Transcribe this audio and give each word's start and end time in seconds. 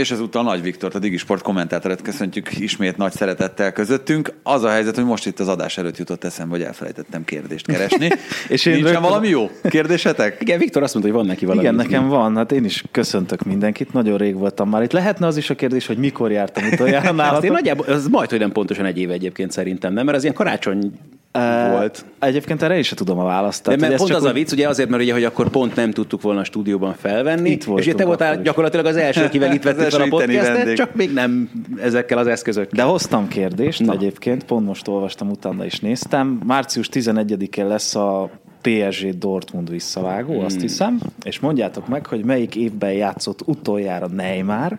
És 0.00 0.10
ezúttal 0.10 0.42
Nagy 0.42 0.62
Viktort, 0.62 0.94
a 0.94 0.98
Digisport 0.98 1.42
kommentátorát 1.42 2.02
köszöntjük 2.02 2.58
ismét 2.58 2.96
nagy 2.96 3.12
szeretettel 3.12 3.72
közöttünk. 3.72 4.32
Az 4.42 4.62
a 4.62 4.70
helyzet, 4.70 4.94
hogy 4.94 5.04
most 5.04 5.26
itt 5.26 5.40
az 5.40 5.48
adás 5.48 5.78
előtt 5.78 5.96
jutott 5.96 6.24
eszembe, 6.24 6.56
hogy 6.56 6.64
elfelejtettem 6.64 7.24
kérdést 7.24 7.66
keresni. 7.66 8.08
és 8.48 8.66
én 8.66 8.72
Nincsen 8.72 8.92
rögtön... 8.92 9.10
valami 9.10 9.28
jó 9.28 9.50
kérdésetek? 9.68 10.36
Igen, 10.40 10.58
Viktor 10.58 10.82
azt 10.82 10.94
mondta, 10.94 11.12
hogy 11.12 11.20
van 11.20 11.30
neki 11.30 11.44
valami. 11.44 11.62
Igen, 11.62 11.74
nekem 11.74 12.08
van. 12.08 12.36
Hát 12.36 12.52
én 12.52 12.64
is 12.64 12.84
köszöntök 12.90 13.42
mindenkit. 13.42 13.92
Nagyon 13.92 14.18
rég 14.18 14.34
voltam 14.34 14.68
már 14.68 14.82
itt. 14.82 14.92
Lehetne 14.92 15.26
az 15.26 15.36
is 15.36 15.50
a 15.50 15.54
kérdés, 15.54 15.86
hogy 15.86 15.98
mikor 15.98 16.30
jártam 16.30 16.64
utoljára 16.72 17.12
nálatok? 17.22 17.44
én 17.44 17.52
nagyjából, 17.52 17.86
ez 17.86 18.06
majd, 18.06 18.30
hogy 18.30 18.38
nem 18.38 18.52
pontosan 18.52 18.84
egy 18.84 18.98
év 18.98 19.10
egyébként 19.10 19.50
szerintem, 19.50 19.92
nem? 19.92 20.04
Mert 20.04 20.16
az 20.16 20.22
ilyen 20.22 20.34
karácsony 20.34 20.92
volt. 21.32 22.04
Egyébként 22.18 22.62
erre 22.62 22.78
is 22.78 22.86
se 22.86 22.94
tudom 22.94 23.18
a 23.18 23.24
választ. 23.24 23.68
De 23.68 23.76
mert 23.76 23.96
pont 23.96 24.10
az 24.10 24.22
úgy... 24.22 24.28
a 24.28 24.32
vicc, 24.32 24.52
ugye 24.52 24.68
azért, 24.68 24.88
mert 24.88 25.02
ugye, 25.02 25.12
hogy 25.12 25.24
akkor 25.24 25.48
pont 25.48 25.76
nem 25.76 25.90
tudtuk 25.90 26.22
volna 26.22 26.40
a 26.40 26.44
stúdióban 26.44 26.94
felvenni, 26.94 27.50
itt 27.50 27.66
és 27.76 27.90
te 27.96 28.04
voltál 28.04 28.42
gyakorlatilag 28.42 28.86
az 28.86 28.96
első, 28.96 29.24
akivel 29.24 29.52
itt 29.52 29.62
vettük 29.72 29.90
fel 29.90 30.00
a 30.00 30.08
podcastet, 30.08 30.74
csak 30.74 30.94
még 30.94 31.12
nem 31.12 31.50
ezekkel 31.80 32.18
az 32.18 32.26
eszközökkel. 32.26 32.84
De 32.84 32.90
hoztam 32.90 33.28
kérdést 33.28 33.80
Na. 33.80 33.92
egyébként, 33.92 34.44
pont 34.44 34.66
most 34.66 34.88
olvastam, 34.88 35.30
utána 35.30 35.64
is 35.64 35.80
néztem. 35.80 36.40
Március 36.46 36.88
11-én 36.92 37.66
lesz 37.66 37.94
a 37.94 38.30
PSG 38.60 39.18
Dortmund 39.18 39.70
visszavágó, 39.70 40.34
hmm. 40.34 40.44
azt 40.44 40.60
hiszem, 40.60 41.00
és 41.22 41.40
mondjátok 41.40 41.88
meg, 41.88 42.06
hogy 42.06 42.24
melyik 42.24 42.56
évben 42.56 42.92
játszott 42.92 43.40
utoljára 43.44 44.06
Neymar, 44.06 44.78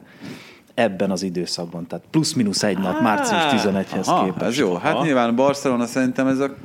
ebben 0.82 1.12
az 1.12 1.24
időszakban, 1.24 1.88
tehát 1.88 2.06
plusz-minusz 2.12 2.64
egy 2.64 2.78
nap, 2.78 3.02
március 3.02 3.64
11-hez 3.64 4.06
aha, 4.06 4.24
képest. 4.24 4.46
Ez 4.46 4.58
jó. 4.58 4.76
Hát 4.76 4.94
aha. 4.94 5.04
nyilván 5.04 5.36
Barcelona 5.36 5.86
szerintem 5.86 6.28
ez 6.28 6.40
a 6.40 6.56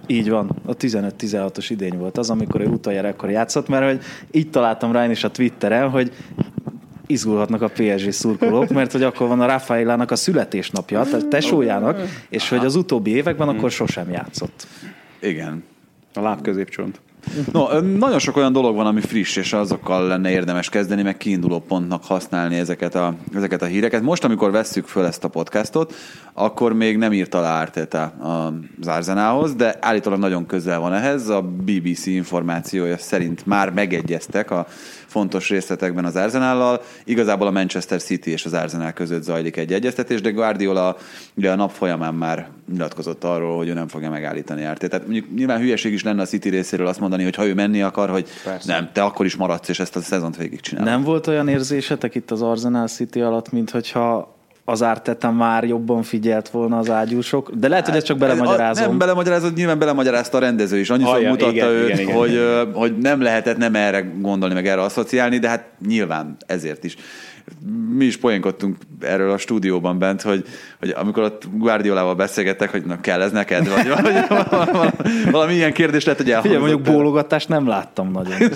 Így 0.06 0.30
van, 0.30 0.56
a 0.66 0.76
15-16-os 0.76 1.66
idény 1.68 1.98
volt 1.98 2.18
az, 2.18 2.30
amikor 2.30 2.60
ő 2.60 2.66
utoljára 2.66 3.08
akkor 3.08 3.30
játszott, 3.30 3.68
mert 3.68 3.84
hogy 3.84 4.00
így 4.30 4.50
találtam 4.50 4.92
rá 4.92 5.04
én 5.04 5.10
is 5.10 5.24
a 5.24 5.30
Twitteren, 5.30 5.90
hogy 5.90 6.12
izgulhatnak 7.12 7.62
a 7.62 7.68
PSG 7.68 8.12
szurkolók, 8.12 8.68
mert 8.68 8.92
hogy 8.92 9.02
akkor 9.02 9.28
van 9.28 9.40
a 9.40 9.46
Rafaelának 9.46 10.10
a 10.10 10.16
születésnapja, 10.16 11.02
tehát 11.02 11.26
tesójának, 11.26 12.00
és 12.28 12.48
hogy 12.48 12.64
az 12.64 12.74
utóbbi 12.74 13.10
években 13.10 13.48
akkor 13.48 13.70
sosem 13.70 14.10
játszott. 14.10 14.66
Igen. 15.20 15.64
A 16.14 16.20
lábközépcsont. 16.20 17.00
No, 17.52 17.80
nagyon 17.80 18.18
sok 18.18 18.36
olyan 18.36 18.52
dolog 18.52 18.74
van, 18.74 18.86
ami 18.86 19.00
friss, 19.00 19.36
és 19.36 19.52
azokkal 19.52 20.06
lenne 20.06 20.30
érdemes 20.30 20.68
kezdeni, 20.68 21.02
meg 21.02 21.16
kiinduló 21.16 21.60
pontnak 21.60 22.04
használni 22.04 22.56
ezeket 22.56 22.94
a, 22.94 23.14
ezeket 23.34 23.62
a 23.62 23.66
híreket. 23.66 24.02
Most, 24.02 24.24
amikor 24.24 24.50
vesszük 24.50 24.86
föl 24.86 25.04
ezt 25.04 25.24
a 25.24 25.28
podcastot, 25.28 25.94
akkor 26.32 26.72
még 26.72 26.96
nem 26.96 27.12
írt 27.12 27.34
alá 27.34 27.60
Arteta 27.60 28.02
az 28.80 28.86
Arzenához, 28.86 29.54
de 29.54 29.76
állítólag 29.80 30.18
nagyon 30.18 30.46
közel 30.46 30.80
van 30.80 30.92
ehhez. 30.92 31.28
A 31.28 31.42
BBC 31.42 32.06
információja 32.06 32.98
szerint 32.98 33.46
már 33.46 33.70
megegyeztek 33.70 34.50
a 34.50 34.66
fontos 35.12 35.48
részletekben 35.48 36.04
az 36.04 36.16
Arzenállal. 36.16 36.82
Igazából 37.04 37.46
a 37.46 37.50
Manchester 37.50 38.02
City 38.02 38.30
és 38.30 38.44
az 38.44 38.52
Arsenal 38.52 38.92
között 38.92 39.22
zajlik 39.22 39.56
egy 39.56 39.72
egyeztetés, 39.72 40.20
de 40.20 40.30
Guardiola 40.30 40.96
ugye 41.34 41.50
a 41.50 41.54
nap 41.54 41.70
folyamán 41.70 42.14
már 42.14 42.48
nyilatkozott 42.72 43.24
arról, 43.24 43.56
hogy 43.56 43.68
ő 43.68 43.72
nem 43.72 43.88
fogja 43.88 44.10
megállítani 44.10 44.64
Arteta. 44.64 44.88
Tehát 44.88 45.06
mondjuk 45.06 45.34
nyilván 45.34 45.60
hülyeség 45.60 45.92
is 45.92 46.02
lenne 46.02 46.22
a 46.22 46.26
City 46.26 46.48
részéről 46.48 46.86
azt 46.86 47.00
mondani, 47.00 47.22
hogy 47.22 47.34
ha 47.34 47.46
ő 47.46 47.54
menni 47.54 47.82
akar, 47.82 48.10
hogy 48.10 48.28
Persze. 48.44 48.72
nem, 48.72 48.90
te 48.92 49.02
akkor 49.02 49.26
is 49.26 49.36
maradsz, 49.36 49.68
és 49.68 49.80
ezt 49.80 49.96
a 49.96 50.00
szezont 50.00 50.36
végigcsinálod. 50.36 50.90
Nem 50.90 51.02
volt 51.02 51.26
olyan 51.26 51.48
érzésetek 51.48 52.14
itt 52.14 52.30
az 52.30 52.42
Arsenal 52.42 52.86
City 52.86 53.20
alatt, 53.20 53.52
mint 53.52 53.70
hogyha 53.70 54.40
az 54.72 54.82
Árteta 54.82 55.30
már 55.30 55.64
jobban 55.64 56.02
figyelt 56.02 56.48
volna 56.48 56.78
az 56.78 56.90
ágyúsok, 56.90 57.50
de 57.54 57.68
lehet, 57.68 57.86
hogy 57.86 57.96
ezt 57.96 58.06
csak 58.06 58.18
belemagyarázom. 58.18 58.88
Nem 58.88 58.98
belemagyarázod, 58.98 59.54
nyilván 59.54 59.78
belemagyarázta 59.78 60.36
a 60.36 60.40
rendező 60.40 60.78
is. 60.78 60.90
Annyiszor 60.90 61.14
Alja, 61.14 61.28
mutatta 61.28 61.50
igen, 61.50 61.68
őt, 61.68 61.88
igen, 61.88 61.98
igen, 61.98 62.16
hogy, 62.16 62.30
igen. 62.30 62.72
hogy 62.72 62.98
nem 62.98 63.22
lehetett 63.22 63.56
nem 63.56 63.74
erre 63.74 64.00
gondolni, 64.20 64.54
meg 64.54 64.66
erre 64.66 64.82
asszociálni, 64.82 65.38
de 65.38 65.48
hát 65.48 65.64
nyilván 65.86 66.36
ezért 66.46 66.84
is 66.84 66.96
mi 67.94 68.04
is 68.04 68.16
poénkodtunk 68.16 68.76
erről 69.00 69.30
a 69.30 69.38
stúdióban 69.38 69.98
bent, 69.98 70.22
hogy, 70.22 70.44
hogy 70.78 70.90
amikor 70.90 71.22
ott 71.22 71.42
Guardiolával 71.52 72.14
beszélgettek, 72.14 72.70
hogy 72.70 72.84
na 72.84 73.00
kell 73.00 73.22
ez 73.22 73.32
neked, 73.32 73.68
vagy, 73.68 73.88
vagy 73.88 74.14
valami 75.30 75.54
ilyen 75.54 75.72
kérdés 75.72 76.04
lehet, 76.04 76.20
hogy 76.20 76.30
elhangzott. 76.30 76.56
Figyelj, 76.58 76.72
mondjuk 76.72 76.96
bólogatást 76.96 77.48
nem 77.48 77.66
láttam 77.66 78.10
nagyon. 78.10 78.36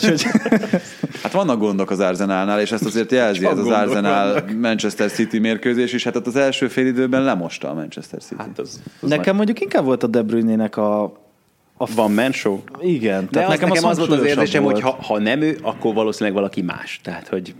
hát 1.22 1.32
vannak 1.32 1.58
gondok 1.58 1.90
az 1.90 2.00
Arsenalnál, 2.00 2.60
és 2.60 2.72
ezt 2.72 2.84
azért 2.84 3.12
jelzi 3.12 3.40
Csak 3.40 3.52
ez 3.52 3.58
az 3.58 3.68
Arsenal. 3.68 4.44
Manchester 4.60 5.10
City 5.10 5.38
mérkőzés, 5.38 5.92
és 5.92 6.04
hát 6.04 6.16
ott 6.16 6.26
az 6.26 6.36
első 6.36 6.68
fél 6.68 6.86
időben 6.86 7.22
lemosta 7.22 7.70
a 7.70 7.74
Manchester 7.74 8.20
City. 8.20 8.34
Hát 8.38 8.58
az, 8.58 8.80
az 9.00 9.08
Nekem 9.08 9.24
majd... 9.24 9.36
mondjuk 9.36 9.60
inkább 9.60 9.84
volt 9.84 10.02
a 10.02 10.06
De 10.06 10.22
Bruyne-nek 10.22 10.76
a 10.76 11.24
a 11.78 11.86
van 11.94 12.12
man 12.12 12.32
show? 12.32 12.58
Igen. 12.80 13.28
Tehát 13.28 13.48
nekem, 13.48 13.68
nekem 13.68 13.84
az, 13.84 13.98
az 13.98 14.08
volt 14.08 14.20
az 14.20 14.26
érzésem, 14.26 14.62
volt. 14.62 14.80
hogy 14.80 14.82
ha, 14.82 15.02
ha 15.02 15.18
nem 15.18 15.40
ő, 15.40 15.58
akkor 15.62 15.94
valószínűleg 15.94 16.34
valaki 16.34 16.62
más. 16.62 17.00
Tehát, 17.02 17.28
hogy 17.28 17.54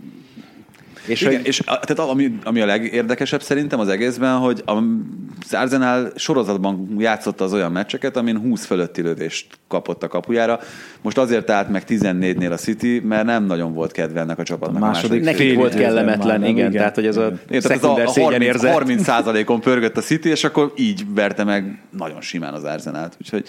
és, 1.07 1.21
Igen, 1.21 1.35
hogy... 1.35 1.47
és 1.47 1.57
tehát 1.65 1.99
ami, 1.99 2.37
ami 2.43 2.61
a 2.61 2.65
legérdekesebb 2.65 3.41
szerintem 3.41 3.79
az 3.79 3.87
egészben, 3.87 4.37
hogy 4.37 4.63
az 4.65 5.53
Arsenal 5.53 6.11
sorozatban 6.15 6.95
játszotta 6.97 7.43
az 7.43 7.53
olyan 7.53 7.71
meccseket, 7.71 8.17
amin 8.17 8.39
20 8.39 8.65
fölötti 8.65 9.01
lövést 9.01 9.47
kapott 9.67 10.03
a 10.03 10.07
kapujára. 10.07 10.59
Most 11.01 11.17
azért 11.17 11.49
állt 11.49 11.69
meg 11.69 11.83
14-nél 11.87 12.51
a 12.51 12.55
City, 12.55 12.99
mert 12.99 13.25
nem 13.25 13.45
nagyon 13.45 13.73
volt 13.73 13.91
kedve 13.91 14.19
ennek 14.19 14.39
a 14.39 14.43
csapatnak. 14.43 14.83
A 14.83 14.85
második, 14.85 15.23
második 15.23 15.55
volt 15.55 15.75
kellemetlen, 15.75 16.43
igen, 16.43 16.55
igen, 16.55 16.71
tehát 16.71 16.95
hogy 16.95 17.07
ez 17.07 17.17
a, 17.17 17.31
igen, 17.47 17.61
tehát 17.61 17.77
ez 17.77 17.83
a 17.83 18.21
30, 18.21 18.65
30 18.65 19.03
százalékon 19.03 19.61
pörgött 19.61 19.97
a 19.97 20.01
City, 20.01 20.29
és 20.29 20.43
akkor 20.43 20.73
így 20.75 21.05
verte 21.13 21.43
meg 21.43 21.81
nagyon 21.97 22.21
simán 22.21 22.53
az 22.53 22.63
Arsenalt. 22.63 23.17
Úgyhogy 23.21 23.47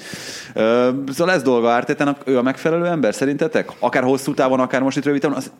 uh, 0.55 0.63
szóval 1.13 1.35
lesz 1.35 1.43
dolga 1.43 1.71
Ártétának, 1.71 2.23
ő 2.25 2.39
a 2.39 2.43
megfelelő 2.43 2.87
ember 2.87 3.15
szerintetek? 3.15 3.71
Akár 3.79 4.03
hosszú 4.03 4.35
távon, 4.35 4.61
akár 4.61 4.83
most 4.83 4.97
itt 4.97 5.05
rövid 5.05 5.21
távon, 5.21 5.37
az, 5.37 5.53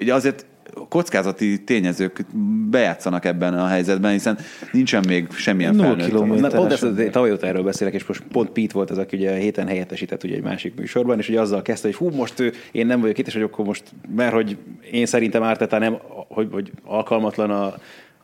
ugye 0.00 0.14
azért 0.14 0.46
kockázati 0.88 1.64
tényezők 1.64 2.24
bejátszanak 2.70 3.24
ebben 3.24 3.54
a 3.54 3.66
helyzetben, 3.66 4.12
hiszen 4.12 4.38
nincsen 4.72 5.04
még 5.08 5.26
semmilyen 5.32 5.74
felnőtt. 5.74 6.40
Na, 6.40 6.48
pont 6.48 6.72
ezt, 6.72 7.10
tavaly 7.10 7.32
óta 7.32 7.46
erről 7.46 7.62
beszélek, 7.62 7.94
és 7.94 8.06
most 8.06 8.22
pont 8.32 8.50
Pete 8.50 8.72
volt 8.72 8.90
az, 8.90 8.98
aki 8.98 9.16
ugye 9.16 9.30
a 9.30 9.34
héten 9.34 9.66
helyettesített 9.66 10.24
ugye 10.24 10.34
egy 10.34 10.42
másik 10.42 10.74
műsorban, 10.74 11.18
és 11.18 11.28
ugye 11.28 11.40
azzal 11.40 11.62
kezdte, 11.62 11.88
hogy 11.88 11.96
hú, 11.96 12.08
most 12.08 12.40
ő, 12.40 12.52
én 12.72 12.86
nem 12.86 13.00
vagyok 13.00 13.18
itt, 13.18 13.26
és 13.26 13.32
hogy 13.32 13.42
akkor 13.42 13.64
most, 13.64 13.82
mert 14.16 14.32
hogy 14.32 14.56
én 14.90 15.06
szerintem 15.06 15.42
Árteta 15.42 15.78
nem, 15.78 15.98
hogy, 16.28 16.48
hogy 16.52 16.70
alkalmatlan 16.84 17.50
a, 17.50 17.74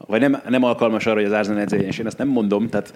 vagy 0.07 0.21
nem, 0.21 0.41
nem 0.49 0.63
alkalmas 0.63 1.07
arra, 1.07 1.17
hogy 1.17 1.25
az 1.25 1.33
Arsenal 1.33 1.61
edzőjén, 1.61 1.87
és 1.87 1.99
én 1.99 2.07
ezt 2.07 2.19
nem 2.19 2.29
mondom, 2.29 2.69
tehát 2.69 2.95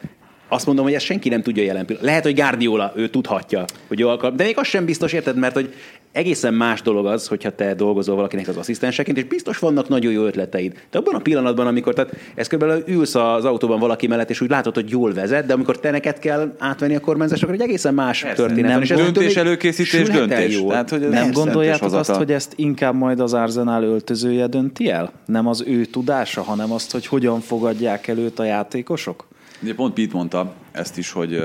azt 0.49 0.67
mondom, 0.67 0.85
hogy 0.85 0.95
ezt 0.95 1.05
senki 1.05 1.29
nem 1.29 1.43
tudja 1.43 1.63
jelen 1.63 1.87
pillanatban. 1.87 2.13
Lehet, 2.13 2.25
hogy 2.25 2.35
Guardiola, 2.35 2.93
ő 2.97 3.09
tudhatja, 3.09 3.65
hogy 3.89 4.01
ő 4.01 4.09
alkalmas, 4.09 4.39
de 4.39 4.45
még 4.45 4.59
az 4.59 4.67
sem 4.67 4.85
biztos, 4.85 5.13
érted, 5.13 5.37
mert 5.37 5.55
hogy 5.55 5.75
egészen 6.13 6.55
más 6.55 6.83
dolog 6.83 7.07
az, 7.07 7.27
hogyha 7.27 7.51
te 7.51 7.75
dolgozol 7.75 8.17
valakinek 8.17 8.49
az 8.49 8.57
asszisztenseként, 8.57 9.17
és 9.17 9.25
biztos 9.25 9.59
vannak 9.59 9.89
nagyon 9.89 10.13
jó 10.13 10.25
ötleteid. 10.25 10.73
De 10.91 10.99
abban 10.99 11.15
a 11.15 11.19
pillanatban, 11.19 11.67
amikor 11.67 11.95
tehát 11.95 12.17
ez 12.35 12.47
körülbelül 12.47 12.85
ülsz 12.87 13.15
az 13.15 13.45
autóban 13.45 13.79
valaki 13.79 14.07
mellett, 14.07 14.31
és 14.31 14.41
úgy 14.41 14.51
látod, 14.51 14.75
hogy 14.75 14.91
jól 14.91 15.13
vezet, 15.13 15.47
de 15.47 15.53
amikor 15.53 15.81
te 15.81 15.91
neked 15.91 16.19
kell 16.19 16.55
átvenni 16.59 16.95
a 16.95 17.01
kormányzást, 17.01 17.43
akkor 17.43 17.55
egy 17.55 17.61
egészen 17.61 17.95
más 17.95 18.23
Persze, 18.23 18.37
történet. 18.43 18.71
Nem 18.71 18.83
és 18.83 18.89
döntés 18.89 19.37
előkészítés, 19.37 20.09
döntés. 20.09 20.57
Jó. 20.57 20.69
Tehát, 20.69 20.91
hogy 20.91 21.09
nem 21.09 21.31
gondoljátok 21.31 21.93
azt, 21.93 22.11
hogy 22.11 22.33
ezt 22.33 22.53
inkább 22.57 22.95
majd 22.95 23.21
az 23.21 23.35
Arsenal 23.35 23.83
öltözője 23.83 24.47
dönti 24.47 24.91
el? 24.91 25.13
Nem 25.27 25.47
az 25.47 25.65
ő 25.67 25.85
tudása, 25.85 26.43
hanem 26.43 26.73
azt, 26.73 26.93
hogy 26.93 27.07
hogyan 27.07 27.41
fogadják 27.41 28.09
előtt 28.09 28.39
a 28.39 28.45
játékosok? 28.45 29.29
Ugye 29.63 29.75
pont 29.75 29.95
Pete 29.95 30.11
mondta 30.13 30.53
ezt 30.73 30.99
is, 30.99 31.13
hogy 31.13 31.43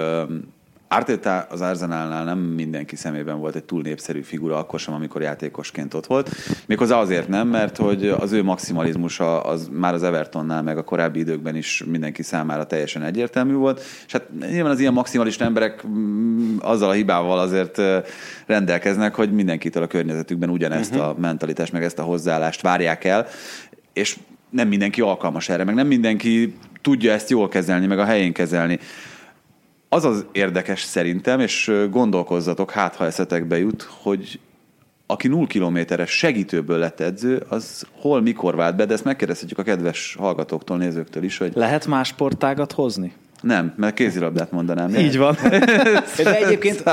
Arteta 0.87 1.47
az 1.49 1.61
Arsenalnál 1.61 2.23
nem 2.23 2.37
mindenki 2.37 2.95
szemében 2.95 3.39
volt 3.39 3.55
egy 3.55 3.63
túl 3.63 3.81
népszerű 3.81 4.21
figura, 4.21 4.57
akkor 4.57 4.79
sem, 4.79 4.93
amikor 4.93 5.21
játékosként 5.21 5.93
ott 5.93 6.05
volt. 6.05 6.29
Méghozzá 6.65 6.97
azért 6.97 7.27
nem, 7.27 7.47
mert 7.47 7.77
hogy 7.77 8.07
az 8.07 8.31
ő 8.31 8.43
maximalizmusa 8.43 9.41
az 9.41 9.69
már 9.71 9.93
az 9.93 10.03
Evertonnál, 10.03 10.61
meg 10.63 10.77
a 10.77 10.83
korábbi 10.83 11.19
időkben 11.19 11.55
is 11.55 11.83
mindenki 11.85 12.23
számára 12.23 12.65
teljesen 12.65 13.03
egyértelmű 13.03 13.53
volt. 13.53 13.81
És 14.05 14.11
hát 14.11 14.29
nyilván 14.49 14.71
az 14.71 14.79
ilyen 14.79 14.93
maximalista 14.93 15.43
emberek 15.43 15.87
mm, 15.87 16.57
azzal 16.59 16.89
a 16.89 16.93
hibával 16.93 17.39
azért 17.39 17.81
rendelkeznek, 18.45 19.15
hogy 19.15 19.33
mindenkitől 19.33 19.83
a 19.83 19.87
környezetükben 19.87 20.49
ugyanezt 20.49 20.95
uh-huh. 20.95 21.07
a 21.07 21.15
mentalitást, 21.19 21.71
meg 21.71 21.83
ezt 21.83 21.99
a 21.99 22.03
hozzáállást 22.03 22.61
várják 22.61 23.03
el, 23.03 23.27
és 23.93 24.17
nem 24.49 24.67
mindenki 24.67 25.01
alkalmas 25.01 25.49
erre, 25.49 25.63
meg 25.63 25.75
nem 25.75 25.87
mindenki 25.87 26.55
tudja 26.81 27.11
ezt 27.11 27.29
jól 27.29 27.47
kezelni, 27.47 27.85
meg 27.85 27.99
a 27.99 28.05
helyén 28.05 28.33
kezelni. 28.33 28.79
Az 29.95 30.05
az 30.05 30.25
érdekes 30.31 30.81
szerintem, 30.81 31.39
és 31.39 31.71
gondolkozzatok, 31.89 32.71
hát 32.71 32.95
ha 32.95 33.05
eszetekbe 33.05 33.57
jut, 33.57 33.87
hogy 34.01 34.39
aki 35.05 35.27
0 35.27 35.47
kilométeres 35.47 36.09
segítőből 36.09 36.77
lett 36.77 36.99
edző, 36.99 37.45
az 37.49 37.85
hol, 37.91 38.21
mikor 38.21 38.55
vált 38.55 38.75
be, 38.75 38.85
de 38.85 38.93
ezt 38.93 39.03
megkérdezhetjük 39.03 39.59
a 39.59 39.63
kedves 39.63 40.15
hallgatóktól, 40.19 40.77
nézőktől 40.77 41.23
is, 41.23 41.37
hogy... 41.37 41.51
Lehet 41.55 41.87
más 41.87 42.07
sportágat 42.07 42.71
hozni? 42.71 43.13
Nem, 43.45 43.73
mert 43.75 43.93
kézilabdát 43.93 44.51
mondanám. 44.51 44.95
Így 44.95 45.17
van. 45.17 45.35
De 46.23 46.37
egyébként 46.37 46.83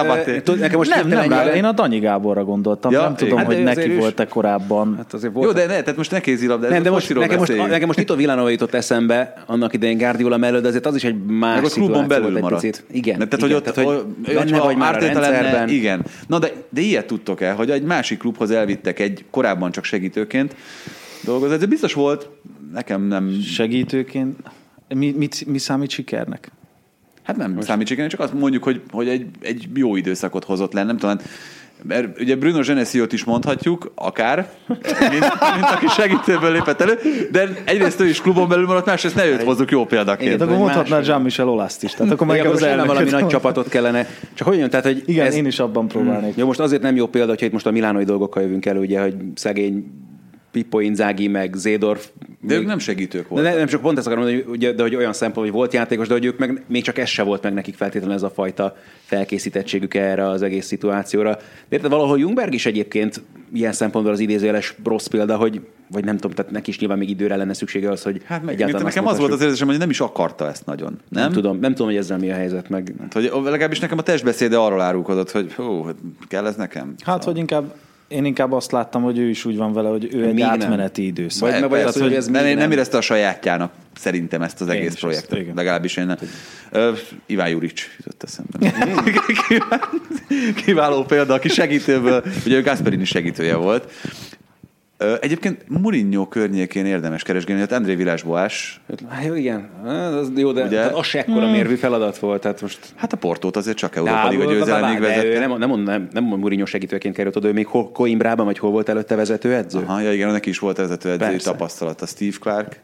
tud- 0.45 0.59
nekem 0.59 0.77
most 0.79 0.95
nem, 0.95 1.09
nem, 1.09 1.29
rá, 1.29 1.45
én 1.55 1.65
a 1.65 1.73
Danyi 1.73 1.99
Gáborra 1.99 2.45
gondoltam. 2.45 2.93
Ja, 2.93 3.03
nem 3.03 3.17
tudom, 3.17 3.45
hogy 3.45 3.55
Hát, 3.55 3.65
de 3.65 3.75
neki 3.75 3.95
volt-e 3.95 4.27
korábban. 4.27 4.95
Hát 4.97 5.13
azért 5.13 5.33
volt 5.33 5.47
Jó, 5.47 5.53
de 5.53 5.61
ne, 5.61 5.81
tehát 5.81 5.97
most 5.97 6.11
ne 6.11 6.21
kézilabda, 6.21 6.69
nem, 6.69 6.83
de 6.83 6.91
most, 6.91 7.15
nekem, 7.15 7.39
most, 7.39 7.57
nekem 7.57 7.87
most 7.87 7.99
Tito 7.99 8.17
Villanova 8.17 8.49
jutott 8.49 8.75
eszembe 8.75 9.43
annak 9.47 9.75
idején 9.75 9.99
Guardiola 9.99 10.37
mellett, 10.37 10.63
de 10.63 10.69
azért 10.69 10.87
az 10.87 10.95
is 10.95 11.05
egy 11.05 11.25
más 11.25 11.57
Meg 11.57 11.65
a 11.65 11.69
klubon 11.69 12.09
belül 12.09 12.39
maradt. 12.41 12.61
picit. 12.63 12.85
Igen, 12.91 13.15
tehát, 13.15 13.33
igen, 13.33 13.47
hogy 13.49 13.53
ott, 13.53 13.65
tehát, 13.75 13.91
hogy 13.91 14.05
hogy 14.25 14.35
benne 14.35 14.59
vagy 14.59 14.77
már 14.77 14.97
a 14.97 14.99
rendszerben. 14.99 15.69
Igen. 15.69 16.05
Na 16.27 16.39
de, 16.39 16.53
de 16.69 16.81
ilyet 16.81 17.07
tudtok 17.07 17.41
el, 17.41 17.55
hogy 17.55 17.71
egy 17.71 17.83
másik 17.83 18.19
klubhoz 18.19 18.51
elvittek 18.51 18.99
egy 19.01 19.25
korábban 19.31 19.71
csak 19.71 19.85
segítőként 19.85 20.55
dolgozott. 21.25 21.63
Ez 21.63 21.69
biztos 21.69 21.93
volt, 21.95 22.29
nekem 22.73 23.03
nem, 23.03 23.41
Segítőként. 23.55 24.37
Mi, 24.95 25.15
mit, 25.17 25.47
mi 25.47 25.59
számít 25.59 25.91
sikernek? 25.91 26.51
hát 27.23 27.37
nem 27.37 27.61
számít 27.61 27.87
sikernek, 27.87 28.11
csak 28.11 28.21
azt 28.21 28.33
mondjuk, 28.33 28.63
hogy, 28.63 28.81
hogy 28.91 29.09
egy, 29.09 29.27
egy 29.41 29.69
jó 29.75 29.97
időszakot 29.97 30.45
hozott 30.45 30.73
le, 30.73 30.83
nem 30.83 30.97
tudom, 30.97 31.17
hát, 31.19 31.29
mert 31.83 32.21
ugye 32.21 32.37
Bruno 32.37 32.61
Genesiot 32.61 33.13
is 33.13 33.25
mondhatjuk, 33.25 33.93
akár, 33.95 34.51
mint, 34.67 35.13
mint 35.55 35.71
aki 35.75 35.87
segítőből 35.87 36.53
lépett 36.53 36.81
elő, 36.81 36.99
de 37.31 37.49
egyrészt 37.65 38.01
ő 38.01 38.07
is 38.07 38.21
klubon 38.21 38.49
belül 38.49 38.67
maradt, 38.67 38.87
másrészt 38.87 39.15
ne 39.15 39.27
őt 39.27 39.43
hozzuk 39.43 39.71
jó 39.71 39.85
példaként. 39.85 40.31
Hát 40.31 40.41
akkor 40.41 40.53
vagy 40.53 40.59
mondhatná 40.59 40.97
más- 40.97 41.07
Jean-Michel 41.07 41.49
Olaszt 41.49 41.83
is. 41.83 41.93
Tehát 41.93 42.13
akkor 42.13 42.27
meg 42.27 42.37
Igen, 42.37 42.47
az 42.47 42.61
most 42.61 42.65
lenne 42.73 42.85
valami 42.85 43.11
nagy 43.11 43.27
csapatot 43.27 43.69
kellene. 43.69 44.07
Csak 44.35 44.47
hogy 44.47 44.59
jön, 44.59 44.71
tehát, 44.71 44.85
hogy 44.85 45.03
Igen, 45.07 45.27
ez, 45.27 45.35
én 45.35 45.47
is 45.47 45.59
abban 45.59 45.89
próbálnék. 45.89 46.37
Jó, 46.37 46.47
most 46.47 46.61
azért 46.61 46.83
nem 46.83 46.97
jó 46.97 47.07
példa, 47.07 47.29
hogyha 47.29 47.47
itt 47.47 47.53
most 47.53 47.67
a 47.67 47.71
milánoi 47.71 48.05
dolgokkal 48.05 48.43
jövünk 48.43 48.67
elő, 48.67 48.81
ugye, 48.81 49.01
hogy 49.01 49.15
szegény 49.35 49.85
Pippo 50.53 50.81
Inzaghi, 50.81 51.29
meg 51.29 51.55
Zédorf. 51.55 52.09
De 52.41 52.55
ők 52.55 52.67
nem 52.67 52.79
segítők 52.79 53.23
De 53.23 53.29
voltak. 53.29 53.49
nem, 53.49 53.59
nem 53.59 53.67
csak 53.67 53.81
pont 53.81 53.99
ezt 53.99 54.07
akarom 54.07 54.25
mondani, 54.25 54.45
hogy, 54.45 54.57
ugye, 54.57 54.73
de 54.73 54.83
hogy 54.83 54.95
olyan 54.95 55.13
szempont, 55.13 55.47
hogy 55.47 55.57
volt 55.57 55.73
játékos, 55.73 56.07
de 56.07 56.15
hogy 56.15 56.25
ők 56.25 56.39
meg 56.39 56.63
még 56.67 56.83
csak 56.83 56.99
ez 56.99 57.09
se 57.09 57.23
volt 57.23 57.43
meg 57.43 57.53
nekik 57.53 57.75
feltétlenül 57.75 58.15
ez 58.17 58.23
a 58.23 58.31
fajta 58.31 58.77
felkészítettségük 59.05 59.95
erre 59.95 60.29
az 60.29 60.43
egész 60.43 60.67
szituációra. 60.67 61.31
De 61.69 61.77
érted, 61.77 61.91
valahol 61.91 62.19
Jungberg 62.19 62.55
is 62.55 62.67
egyébként 62.67 63.23
ilyen 63.55 63.73
szempontból 63.73 64.13
az 64.15 64.21
idézőjeles 64.21 64.75
rossz 64.85 65.07
példa, 65.07 65.37
hogy 65.37 65.61
vagy 65.91 66.05
nem 66.05 66.17
tudom, 66.17 66.37
tehát 66.37 66.53
neki 66.53 66.71
is 66.71 66.79
nyilván 66.79 66.99
még 66.99 67.11
időre 67.11 67.37
lenne 67.37 67.53
szüksége 67.55 67.91
az, 67.91 68.03
hogy 68.03 68.21
Hát 68.25 68.43
meg, 68.45 68.55
egyáltalán 68.55 68.85
nekem 68.85 69.07
az 69.07 69.19
volt 69.19 69.33
az 69.33 69.41
érzésem, 69.41 69.69
hogy 69.69 69.79
nem 69.79 69.91
is 69.91 70.01
akarta 70.01 70.49
ezt 70.49 70.67
nagyon. 70.67 71.01
Nem? 71.09 71.23
nem 71.23 71.33
tudom, 71.33 71.59
nem 71.59 71.71
tudom, 71.71 71.87
hogy 71.87 71.97
ezzel 71.97 72.19
mi 72.19 72.31
a 72.31 72.35
helyzet, 72.35 72.69
meg 72.69 72.95
Hát, 73.01 73.13
hogy 73.13 73.31
legalábbis 73.45 73.79
nekem 73.79 73.99
a 73.99 74.03
testbeszéde 74.03 74.57
arról 74.57 74.81
árulkodott, 74.81 75.31
hogy 75.31 75.53
hú, 75.53 75.87
kell 76.29 76.47
ez 76.47 76.57
nekem? 76.57 76.95
Hát, 77.05 77.25
hogy 77.25 77.37
inkább 77.37 77.75
én 78.13 78.25
inkább 78.25 78.53
azt 78.53 78.73
láttam, 78.73 79.03
hogy 79.03 79.19
ő 79.19 79.29
is 79.29 79.45
úgy 79.45 79.57
van 79.57 79.73
vele, 79.73 79.89
hogy 79.89 80.09
ő 80.15 80.21
egy 80.23 80.35
Még 80.35 80.45
nem. 80.45 80.51
átmeneti 80.51 81.07
időszak. 81.07 81.51
Vagy- 81.51 81.69
vagy 81.69 81.81
az, 81.81 82.01
hogy 82.01 82.15
ez 82.15 82.27
nem, 82.27 82.45
nem 82.45 82.57
nem. 82.57 82.71
érezte 82.71 82.97
a 82.97 83.01
sajátjának 83.01 83.73
szerintem 83.95 84.43
ezt 84.43 84.61
az 84.61 84.69
Én 84.69 84.75
egész 84.75 84.95
projektet. 84.95 85.39
ezt. 85.39 85.49
Legalábbis 85.55 85.97
én 85.97 86.07
nem. 86.07 86.17
Ö, 86.71 86.93
Iván 87.27 87.49
Jurics 87.49 87.89
jutott 87.99 88.23
eszembe. 88.23 88.75
Kiváló 90.65 91.03
példa, 91.05 91.35
aki 91.35 91.49
segítőből, 91.49 92.25
ugye 92.47 92.57
ő 92.57 92.63
Gasperini 92.63 93.05
segítője 93.05 93.55
volt. 93.55 93.93
Egyébként 95.21 95.65
Mourinho 95.69 96.27
környékén 96.29 96.87
érdemes 96.87 97.23
keresgélni, 97.23 97.61
hát 97.61 97.73
André 97.73 97.95
Vilás 97.95 98.23
Boás, 98.23 98.81
Hát 99.09 99.25
jó, 99.25 99.35
igen, 99.35 99.69
Hát, 99.87 100.13
az 100.13 100.31
jó, 100.37 100.53
de 100.53 100.65
Ugye? 100.65 100.77
tehát 100.77 100.95
az 100.95 101.07
se 101.07 101.19
ekkora 101.19 101.51
mérvű 101.51 101.75
feladat 101.75 102.19
volt, 102.19 102.41
tehát 102.41 102.61
most 102.61 102.79
hát 102.97 103.13
a 103.13 103.17
Portót 103.17 103.57
azért 103.57 103.77
csak 103.77 103.97
Európa 103.97 104.29
Liga 104.29 104.43
hát, 104.43 104.53
ő 104.53 105.01
vezette. 105.01 105.39
Nem, 105.39 105.59
nem, 105.59 105.69
mond- 105.69 105.87
nem, 105.87 106.09
nem 106.13 106.25
Mourinho 106.25 106.67
segítőként 106.67 107.15
került 107.15 107.37
oda, 107.37 107.49
ő 107.49 107.53
még 107.53 107.67
Coimbrában, 107.93 108.45
vagy 108.47 108.59
hol 108.59 108.71
volt 108.71 108.89
előtte 108.89 109.15
vezetőedző? 109.15 109.79
Aha, 109.87 110.01
ja 110.01 110.13
igen, 110.13 110.31
neki 110.31 110.49
is 110.49 110.59
volt 110.59 110.77
vezetőedzői 110.77 111.29
Persze. 111.29 111.51
tapasztalata, 111.51 112.07
Steve 112.07 112.37
Clark. 112.41 112.81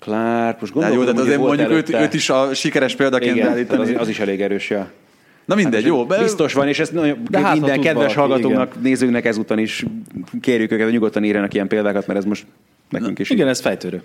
Clark, 0.00 0.60
most 0.60 0.74
De 0.74 0.88
jó, 0.92 1.04
de 1.04 1.10
hogy 1.10 1.20
azért 1.20 1.38
mondjuk 1.38 1.70
őt, 1.70 1.72
előtte. 1.74 2.00
őt, 2.00 2.14
is 2.14 2.30
a 2.30 2.54
sikeres 2.54 2.94
példaként 2.94 3.34
igen, 3.34 3.46
beállítani. 3.46 3.82
az, 3.94 4.00
az, 4.00 4.08
is 4.08 4.18
elég 4.20 4.40
erős, 4.40 4.70
ja. 4.70 4.90
Na 5.48 5.54
mindegy, 5.54 5.84
jó. 5.84 6.06
be- 6.06 6.22
Biztos 6.22 6.52
van, 6.52 6.68
és 6.68 6.78
ezt 6.78 6.92
nagyon, 6.92 7.18
De 7.30 7.38
hát, 7.40 7.52
minden 7.52 7.80
kedves 7.80 8.14
valaki, 8.14 8.42
hallgatónak, 8.42 8.82
nézőnknek 8.82 9.24
ezúton 9.24 9.58
is 9.58 9.84
kérjük 10.40 10.70
őket, 10.72 10.84
hogy 10.84 10.92
nyugodtan 10.92 11.24
írjanak 11.24 11.54
ilyen 11.54 11.68
példákat, 11.68 12.06
mert 12.06 12.18
ez 12.18 12.24
most 12.24 12.46
nekünk 12.90 13.18
is. 13.18 13.30
Igen, 13.30 13.48
ez 13.48 13.60
fejtörő. 13.60 14.02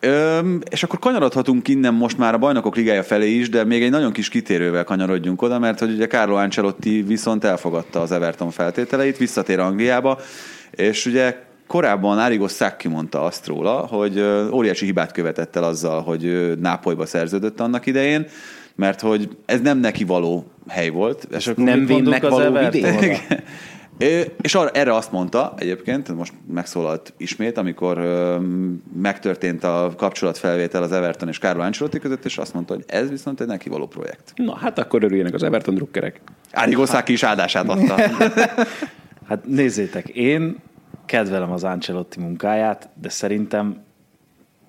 Öm, 0.00 0.60
és 0.70 0.82
akkor 0.82 0.98
kanyarodhatunk 0.98 1.68
innen 1.68 1.94
most 1.94 2.18
már 2.18 2.34
a 2.34 2.38
bajnokok 2.38 2.76
ligája 2.76 3.02
felé 3.02 3.30
is, 3.30 3.48
de 3.48 3.64
még 3.64 3.82
egy 3.82 3.90
nagyon 3.90 4.12
kis 4.12 4.28
kitérővel 4.28 4.84
kanyarodjunk 4.84 5.42
oda, 5.42 5.58
mert 5.58 5.78
hogy 5.78 5.92
ugye 5.92 6.06
Carlo 6.06 6.34
Ancelotti 6.34 7.02
viszont 7.02 7.44
elfogadta 7.44 8.00
az 8.00 8.12
Everton 8.12 8.50
feltételeit, 8.50 9.16
visszatér 9.16 9.58
Angliába, 9.58 10.18
és 10.70 11.06
ugye 11.06 11.36
korábban 11.66 12.18
Arrigo 12.18 12.48
Sacchi 12.48 12.88
mondta 12.88 13.22
azt 13.22 13.46
róla, 13.46 13.72
hogy 13.72 14.24
óriási 14.52 14.84
hibát 14.84 15.12
követett 15.12 15.56
el 15.56 15.64
azzal, 15.64 16.02
hogy 16.02 16.52
Nápolyba 16.60 17.06
szerződött 17.06 17.60
annak 17.60 17.86
idején, 17.86 18.26
mert 18.76 19.00
hogy 19.00 19.36
ez 19.46 19.60
nem 19.60 19.78
neki 19.78 20.04
való 20.04 20.44
hely 20.68 20.88
volt. 20.88 21.28
És 21.30 21.46
akkor 21.46 21.64
Nem 21.64 21.86
vénnek 21.86 22.24
az 22.24 22.30
való 22.30 22.58
vidék? 22.58 23.26
És 24.40 24.54
arra, 24.54 24.70
erre 24.70 24.94
azt 24.94 25.12
mondta 25.12 25.54
egyébként, 25.58 26.14
most 26.14 26.32
megszólalt 26.52 27.12
ismét, 27.16 27.58
amikor 27.58 27.98
ö, 27.98 28.38
megtörtént 29.00 29.64
a 29.64 29.92
kapcsolatfelvétel 29.96 30.82
az 30.82 30.92
Everton 30.92 31.28
és 31.28 31.38
Carlo 31.38 31.62
Ancelotti 31.62 31.98
között, 31.98 32.24
és 32.24 32.38
azt 32.38 32.54
mondta, 32.54 32.74
hogy 32.74 32.84
ez 32.86 33.08
viszont 33.08 33.40
egy 33.40 33.46
neki 33.46 33.68
való 33.68 33.86
projekt. 33.86 34.32
Na, 34.34 34.56
hát 34.56 34.78
akkor 34.78 35.04
örüljenek 35.04 35.34
az 35.34 35.42
Everton 35.42 35.74
drukkerek. 35.74 36.20
Sacchi 36.86 37.12
is 37.12 37.22
áldását 37.22 37.68
adta. 37.68 37.96
Hát 39.28 39.46
nézzétek, 39.46 40.08
én 40.08 40.56
kedvelem 41.06 41.50
az 41.50 41.64
Ancelotti 41.64 42.20
munkáját, 42.20 42.88
de 43.00 43.08
szerintem 43.08 43.84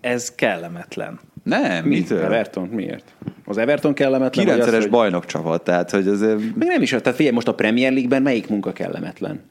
ez 0.02 0.36
kellemetlen. 0.36 1.20
Nem, 1.48 1.84
Mi? 1.86 1.96
mitől? 1.96 2.24
Everton? 2.24 2.68
Miért? 2.68 3.04
Az 3.46 3.58
Everton 3.58 3.94
kellemetlen? 3.94 4.46
Kilencszeres 4.46 4.78
az, 4.78 4.82
hogy- 4.84 4.92
bajnok 4.92 5.26
csapat, 5.26 5.64
tehát 5.64 5.92
hogy 5.92 6.08
ez... 6.08 6.22
Még 6.22 6.68
nem 6.68 6.82
is, 6.82 6.90
tehát 6.90 7.16
figyelj, 7.16 7.36
most 7.36 7.48
a 7.48 7.54
Premier 7.54 7.92
League-ben 7.92 8.22
melyik 8.22 8.50
munka 8.50 8.74
kellemetlen? 8.74 9.42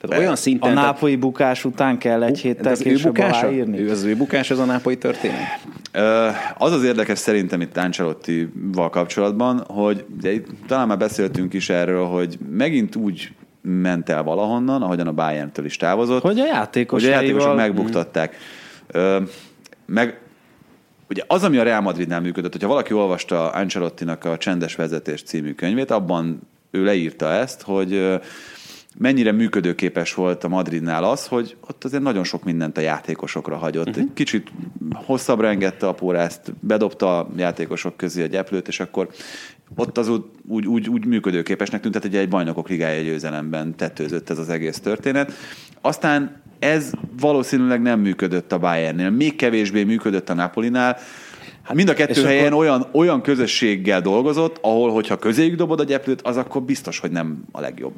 Tehát 0.00 0.16
Be- 0.16 0.18
olyan 0.18 0.32
A 0.32 0.36
szinten... 0.36 0.72
nápolyi 0.72 1.16
bukás 1.16 1.64
után 1.64 1.98
kell 1.98 2.22
egy 2.22 2.32
de 2.34 2.40
héttel 2.40 2.72
az 2.72 2.78
később 2.80 3.14
bukása? 3.14 3.46
aláírni? 3.46 3.78
Ő 3.80 3.90
az 3.90 4.04
ő 4.04 4.16
bukás, 4.16 4.50
ez 4.50 4.58
a 4.58 4.64
nápolyi 4.64 4.98
történet? 4.98 5.36
Az 6.58 6.72
az 6.72 6.84
érdekes 6.84 7.18
szerintem 7.18 7.60
itt 7.60 7.76
Ancelotti-val 7.76 8.90
kapcsolatban, 8.90 9.64
hogy 9.68 10.04
ugye 10.16 10.32
itt 10.32 10.46
talán 10.66 10.86
már 10.86 10.98
beszéltünk 10.98 11.54
is 11.54 11.68
erről, 11.70 12.04
hogy 12.04 12.38
megint 12.50 12.96
úgy 12.96 13.32
ment 13.62 14.08
el 14.08 14.22
valahonnan, 14.22 14.82
ahogyan 14.82 15.06
a 15.06 15.12
Bayern-től 15.12 15.64
is 15.64 15.76
távozott, 15.76 16.22
Hogy 16.22 16.40
a 16.40 16.46
játékos 16.46 17.02
hogy 17.02 17.10
a 17.10 17.14
játékosok 17.14 17.52
Mm. 17.52 17.56
megbuktatták. 17.56 18.36
Ö, 18.86 19.20
meg 19.86 20.18
ugye 21.08 21.22
az, 21.26 21.42
ami 21.42 21.58
a 21.58 21.62
Real 21.62 21.80
Madridnál 21.80 22.20
működött, 22.20 22.52
hogyha 22.52 22.68
valaki 22.68 22.92
olvasta 22.92 23.50
Ancelottinak 23.50 24.24
a 24.24 24.36
Csendes 24.36 24.74
Vezetés 24.74 25.22
című 25.22 25.54
könyvét, 25.54 25.90
abban 25.90 26.40
ő 26.70 26.84
leírta 26.84 27.32
ezt, 27.32 27.62
hogy 27.62 28.18
mennyire 28.98 29.32
működőképes 29.32 30.14
volt 30.14 30.44
a 30.44 30.48
Madridnál 30.48 31.04
az, 31.04 31.26
hogy 31.26 31.56
ott 31.68 31.84
azért 31.84 32.02
nagyon 32.02 32.24
sok 32.24 32.44
mindent 32.44 32.78
a 32.78 32.80
játékosokra 32.80 33.56
hagyott. 33.56 33.88
Uh-huh. 33.88 34.02
Egy 34.02 34.12
kicsit 34.14 34.52
hosszabbra 34.94 35.48
engedte 35.48 35.86
a 35.88 35.92
pórázt, 35.92 36.52
bedobta 36.60 37.18
a 37.18 37.28
játékosok 37.36 37.96
közé 37.96 38.22
a 38.22 38.26
gyeplőt, 38.26 38.68
és 38.68 38.80
akkor 38.80 39.08
ott 39.76 39.98
az 39.98 40.08
úgy, 40.08 40.22
úgy, 40.48 40.66
úgy, 40.66 40.88
úgy 40.88 41.06
működőképesnek 41.06 41.80
tűnt, 41.80 41.94
tehát 41.94 42.08
ugye 42.08 42.20
egy 42.20 42.28
bajnokok 42.28 42.68
ligája 42.68 43.02
győzelemben 43.02 43.76
tetőzött 43.76 44.30
ez 44.30 44.38
az 44.38 44.48
egész 44.48 44.80
történet. 44.80 45.32
Aztán 45.80 46.42
ez 46.58 46.90
valószínűleg 47.20 47.82
nem 47.82 48.00
működött 48.00 48.52
a 48.52 48.58
Bayernnél, 48.58 49.10
még 49.10 49.36
kevésbé 49.36 49.84
működött 49.84 50.28
a 50.28 50.34
Napolinál. 50.34 50.98
Hát 51.62 51.76
mind 51.76 51.88
a 51.88 51.94
kettő 51.94 52.24
helyen 52.24 52.46
akkor- 52.46 52.58
olyan, 52.58 52.86
olyan 52.92 53.22
közösséggel 53.22 54.00
dolgozott, 54.00 54.58
ahol, 54.60 54.92
hogyha 54.92 55.16
közéjük 55.16 55.56
dobod 55.56 55.80
a 55.80 55.84
gyeplőt, 55.84 56.22
az 56.22 56.36
akkor 56.36 56.62
biztos, 56.62 56.98
hogy 56.98 57.10
nem 57.10 57.44
a 57.52 57.60
legjobb. 57.60 57.94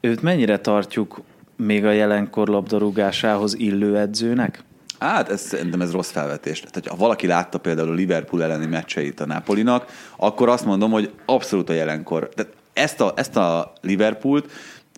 Őt 0.00 0.22
mennyire 0.22 0.58
tartjuk 0.58 1.20
még 1.56 1.84
a 1.84 1.90
jelenkor 1.90 2.48
labdarúgásához 2.48 3.54
illő 3.58 3.98
edzőnek? 3.98 4.64
Hát 4.98 5.28
ez, 5.28 5.40
szerintem 5.40 5.80
ez 5.80 5.92
rossz 5.92 6.10
felvetés. 6.10 6.60
Tehát, 6.60 6.86
ha 6.86 6.96
valaki 6.96 7.26
látta 7.26 7.58
például 7.58 7.88
a 7.88 7.94
Liverpool 7.94 8.42
elleni 8.42 8.66
meccseit 8.66 9.20
a 9.20 9.26
Napolinak, 9.26 9.86
akkor 10.16 10.48
azt 10.48 10.64
mondom, 10.64 10.90
hogy 10.90 11.10
abszolút 11.24 11.68
a 11.68 11.72
jelenkor. 11.72 12.28
Tehát 12.28 12.52
ezt 12.72 13.00
a, 13.00 13.12
ezt 13.16 13.36
a 13.36 13.72
Liverpoolt 13.80 14.50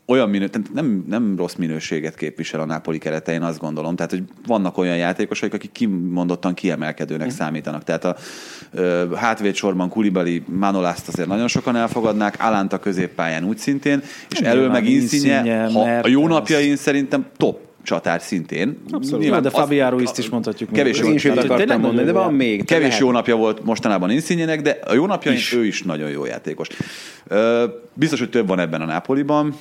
olyan 0.07 0.31
minő, 0.31 0.49
tehát 0.49 0.73
nem, 0.73 1.05
nem 1.09 1.37
rossz 1.37 1.55
minőséget 1.55 2.15
képvisel 2.15 2.61
a 2.61 2.65
Napoli 2.65 2.99
keretein, 2.99 3.43
azt 3.43 3.59
gondolom. 3.59 3.97
Tehát, 3.97 4.11
hogy 4.11 4.23
vannak 4.47 4.79
olyan 4.79 4.97
játékosok, 4.97 5.53
akik 5.53 5.73
kimondottan 5.73 6.55
kiemelkedőnek 6.55 7.27
mm. 7.27 7.31
számítanak. 7.31 7.85
Tehát 7.85 8.05
a 8.05 8.17
ö, 8.73 9.15
hátvédsorban 9.15 9.89
Kulibali 9.89 10.43
Manolászt 10.47 11.09
azért 11.09 11.29
nagyon 11.29 11.49
sokan 11.49 11.77
elfogadnák, 11.77 12.37
Alánt 12.43 12.73
a 12.73 12.79
középpályán 12.79 13.45
úgy 13.45 13.59
szintén, 13.59 14.03
és 14.31 14.39
Hát 14.39 14.47
elől 14.47 14.63
nyilván 14.63 14.83
meg 14.83 14.91
Insigne, 14.91 15.65
a 16.03 16.09
jó 16.09 16.27
napjain 16.27 16.77
szerintem 16.77 17.27
top 17.37 17.63
csatár 17.83 18.21
szintén. 18.21 18.79
Abszolút. 18.91 19.25
Jó, 19.25 19.41
de 19.41 19.51
Fabi 19.51 19.81
Ruizt 19.81 20.19
is 20.19 20.29
mondhatjuk. 20.29 20.73
Kevés 20.73 20.99
Én 20.99 21.05
jó, 21.05 21.13
is 21.13 21.25
akartam 21.25 21.81
mondani, 21.81 22.07
de 22.07 22.13
van 22.13 22.35
még. 22.35 22.65
kevés 22.65 22.85
lehet. 22.85 23.01
jó 23.01 23.11
napja 23.11 23.37
volt 23.37 23.65
mostanában 23.65 24.11
Insignének, 24.11 24.63
de 24.63 24.79
a 24.87 24.95
jó 24.95 25.07
napjain 25.07 25.37
is. 25.37 25.53
ő 25.53 25.67
is 25.67 25.83
nagyon 25.83 26.11
jó 26.11 26.25
játékos. 26.25 26.69
Biztos, 27.95 28.19
hogy 28.19 28.31
több 28.31 28.47
van 28.47 28.59
ebben 28.59 28.81
a 28.81 28.85
Nápoliban, 28.85 29.55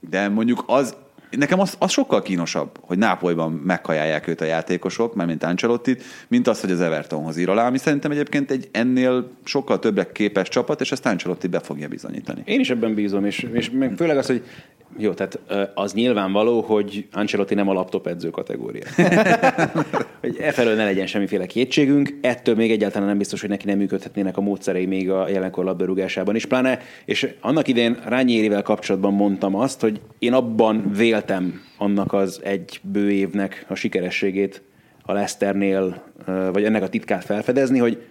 de 0.00 0.28
mondjuk 0.28 0.64
az, 0.66 0.96
nekem 1.30 1.60
az, 1.60 1.74
az 1.78 1.90
sokkal 1.90 2.22
kínosabb, 2.22 2.78
hogy 2.80 2.98
Nápolyban 2.98 3.52
megkajálják 3.52 4.28
őt 4.28 4.40
a 4.40 4.44
játékosok, 4.44 5.14
mert 5.14 5.28
mint 5.28 5.42
Ancelotti, 5.42 5.96
mint 6.28 6.48
az, 6.48 6.60
hogy 6.60 6.70
az 6.70 6.80
Evertonhoz 6.80 7.36
ír 7.36 7.48
alá, 7.48 7.66
ami 7.66 7.78
szerintem 7.78 8.10
egyébként 8.10 8.50
egy 8.50 8.68
ennél 8.72 9.30
sokkal 9.44 9.78
többek 9.78 10.12
képes 10.12 10.48
csapat, 10.48 10.80
és 10.80 10.92
ezt 10.92 11.06
Ancelotti 11.06 11.46
be 11.46 11.60
fogja 11.60 11.88
bizonyítani. 11.88 12.42
Én 12.44 12.60
is 12.60 12.70
ebben 12.70 12.94
bízom, 12.94 13.24
és, 13.24 13.46
és 13.52 13.70
meg 13.70 13.94
főleg 13.96 14.16
az, 14.16 14.26
hogy 14.26 14.42
jó, 14.98 15.12
tehát 15.12 15.38
az 15.74 15.92
nyilvánvaló, 15.92 16.60
hogy 16.60 17.06
Ancelotti 17.12 17.54
nem 17.54 17.68
a 17.68 17.72
laptop 17.72 18.06
edző 18.06 18.30
kategória. 18.30 18.82
hogy 20.20 20.36
e 20.40 20.52
felől 20.52 20.74
ne 20.74 20.84
legyen 20.84 21.06
semmiféle 21.06 21.46
kétségünk, 21.46 22.18
ettől 22.20 22.54
még 22.54 22.70
egyáltalán 22.70 23.08
nem 23.08 23.18
biztos, 23.18 23.40
hogy 23.40 23.50
neki 23.50 23.66
nem 23.66 23.78
működhetnének 23.78 24.36
a 24.36 24.40
módszerei 24.40 24.86
még 24.86 25.10
a 25.10 25.28
jelenkor 25.28 25.64
labdarúgásában 25.64 26.34
is, 26.34 26.46
pláne, 26.46 26.78
és 27.04 27.34
annak 27.40 27.68
idén 27.68 27.98
Rányérivel 28.04 28.62
kapcsolatban 28.62 29.12
mondtam 29.12 29.54
azt, 29.54 29.80
hogy 29.80 30.00
én 30.18 30.32
abban 30.32 30.90
véltem 31.16 31.60
annak 31.76 32.12
az 32.12 32.40
egy 32.44 32.80
bő 32.82 33.10
évnek 33.10 33.64
a 33.68 33.74
sikerességét 33.74 34.62
a 35.02 35.12
Leicesternél, 35.12 36.02
vagy 36.52 36.64
ennek 36.64 36.82
a 36.82 36.88
titkát 36.88 37.24
felfedezni, 37.24 37.78
hogy 37.78 38.06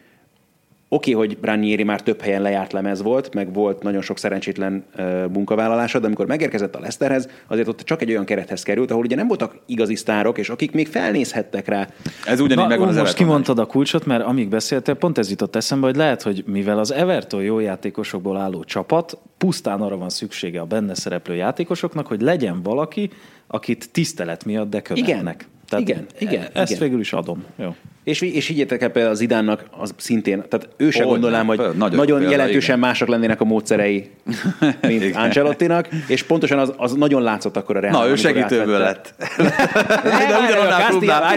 Oké, 0.95 1.13
okay, 1.13 1.27
hogy 1.27 1.37
Ranieri 1.41 1.83
már 1.83 2.01
több 2.01 2.21
helyen 2.21 2.41
lejárt 2.41 2.73
lemez 2.73 3.01
volt, 3.01 3.33
meg 3.33 3.53
volt 3.53 3.83
nagyon 3.83 4.01
sok 4.01 4.17
szerencsétlen 4.17 4.85
uh, 4.97 5.25
munkavállalása, 5.31 5.99
de 5.99 6.05
amikor 6.05 6.25
megérkezett 6.25 6.75
a 6.75 6.79
Leicesterhez, 6.79 7.29
azért 7.47 7.67
ott 7.67 7.79
csak 7.81 8.01
egy 8.01 8.09
olyan 8.09 8.25
kerethez 8.25 8.63
került, 8.63 8.91
ahol 8.91 9.03
ugye 9.03 9.15
nem 9.15 9.27
voltak 9.27 9.59
igazi 9.65 9.95
sztárok, 9.95 10.37
és 10.37 10.49
akik 10.49 10.71
még 10.71 10.87
felnézhettek 10.87 11.67
rá. 11.67 11.87
Ez 12.25 12.39
ugyanígy 12.39 12.67
megvan 12.67 12.87
az 12.87 12.95
Most 12.95 13.13
kimondtad 13.13 13.59
a 13.59 13.65
kulcsot, 13.65 14.05
mert 14.05 14.23
amíg 14.23 14.49
beszéltél, 14.49 14.93
pont 14.93 15.17
ez 15.17 15.29
jutott 15.29 15.55
eszembe, 15.55 15.85
hogy 15.85 15.95
lehet, 15.95 16.21
hogy 16.21 16.43
mivel 16.47 16.79
az 16.79 16.91
Everton 16.91 17.41
jó 17.41 17.59
játékosokból 17.59 18.37
álló 18.37 18.63
csapat, 18.63 19.17
pusztán 19.37 19.81
arra 19.81 19.97
van 19.97 20.09
szüksége 20.09 20.59
a 20.59 20.65
benne 20.65 20.95
szereplő 20.95 21.35
játékosoknak, 21.35 22.07
hogy 22.07 22.21
legyen 22.21 22.61
valaki, 22.63 23.09
akit 23.47 23.89
tisztelet 23.91 24.45
miatt 24.45 24.69
de 24.69 24.81
követnek. 24.81 25.09
Igen. 25.09 25.37
Tehát 25.69 25.89
igen, 25.89 26.05
igen. 26.17 26.47
Ezt 26.53 26.71
igen. 26.71 26.83
végül 26.83 26.99
is 26.99 27.13
adom. 27.13 27.43
Jó. 27.55 27.75
És, 28.05 28.21
és 28.21 28.47
higgyétek 28.47 28.81
el 28.81 28.89
például 28.89 29.13
az 29.13 29.21
Idánnak 29.21 29.63
az 29.77 29.93
szintén, 29.97 30.43
tehát 30.49 30.69
ő 30.77 30.89
sem 30.89 31.07
gondolnám, 31.07 31.45
hogy 31.45 31.57
nagyon, 31.57 31.77
nagyon 31.77 31.97
például, 32.05 32.31
jelentősen 32.31 32.77
igen. 32.77 32.89
mások 32.89 33.07
lennének 33.07 33.41
a 33.41 33.43
módszerei, 33.43 34.09
mint 34.87 35.15
Ancelottinak, 35.15 35.87
és 36.07 36.23
pontosan 36.23 36.59
az, 36.59 36.73
az 36.77 36.93
nagyon 36.93 37.21
látszott 37.21 37.57
akkor 37.57 37.77
a 37.77 37.79
Real. 37.79 37.91
Na, 37.91 38.09
ő 38.09 38.15
segítőből 38.15 38.79
lett. 38.79 39.13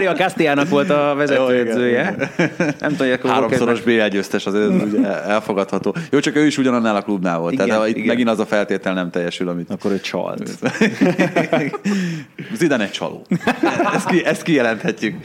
A 0.09 0.13
Castiának 0.15 0.69
volt 0.69 0.89
a 0.89 1.13
vezetőedzője. 1.17 2.15
Nem 2.79 2.95
tudom, 2.95 3.07
hogy 3.07 3.19
Háromszoros 3.29 3.81
BL 3.81 4.05
győztes, 4.05 4.45
az 4.45 4.55
elfogadható. 5.27 5.95
Jó, 6.11 6.19
csak 6.19 6.35
ő 6.35 6.45
is 6.45 6.57
ugyanannál 6.57 6.95
a 6.95 7.01
klubnál 7.01 7.39
volt. 7.39 7.53
Igen, 7.53 7.67
Tehát 7.67 7.87
itt 7.87 8.05
megint 8.05 8.29
az 8.29 8.39
a 8.39 8.45
feltétel 8.45 8.93
nem 8.93 9.09
teljesül, 9.09 9.47
amit... 9.47 9.69
Akkor 9.69 9.91
ő 9.91 9.99
csalt. 9.99 10.49
Zidane 12.59 12.83
egy 12.83 12.91
csaló. 12.91 13.25
Ezt, 13.93 14.07
ki, 14.07 14.25
ezt 14.25 14.41
kijelenthetjük. 14.41 15.15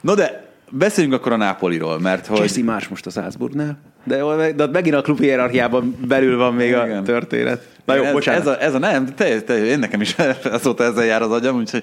No 0.00 0.14
de 0.14 0.51
Beszéljünk 0.74 1.16
akkor 1.16 1.32
a 1.32 1.36
Nápoliról, 1.36 2.00
mert 2.00 2.26
hogy... 2.26 2.38
Jesse 2.38 2.62
más 2.62 2.88
most 2.88 3.06
a 3.06 3.10
Salzburgnál, 3.10 3.78
de, 4.04 4.52
de 4.52 4.66
megint 4.66 4.94
a 4.94 5.00
klub 5.00 5.18
hierarchiában 5.18 5.96
belül 6.08 6.36
van 6.36 6.54
még 6.54 6.68
Igen. 6.68 6.96
a 6.96 7.02
történet. 7.02 7.68
Na 7.84 7.94
jó, 7.94 8.02
ez, 8.02 8.12
bocsánat. 8.12 8.40
Ez 8.40 8.46
a, 8.46 8.62
ez 8.62 8.74
a 8.74 8.78
nem, 8.78 9.14
te, 9.14 9.40
te, 9.40 9.64
én 9.64 9.78
nekem 9.78 10.00
is 10.00 10.16
azóta 10.52 10.84
ezzel 10.84 11.04
jár 11.04 11.22
az 11.22 11.30
agyam, 11.30 11.56
úgyhogy 11.56 11.82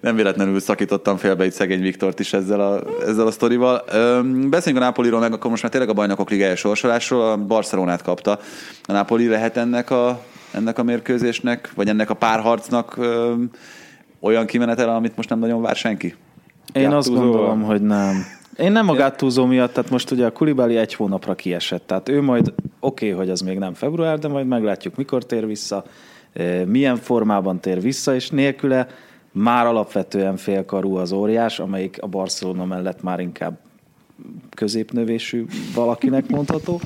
nem 0.00 0.16
véletlenül 0.16 0.60
szakítottam 0.60 1.16
félbe 1.16 1.44
itt 1.44 1.52
szegény 1.52 1.80
Viktort 1.80 2.20
is 2.20 2.32
ezzel 2.32 2.60
a, 2.60 2.82
ezzel 3.06 3.26
a 3.26 3.30
sztorival. 3.30 3.84
Beszéljünk 4.48 4.84
a 4.84 4.86
Nápoliról, 4.86 5.20
meg 5.20 5.32
akkor 5.32 5.50
most 5.50 5.62
már 5.62 5.70
tényleg 5.70 5.90
a 5.90 5.92
bajnokok 5.92 6.30
ligája 6.30 6.56
sorsolásról. 6.56 7.30
A 7.30 7.36
Barcelonát 7.36 8.02
kapta. 8.02 8.38
A 8.84 8.92
Nápoli 8.92 9.28
lehet 9.28 9.56
ennek 9.56 9.90
a, 9.90 10.20
ennek 10.50 10.78
a 10.78 10.82
mérkőzésnek, 10.82 11.70
vagy 11.74 11.88
ennek 11.88 12.10
a 12.10 12.14
párharcnak 12.14 12.98
olyan 14.20 14.46
kimenetele, 14.46 14.92
amit 14.92 15.16
most 15.16 15.28
nem 15.28 15.38
nagyon 15.38 15.62
vár 15.62 15.76
senki? 15.76 16.14
Én 16.72 16.90
azt 16.90 17.08
gondolom, 17.08 17.62
hogy 17.62 17.82
nem. 17.82 18.24
Én 18.56 18.72
nem 18.72 18.88
a 18.88 18.94
Gattuso 18.94 19.46
miatt, 19.46 19.72
tehát 19.72 19.90
most 19.90 20.10
ugye 20.10 20.26
a 20.26 20.32
Kulibali 20.32 20.76
egy 20.76 20.94
hónapra 20.94 21.34
kiesett, 21.34 21.86
tehát 21.86 22.08
ő 22.08 22.22
majd, 22.22 22.52
oké, 22.80 23.06
okay, 23.06 23.18
hogy 23.18 23.30
az 23.30 23.40
még 23.40 23.58
nem 23.58 23.74
február, 23.74 24.18
de 24.18 24.28
majd 24.28 24.46
meglátjuk, 24.46 24.96
mikor 24.96 25.24
tér 25.24 25.46
vissza, 25.46 25.84
milyen 26.66 26.96
formában 26.96 27.60
tér 27.60 27.80
vissza, 27.80 28.14
és 28.14 28.30
nélküle 28.30 28.86
már 29.32 29.66
alapvetően 29.66 30.36
félkarú 30.36 30.96
az 30.96 31.12
óriás, 31.12 31.58
amelyik 31.58 32.02
a 32.02 32.06
Barcelona 32.06 32.64
mellett 32.64 33.02
már 33.02 33.20
inkább 33.20 33.58
középnövésű 34.54 35.44
valakinek 35.74 36.28
mondható. 36.36 36.80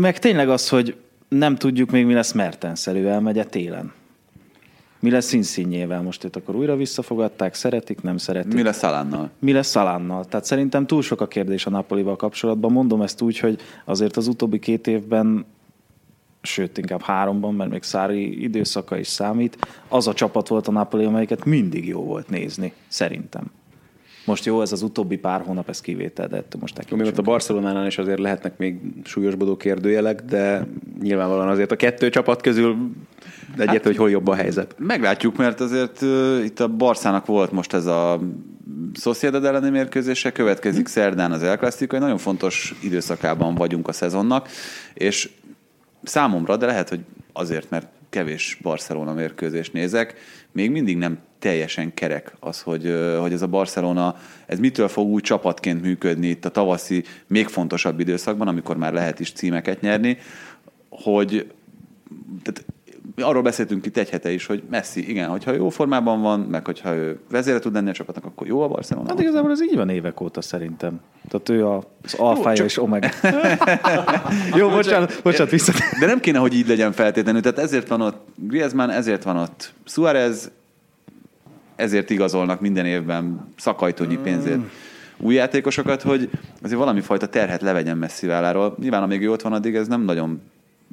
Meg 0.00 0.18
tényleg 0.18 0.48
az, 0.48 0.68
hogy 0.68 0.96
nem 1.28 1.56
tudjuk 1.56 1.90
még 1.90 2.06
mi 2.06 2.14
lesz 2.14 2.32
Mertenszel, 2.32 2.96
ő 2.96 3.08
elmegy 3.08 3.48
télen. 3.48 3.92
Mi 5.00 5.10
lesz 5.10 5.26
színszínjével? 5.26 6.02
Most 6.02 6.24
őt 6.24 6.36
akkor 6.36 6.54
újra 6.54 6.76
visszafogadták, 6.76 7.54
szeretik, 7.54 8.02
nem 8.02 8.16
szeretik? 8.16 8.54
Mi 8.54 8.62
lesz 8.62 8.78
Szalánnal? 8.78 9.30
Mi 9.38 9.52
lesz 9.52 9.68
Szalánnal? 9.68 10.24
Tehát 10.24 10.46
szerintem 10.46 10.86
túl 10.86 11.02
sok 11.02 11.20
a 11.20 11.28
kérdés 11.28 11.66
a 11.66 11.70
Napolival 11.70 12.16
kapcsolatban. 12.16 12.72
Mondom 12.72 13.02
ezt 13.02 13.20
úgy, 13.20 13.38
hogy 13.38 13.60
azért 13.84 14.16
az 14.16 14.26
utóbbi 14.26 14.58
két 14.58 14.86
évben 14.86 15.44
sőt, 16.42 16.78
inkább 16.78 17.02
háromban, 17.02 17.54
mert 17.54 17.70
még 17.70 17.82
Szári 17.82 18.42
időszaka 18.42 18.98
is 18.98 19.06
számít, 19.06 19.56
az 19.88 20.06
a 20.06 20.12
csapat 20.12 20.48
volt 20.48 20.68
a 20.68 20.72
Napoli, 20.72 21.04
amelyiket 21.04 21.44
mindig 21.44 21.86
jó 21.86 22.02
volt 22.02 22.28
nézni, 22.28 22.72
szerintem. 22.88 23.50
Most 24.28 24.44
jó, 24.44 24.60
ez 24.60 24.72
az 24.72 24.82
utóbbi 24.82 25.16
pár 25.16 25.40
hónap, 25.40 25.68
ez 25.68 25.80
kivétel, 25.80 26.28
de 26.28 26.42
most 26.60 26.74
tekintsünk. 26.74 27.00
Még 27.00 27.10
ott 27.10 27.18
a 27.18 27.22
Barcelonánál 27.22 27.86
is 27.86 27.98
azért 27.98 28.18
lehetnek 28.18 28.58
még 28.58 28.80
súlyosbodó 29.04 29.56
kérdőjelek, 29.56 30.20
de 30.20 30.66
nyilvánvalóan 31.00 31.48
azért 31.48 31.72
a 31.72 31.76
kettő 31.76 32.08
csapat 32.08 32.42
közül 32.42 32.76
egyet, 33.56 33.68
hát, 33.68 33.84
hogy 33.84 33.96
hol 33.96 34.10
jobb 34.10 34.26
a 34.26 34.34
helyzet. 34.34 34.74
Meglátjuk, 34.78 35.36
mert 35.36 35.60
azért 35.60 36.02
uh, 36.02 36.40
itt 36.44 36.60
a 36.60 36.68
Barszának 36.68 37.26
volt 37.26 37.52
most 37.52 37.72
ez 37.72 37.86
a 37.86 38.20
Sociedad 38.94 39.44
elleni 39.44 39.70
mérkőzése, 39.70 40.32
következik 40.32 40.86
hm. 40.86 40.92
szerdán 40.92 41.32
az 41.32 41.42
El 41.42 41.58
egy 41.78 41.90
nagyon 41.90 42.18
fontos 42.18 42.74
időszakában 42.82 43.54
vagyunk 43.54 43.88
a 43.88 43.92
szezonnak, 43.92 44.48
és 44.94 45.30
számomra, 46.02 46.56
de 46.56 46.66
lehet, 46.66 46.88
hogy 46.88 47.00
azért, 47.32 47.70
mert 47.70 47.86
kevés 48.10 48.58
Barcelona 48.62 49.12
mérkőzést 49.12 49.72
nézek, 49.72 50.14
még 50.52 50.70
mindig 50.70 50.96
nem 50.96 51.18
teljesen 51.38 51.94
kerek 51.94 52.32
az, 52.40 52.60
hogy, 52.62 52.94
hogy 53.20 53.32
ez 53.32 53.42
a 53.42 53.46
Barcelona, 53.46 54.16
ez 54.46 54.58
mitől 54.58 54.88
fog 54.88 55.08
úgy 55.08 55.22
csapatként 55.22 55.82
működni 55.82 56.26
itt 56.26 56.44
a 56.44 56.48
tavaszi, 56.48 57.04
még 57.26 57.46
fontosabb 57.46 58.00
időszakban, 58.00 58.48
amikor 58.48 58.76
már 58.76 58.92
lehet 58.92 59.20
is 59.20 59.32
címeket 59.32 59.80
nyerni, 59.80 60.18
hogy 60.88 61.52
tehát 62.42 62.64
arról 63.20 63.42
beszéltünk 63.42 63.86
itt 63.86 63.96
egy 63.96 64.10
hete 64.10 64.30
is, 64.30 64.46
hogy 64.46 64.62
Messi, 64.70 65.08
igen, 65.08 65.28
hogyha 65.28 65.52
jó 65.52 65.68
formában 65.68 66.20
van, 66.20 66.40
meg 66.40 66.64
hogyha 66.64 66.94
ő 66.94 67.18
vezére 67.30 67.58
tud 67.58 67.72
lenni 67.74 67.88
a 67.88 67.92
csapatnak, 67.92 68.24
akkor 68.24 68.46
jó 68.46 68.62
a 68.62 68.68
Barcelona. 68.68 69.08
Hát 69.08 69.20
igazából 69.20 69.50
ez 69.50 69.62
így 69.62 69.74
van 69.74 69.88
évek 69.88 70.20
óta 70.20 70.40
szerintem. 70.40 71.00
Tehát 71.28 71.48
ő 71.48 71.66
az 71.66 72.14
alfája 72.14 72.56
csak... 72.56 72.66
és 72.66 72.78
omega. 72.78 73.08
jó, 74.58 74.68
bocsánat, 74.68 75.20
bocsánat, 75.22 75.50
vissza. 75.50 75.72
De 76.00 76.06
nem 76.06 76.20
kéne, 76.20 76.38
hogy 76.38 76.54
így 76.54 76.68
legyen 76.68 76.92
feltétlenül. 76.92 77.40
Tehát 77.40 77.58
ezért 77.58 77.88
van 77.88 78.00
ott 78.00 78.26
Griezmann, 78.34 78.90
ezért 78.90 79.22
van 79.22 79.36
ott 79.36 79.72
Suarez, 79.84 80.50
ezért 81.78 82.10
igazolnak 82.10 82.60
minden 82.60 82.86
évben 82.86 83.48
szakajtónyi 83.56 84.18
pénzért 84.22 84.60
új 85.16 85.34
játékosokat, 85.34 86.02
hogy 86.02 86.30
azért 86.62 86.78
valami 86.78 87.00
fajta 87.00 87.26
terhet 87.26 87.62
levegyen 87.62 87.98
messzi 87.98 88.26
válláról. 88.26 88.76
Nyilván, 88.80 89.02
amíg 89.02 89.22
ő 89.22 89.30
ott 89.30 89.42
van, 89.42 89.52
addig 89.52 89.74
ez 89.74 89.88
nem 89.88 90.02
nagyon, 90.02 90.40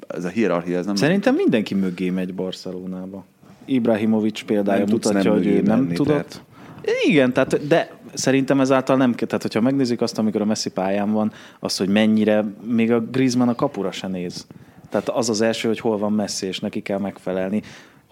ez 0.08 0.24
a 0.24 0.28
hierarchia, 0.28 0.78
ez 0.78 0.86
nem... 0.86 0.94
Szerintem 0.94 1.34
mindenki 1.34 1.74
mögé 1.74 2.10
megy 2.10 2.34
Barcelonába. 2.34 3.24
Ibrahimovic 3.64 4.42
példája 4.42 4.78
nem 4.78 4.88
mutatja, 4.90 5.32
hogy 5.32 5.46
ő 5.46 5.60
nem 5.62 5.78
menni, 5.78 5.94
tudott. 5.94 6.40
Tehát. 6.84 7.04
Igen, 7.06 7.32
tehát, 7.32 7.66
de 7.66 7.90
szerintem 8.14 8.60
ezáltal 8.60 8.96
nem, 8.96 9.14
tehát 9.14 9.42
hogyha 9.42 9.60
megnézzük 9.60 10.00
azt, 10.00 10.18
amikor 10.18 10.40
a 10.40 10.44
Messi 10.44 10.70
pályán 10.70 11.12
van, 11.12 11.32
az, 11.58 11.76
hogy 11.76 11.88
mennyire, 11.88 12.44
még 12.64 12.92
a 12.92 13.00
Griezmann 13.00 13.48
a 13.48 13.54
kapura 13.54 13.92
se 13.92 14.06
néz. 14.06 14.46
Tehát 14.88 15.08
az 15.08 15.28
az 15.28 15.40
első, 15.40 15.68
hogy 15.68 15.80
hol 15.80 15.98
van 15.98 16.12
Messi, 16.12 16.46
és 16.46 16.58
neki 16.58 16.82
kell 16.82 16.98
megfelelni. 16.98 17.62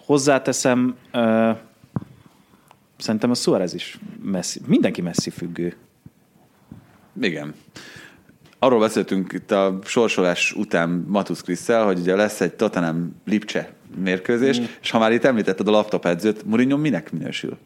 Hozzáteszem, 0.04 0.94
uh, 1.14 1.56
Szerintem 2.96 3.30
a 3.30 3.34
Suarez 3.34 3.74
is 3.74 3.98
messzi, 4.22 4.60
mindenki 4.66 5.00
messzi 5.00 5.30
függő. 5.30 5.74
Igen. 7.20 7.54
Arról 8.58 8.80
beszéltünk 8.80 9.32
itt 9.32 9.50
a 9.50 9.78
sorsolás 9.84 10.52
után 10.52 10.88
Matusz 11.08 11.40
Krisszel, 11.40 11.84
hogy 11.84 11.98
ugye 11.98 12.16
lesz 12.16 12.40
egy 12.40 12.54
Tottenham 12.54 13.16
Lipcse 13.24 13.72
mérkőzés, 14.02 14.60
mm. 14.60 14.64
és 14.82 14.90
ha 14.90 14.98
már 14.98 15.12
itt 15.12 15.24
említetted 15.24 15.68
a 15.68 15.70
laptop 15.70 16.06
edzőt, 16.06 16.44
Mourinho 16.44 16.76
minek 16.76 17.12
minősül? 17.12 17.58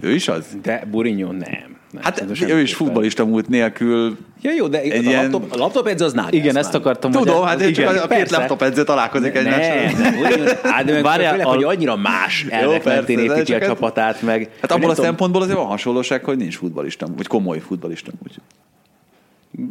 Ő 0.00 0.12
is 0.14 0.28
az? 0.28 0.56
De 0.62 0.88
Mourinho 0.90 1.32
nem. 1.32 1.77
Nem 2.02 2.28
hát 2.28 2.50
ő 2.50 2.60
is 2.60 2.74
futballista 2.74 3.24
múlt 3.24 3.48
nélkül. 3.48 4.16
Ja, 4.42 4.50
jó, 4.56 4.68
de 4.68 4.80
egy 4.80 5.06
a, 5.06 5.08
ilyen... 5.08 5.22
laptop, 5.22 5.52
a 5.52 5.56
laptop 5.56 5.86
edző 5.86 6.04
az 6.04 6.12
nád. 6.12 6.34
Igen, 6.34 6.56
ezt 6.56 6.74
akartam. 6.74 7.10
Tudom, 7.10 7.44
hát 7.44 7.60
igen, 7.60 7.72
csak 7.72 7.96
a, 7.96 8.02
a 8.02 8.06
két 8.06 8.30
laptop 8.30 8.62
edző 8.62 8.84
találkozik 8.84 9.32
ne, 9.32 9.38
egymással. 9.38 10.00
Nem, 10.00 10.46
hát 10.62 10.84
de 10.84 10.92
meg 10.92 11.02
Várjál, 11.02 11.30
főleg, 11.30 11.46
a... 11.46 11.50
hogy 11.50 11.62
annyira 11.62 11.96
más 11.96 12.46
elvek 12.48 12.84
mentén 12.84 13.18
építi 13.18 13.54
a 13.54 13.60
csapatát 13.60 14.22
meg. 14.22 14.50
Hát 14.60 14.72
abból 14.72 14.90
a 14.90 14.94
szempontból 14.94 15.42
azért 15.42 15.56
van 15.56 15.66
hasonlóság, 15.66 16.24
hogy 16.24 16.36
nincs 16.36 16.56
futballista, 16.56 17.06
vagy 17.16 17.26
komoly 17.26 17.58
futballista. 17.58 18.10
Úgy. 18.24 18.32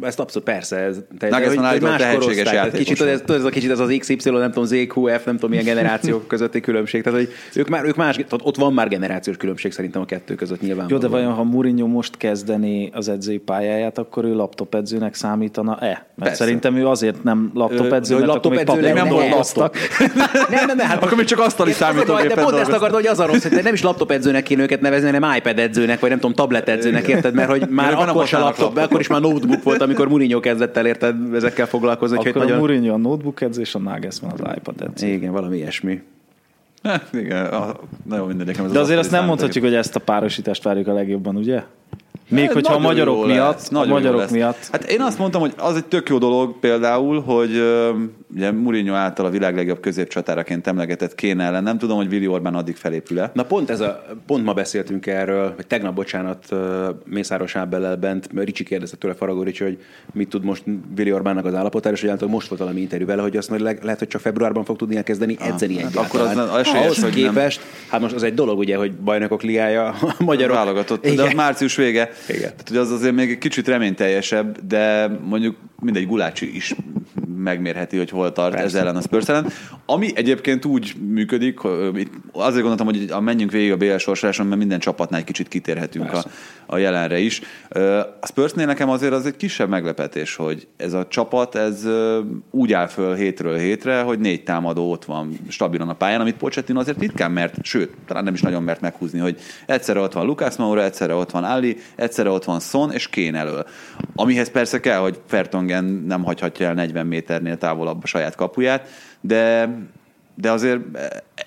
Ezt 0.00 0.20
abszolút 0.20 0.48
persze. 0.48 0.76
Ez, 0.76 0.96
tehát, 1.18 1.34
Nagelsmann 1.34 1.64
állítólag 1.64 1.96
tehetséges 1.96 2.52
játékos. 2.52 2.78
Kicsit, 2.78 3.00
ez, 3.00 3.22
ez, 3.26 3.44
a 3.44 3.48
kicsit 3.48 3.70
az 3.70 3.80
az 3.80 3.96
XY, 3.98 4.30
nem 4.30 4.52
tudom, 4.52 4.64
ZQF, 4.64 5.24
nem 5.24 5.34
tudom 5.34 5.50
milyen 5.50 5.64
generációk 5.74 6.28
közötti 6.28 6.60
különbség. 6.60 7.02
Tehát, 7.02 7.18
hogy 7.18 7.28
ők 7.54 7.68
már, 7.68 7.84
ők 7.84 7.96
más, 7.96 8.14
tehát 8.14 8.40
ott 8.42 8.56
van 8.56 8.72
már 8.72 8.88
generációs 8.88 9.36
különbség 9.36 9.72
szerintem 9.72 10.02
a 10.02 10.04
kettő 10.04 10.34
között 10.34 10.60
nyilván. 10.60 10.86
Jó, 10.88 10.98
de 10.98 11.08
vajon 11.08 11.32
ha 11.32 11.42
Mourinho 11.42 11.86
most 11.86 12.16
kezdeni 12.16 12.90
az 12.92 13.08
edzői 13.08 13.38
pályáját, 13.38 13.98
akkor 13.98 14.24
ő 14.24 14.34
laptop 14.34 14.74
edzőnek 14.74 15.14
számítana-e? 15.14 15.86
Mert 15.86 16.06
Persze. 16.18 16.44
szerintem 16.44 16.76
ő 16.76 16.86
azért 16.86 17.22
nem 17.22 17.50
laptop 17.54 17.92
edző, 17.92 18.14
mert 18.14 18.26
laptop 18.26 18.56
akkor 18.56 18.80
még 18.80 18.92
nem 18.92 19.08
volt 19.08 19.30
laptop. 19.30 19.76
nem, 20.50 20.66
nem, 20.66 20.76
nem, 20.76 20.86
hát 20.86 21.02
akkor 21.02 21.16
még 21.16 21.26
csak 21.26 21.38
asztali 21.38 21.72
számítógépen 21.72 22.36
De 22.36 22.42
pont 22.42 22.56
ezt 22.56 22.70
akartam, 22.70 22.98
hogy 22.98 23.06
az 23.06 23.20
a 23.20 23.26
rossz, 23.26 23.42
hogy 23.42 23.62
nem 23.62 23.74
is 23.74 23.82
laptop 23.82 24.10
edzőnek 24.10 24.42
kéne 24.42 24.62
őket 24.62 24.80
nevezni, 24.80 25.10
hanem 25.10 25.36
iPad 25.36 25.58
edzőnek, 25.58 26.00
vagy 26.00 26.10
nem 26.10 26.18
tudom, 26.18 26.34
tablet 26.34 26.68
edzőnek, 26.68 27.08
érted? 27.08 27.34
Mert 27.34 27.50
hogy 27.50 27.68
már 27.68 27.94
akkor 27.94 28.28
laptop, 28.30 28.76
akkor 28.76 29.00
is 29.00 29.06
már 29.06 29.20
notebook 29.20 29.62
volt, 29.62 29.77
amikor 29.82 30.08
Mourinho 30.08 30.40
kezdett 30.40 30.76
el 30.76 30.86
érted 30.86 31.34
ezekkel 31.34 31.66
foglalkozni. 31.66 32.16
Akkor 32.16 32.36
a 32.36 32.38
nagyon... 32.38 32.58
Mourinho 32.58 32.94
a 32.94 32.96
notebook 32.96 33.40
edző, 33.40 33.60
és 33.60 33.74
a 33.74 33.78
Nagelsmann 33.78 34.32
az 34.32 34.40
iPad 34.56 34.82
edző. 34.82 35.06
Igen, 35.06 35.32
valami 35.32 35.56
ilyesmi. 35.56 36.02
Hát, 36.82 37.08
igen, 37.12 37.46
a, 37.46 37.76
nagyon 38.04 38.26
mindegy. 38.26 38.56
De 38.56 38.78
azért 38.78 38.98
azt 38.98 39.10
nem 39.10 39.24
mondhatjuk, 39.24 39.64
hogy 39.64 39.74
ezt 39.74 39.96
a 39.96 40.00
párosítást 40.00 40.62
várjuk 40.62 40.86
a 40.86 40.92
legjobban, 40.92 41.36
ugye? 41.36 41.62
Még 42.28 42.44
hát, 42.44 42.52
hogyha 42.52 42.74
a 42.74 42.78
magyarok 42.78 43.26
miatt, 43.26 43.68
a 43.72 43.84
magyarok 43.84 44.30
miatt. 44.30 44.68
Hát 44.72 44.90
én 44.90 45.00
azt 45.00 45.18
mondtam, 45.18 45.40
hogy 45.40 45.52
az 45.56 45.76
egy 45.76 45.84
tök 45.84 46.08
jó 46.08 46.18
dolog 46.18 46.58
például, 46.58 47.20
hogy 47.20 47.62
ugye 48.34 48.52
Mourinho 48.52 48.94
által 48.94 49.26
a 49.26 49.30
világ 49.30 49.54
legjobb 49.54 49.80
középcsatáraként 49.80 50.66
emlegetett 50.66 51.14
kéne 51.14 51.44
ellen. 51.44 51.62
Nem 51.62 51.78
tudom, 51.78 51.96
hogy 51.96 52.12
Willi 52.12 52.26
Orbán 52.26 52.54
addig 52.54 52.76
felépül-e. 52.76 53.30
Na 53.34 53.42
pont 53.42 53.70
ez 53.70 53.80
a, 53.80 54.04
pont 54.26 54.44
ma 54.44 54.52
beszéltünk 54.52 55.06
erről, 55.06 55.52
vagy 55.56 55.66
tegnap, 55.66 55.94
bocsánat, 55.94 56.48
Mészáros 57.04 57.56
Ábellel 57.56 57.96
bent, 57.96 58.28
Ricsi 58.34 58.64
kérdezte 58.64 58.96
tőle 58.96 59.14
Faragorics, 59.14 59.62
hogy 59.62 59.78
mit 60.12 60.28
tud 60.28 60.44
most 60.44 60.62
Willi 60.96 61.12
Orbánnak 61.12 61.44
az 61.44 61.54
állapotára, 61.54 61.94
és 61.94 62.06
hogy 62.18 62.28
most 62.28 62.48
volt 62.48 62.60
valami 62.60 62.80
interjú 62.80 63.06
vele, 63.06 63.22
hogy 63.22 63.36
azt 63.36 63.48
majd 63.50 63.60
le, 63.60 63.74
lehet, 63.82 63.98
hogy 63.98 64.08
csak 64.08 64.20
februárban 64.20 64.64
fog 64.64 64.76
tudni 64.76 64.96
elkezdeni 64.96 65.36
ah, 65.40 65.46
edzeni 65.46 65.82
hát 65.82 65.96
Akkor 65.96 66.20
az 66.20 66.38
esélyes, 66.38 66.84
Ahhoz 66.84 67.02
hogy 67.02 67.14
képest, 67.14 67.60
nem... 67.60 67.68
hát 67.90 68.00
most 68.00 68.14
az 68.14 68.22
egy 68.22 68.34
dolog 68.34 68.58
ugye, 68.58 68.76
hogy 68.76 68.92
bajnokok 68.92 69.42
ligája 69.42 69.86
a 69.86 70.14
magyarok. 70.18 70.56
Válogatott, 70.56 71.06
de 71.06 71.22
az 71.22 71.32
március 71.32 71.76
vége. 71.76 72.10
Igen. 72.28 72.40
Tehát, 72.40 72.68
hogy 72.68 72.76
az 72.76 72.90
azért 72.90 73.14
még 73.14 73.30
egy 73.30 73.38
kicsit 73.38 73.68
reményteljesebb, 73.68 74.66
de 74.66 75.06
mondjuk 75.06 75.56
mindegy 75.80 76.06
Gulácsi 76.06 76.56
is 76.56 76.74
megmérheti, 77.42 77.96
hogy 77.96 78.10
hol 78.10 78.32
tart 78.32 78.54
Persze. 78.54 78.66
ez 78.66 78.74
ellen 78.74 78.96
a 78.96 79.00
Spurs 79.00 79.28
ellen. 79.28 79.46
Ami 79.86 80.10
egyébként 80.14 80.64
úgy 80.64 80.94
működik, 81.08 81.60
azért 82.32 82.62
gondoltam, 82.62 82.86
hogy 82.86 83.10
a 83.10 83.20
menjünk 83.20 83.50
végig 83.50 83.72
a 83.72 83.76
BL 83.76 83.96
sorsoláson, 83.96 84.46
mert 84.46 84.58
minden 84.58 84.78
csapatnál 84.78 85.20
egy 85.20 85.26
kicsit 85.26 85.48
kitérhetünk 85.48 86.12
a, 86.12 86.24
a 86.66 86.76
jelenre 86.76 87.18
is. 87.18 87.40
A 88.20 88.26
Spursnél 88.26 88.66
nekem 88.66 88.90
azért 88.90 89.12
az 89.12 89.26
egy 89.26 89.36
kisebb 89.36 89.68
meglepetés, 89.68 90.36
hogy 90.36 90.66
ez 90.76 90.92
a 90.92 91.06
csapat 91.08 91.54
ez 91.54 91.88
úgy 92.50 92.72
áll 92.72 92.86
föl 92.86 93.14
hétről 93.14 93.56
hétre, 93.56 94.00
hogy 94.00 94.18
négy 94.18 94.42
támadó 94.42 94.90
ott 94.90 95.04
van 95.04 95.38
stabilan 95.48 95.88
a 95.88 95.94
pályán, 95.94 96.20
amit 96.20 96.36
Pochettino 96.36 96.80
azért 96.80 96.98
ritkán 96.98 97.30
mert, 97.30 97.64
sőt, 97.64 97.90
talán 98.06 98.24
nem 98.24 98.34
is 98.34 98.40
nagyon 98.40 98.62
mert 98.62 98.80
meghúzni, 98.80 99.18
hogy 99.18 99.40
egyszerre 99.66 100.00
ott 100.00 100.12
van 100.12 100.26
Lucas 100.26 100.56
Moura, 100.56 100.84
egyszerre 100.84 101.14
ott 101.14 101.30
van 101.30 101.44
Ali, 101.44 101.76
egyszerre 101.96 102.30
ott 102.30 102.44
van 102.44 102.60
Son 102.60 102.92
és 102.92 103.08
Kén 103.08 103.34
elől. 103.34 103.66
Amihez 104.14 104.50
persze 104.50 104.80
kell, 104.80 104.98
hogy 104.98 105.20
Fertongen 105.26 105.84
nem 105.84 106.24
hagyhatja 106.24 106.66
el 106.66 106.74
40 106.74 107.06
méternél 107.28 107.58
távolabb 107.58 108.02
a 108.02 108.06
saját 108.06 108.34
kapuját, 108.34 108.88
de 109.20 109.70
de 110.34 110.50
azért 110.50 110.80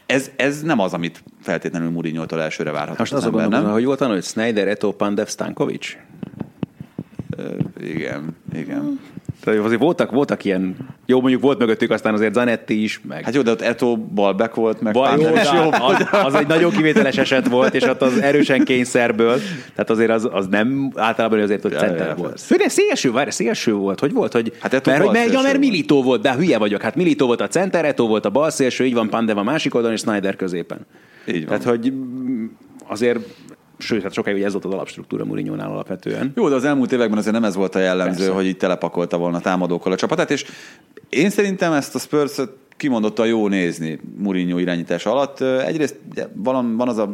ez, 0.05 0.31
ez 0.35 0.61
nem 0.61 0.79
az, 0.79 0.93
amit 0.93 1.23
feltétlenül 1.41 1.89
Mourinho-tól 1.89 2.41
elsőre 2.41 2.71
várhatott 2.71 2.97
Most 2.97 3.13
az, 3.13 3.17
az 3.17 3.25
ember, 3.25 3.41
gondolom, 3.41 3.65
nem? 3.65 3.73
hogy 3.73 3.85
volt 3.85 3.99
hogy 3.99 4.23
Snyder, 4.23 4.67
Eto, 4.67 4.91
Pandev, 4.91 5.27
Stankovic? 5.27 5.97
igen, 7.79 8.35
igen. 8.53 8.99
Tehát 9.43 9.59
azért 9.59 9.79
voltak, 9.79 10.11
voltak 10.11 10.43
ilyen, 10.43 10.75
jó 11.11 11.21
mondjuk 11.21 11.41
volt 11.41 11.59
mögöttük 11.59 11.91
aztán 11.91 12.13
azért 12.13 12.33
Zanetti 12.33 12.83
is, 12.83 13.01
meg... 13.07 13.23
Hát 13.23 13.35
jó, 13.35 13.41
de 13.41 13.51
ott 13.51 13.61
Eto 13.61 13.97
balback 13.97 14.55
volt, 14.55 14.81
meg 14.81 14.93
Bal, 14.93 15.19
jó, 15.19 15.35
is 15.35 15.51
jó. 15.53 15.71
Az, 15.71 16.07
az, 16.11 16.33
egy 16.33 16.47
nagyon 16.47 16.71
kivételes 16.71 17.17
eset 17.17 17.47
volt, 17.47 17.73
és 17.73 17.83
ott 17.83 18.01
az 18.01 18.21
erősen 18.21 18.63
kényszerből, 18.63 19.39
tehát 19.75 19.89
azért 19.89 20.09
az, 20.09 20.29
az 20.31 20.47
nem 20.47 20.91
általában 20.95 21.39
azért 21.39 21.65
ott 21.65 21.71
ja, 21.71 21.79
center 21.79 22.07
ja, 22.07 22.15
volt. 22.15 22.41
Főleg 22.41 22.69
szélső, 22.69 23.11
várj, 23.11 23.29
szélső 23.29 23.73
volt, 23.73 23.99
hogy 23.99 24.13
volt, 24.13 24.33
hogy, 24.33 24.53
hát 24.59 24.73
Eto 24.73 24.89
mert, 24.89 25.03
hogy, 25.03 25.13
mert, 25.13 25.31
ja, 25.31 25.41
mert 25.41 25.57
Militó 25.57 26.03
volt, 26.03 26.21
de 26.21 26.35
hülye 26.35 26.57
vagyok, 26.57 26.81
hát 26.81 26.95
Militó 26.95 27.25
volt 27.25 27.41
a 27.41 27.47
center, 27.47 27.85
Eto 27.85 28.07
volt 28.07 28.25
a 28.25 28.29
bal 28.29 28.49
szélső, 28.49 28.85
így 28.85 28.93
van 28.93 29.09
Pandev 29.09 29.37
a 29.37 29.43
másik 29.43 29.75
oldalon, 29.75 29.95
és 29.95 30.01
Snyder 30.01 30.35
középen. 30.35 30.85
Így 31.27 31.47
van. 31.47 31.59
Tehát, 31.59 31.63
hogy 31.63 31.93
azért 32.87 33.19
sőt, 33.81 34.03
hát 34.03 34.13
sokáig 34.13 34.41
ez 34.41 34.51
volt 34.51 34.65
az 34.65 34.73
alapstruktúra 34.73 35.25
Mourinho-nál 35.25 35.71
alapvetően. 35.71 36.31
Jó, 36.35 36.49
de 36.49 36.55
az 36.55 36.65
elmúlt 36.65 36.91
években 36.91 37.17
azért 37.17 37.33
nem 37.33 37.43
ez 37.43 37.55
volt 37.55 37.75
a 37.75 37.79
jellemző, 37.79 38.17
Persze. 38.17 38.33
hogy 38.33 38.45
itt 38.45 38.59
telepakolta 38.59 39.17
volna 39.17 39.39
támadókkal 39.39 39.91
a 39.91 39.95
csapatát, 39.95 40.31
és 40.31 40.45
én 41.09 41.29
szerintem 41.29 41.73
ezt 41.73 41.95
a 41.95 41.99
spurs 41.99 42.39
kimondottan 42.77 43.27
jó 43.27 43.47
nézni 43.47 43.99
Mourinho 44.17 44.57
irányítás 44.57 45.05
alatt. 45.05 45.41
Egyrészt 45.41 45.99
van, 46.33 46.77
van 46.77 46.87
az 46.87 46.97
a 46.97 47.13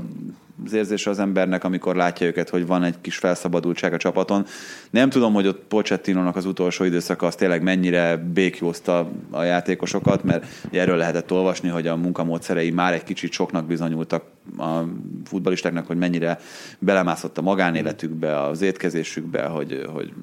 az 0.66 0.74
érzése 0.74 1.10
az 1.10 1.20
embernek, 1.20 1.64
amikor 1.64 1.96
látja 1.96 2.28
őket, 2.28 2.50
hogy 2.50 2.66
van 2.66 2.84
egy 2.84 2.96
kis 3.02 3.18
felszabadultság 3.18 3.94
a 3.94 3.98
csapaton. 3.98 4.46
Nem 4.90 5.10
tudom, 5.10 5.34
hogy 5.34 5.48
ott 5.48 5.64
Pochettinónak 5.68 6.36
az 6.36 6.46
utolsó 6.46 6.84
időszaka 6.84 7.28
az 7.28 7.36
tényleg 7.36 7.64
mennyire 7.64 8.18
békjózta 8.18 9.12
a 9.32 9.44
játékosokat, 9.44 10.24
mert 10.24 10.46
erről 10.72 10.98
lehetett 10.98 11.32
olvasni, 11.32 11.70
hogy 11.70 11.88
a 11.88 11.96
munkamódszerei 11.96 12.72
már 12.72 12.94
egy 12.94 13.04
kicsit 13.04 13.32
soknak 13.32 13.66
bizonyultak 13.66 14.24
a 14.58 14.80
futbalistáknak, 15.26 15.88
hogy 15.88 15.98
mennyire 15.98 16.40
belemászott 16.80 17.38
a 17.38 17.42
magánéletükbe, 17.42 18.42
az 18.42 18.62
étkezésükbe, 18.62 19.44
hogy, 19.44 19.86
hogy 19.94 20.14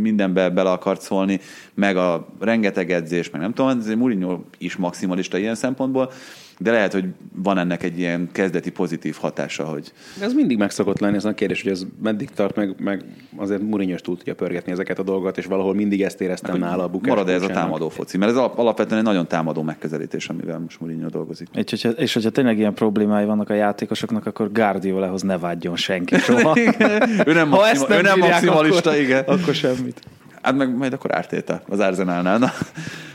mindenbe 0.00 0.50
bele 0.50 0.70
akart 0.70 1.00
szólni, 1.00 1.40
meg 1.74 1.96
a 1.96 2.28
rengeteg 2.40 2.90
edzés, 2.90 3.30
meg 3.30 3.40
nem 3.40 3.52
tudom, 3.52 3.78
ez 3.78 3.86
Mourinho 3.86 4.40
is 4.58 4.76
maximalista 4.76 5.38
ilyen 5.38 5.54
szempontból, 5.54 6.12
de 6.58 6.70
lehet, 6.70 6.92
hogy 6.92 7.04
van 7.34 7.58
ennek 7.58 7.82
egy 7.82 7.98
ilyen 7.98 8.28
kezdeti 8.32 8.70
pozitív 8.70 9.16
hatása, 9.20 9.64
hogy... 9.64 9.92
Ez 10.20 10.32
mindig 10.32 10.58
meg 10.58 10.70
szokott 10.70 10.98
lenni, 10.98 11.16
ez 11.16 11.24
a 11.24 11.34
kérdés, 11.34 11.62
hogy 11.62 11.72
ez 11.72 11.86
meddig 12.02 12.30
tart, 12.30 12.56
meg, 12.56 12.74
meg 12.78 13.04
azért 13.36 13.62
Mourinho 13.62 13.96
túl 13.96 14.16
tudja 14.16 14.34
pörgetni 14.34 14.72
ezeket 14.72 14.98
a 14.98 15.02
dolgokat, 15.02 15.38
és 15.38 15.44
valahol 15.44 15.74
mindig 15.74 16.02
ezt 16.02 16.20
éreztem 16.20 16.58
meg, 16.58 16.68
nála 16.68 16.82
a 16.82 16.88
bukás. 16.88 17.08
Marad 17.08 17.28
ez 17.28 17.42
a 17.42 17.46
támadó 17.46 17.88
foci, 17.88 18.16
mert 18.16 18.30
ez 18.30 18.36
alapvetően 18.36 18.98
egy 18.98 19.06
nagyon 19.06 19.26
támadó 19.26 19.62
megközelítés, 19.62 20.28
amivel 20.28 20.58
most 20.58 20.80
Mourinho 20.80 21.08
dolgozik. 21.08 21.48
És 21.52 21.70
hogyha, 21.70 21.88
és 21.88 22.14
hogyha 22.14 22.30
tényleg 22.30 22.58
ilyen 22.58 22.74
problémái 22.74 23.24
vannak 23.24 23.50
a 23.50 23.54
játékosoknak, 23.54 24.26
akkor 24.26 24.52
Guardiolahoz 24.52 25.22
ne 25.22 25.38
vágyjon 25.38 25.76
senki 25.76 26.16
soha. 26.16 26.58
ő 27.26 27.32
nem, 27.32 27.48
maxima, 27.48 27.66
ezt 27.66 27.88
nem, 27.88 27.98
ő 27.98 28.02
nem 28.02 28.18
maximalista, 28.18 28.90
akkor, 28.90 29.02
igen. 29.02 29.24
Akkor 29.26 29.54
semmit. 29.54 30.00
Hát 30.42 30.56
meg 30.56 30.76
majd 30.76 30.92
akkor 30.92 31.14
ártéta 31.14 31.62
az 31.68 31.78
Arsenalnál. 31.78 32.38
Na, 32.38 32.52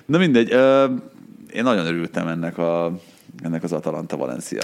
na 0.05 0.17
mindegy, 0.17 0.49
én 1.53 1.63
nagyon 1.63 1.85
örültem 1.85 2.27
ennek 2.27 2.57
a 2.57 2.99
ennek 3.43 3.63
az 3.63 3.71
Atalanta 3.71 4.17
Valencia 4.17 4.61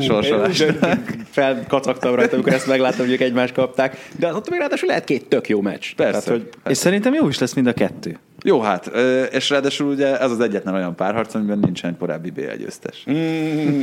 sorsolásnak. 0.00 1.14
Felkacagtam 1.30 2.14
rajta, 2.14 2.34
amikor 2.34 2.52
ezt 2.52 2.66
megláttam, 2.66 3.04
hogy 3.04 3.14
ők 3.14 3.20
egymást 3.20 3.54
kapták. 3.54 4.08
De 4.18 4.34
ott 4.34 4.50
még 4.50 4.58
ráadásul 4.58 4.88
lehet 4.88 5.04
két 5.04 5.28
tök 5.28 5.48
jó 5.48 5.60
meccs. 5.60 5.94
Persze. 5.94 6.10
Tehát, 6.10 6.28
hogy... 6.28 6.42
persze. 6.42 6.70
És 6.70 6.76
szerintem 6.76 7.14
jó 7.14 7.28
is 7.28 7.38
lesz 7.38 7.54
mind 7.54 7.66
a 7.66 7.72
kettő. 7.72 8.18
Jó, 8.44 8.60
hát, 8.60 8.90
és 9.32 9.50
ráadásul 9.50 9.90
ugye 9.90 10.18
ez 10.20 10.30
az 10.30 10.40
egyetlen 10.40 10.74
olyan 10.74 10.94
párharc, 10.94 11.34
amiben 11.34 11.58
nincsen 11.58 11.96
korábbi 11.98 12.30
BL 12.30 12.56
győztes. 12.58 13.04
Mm. 13.10 13.80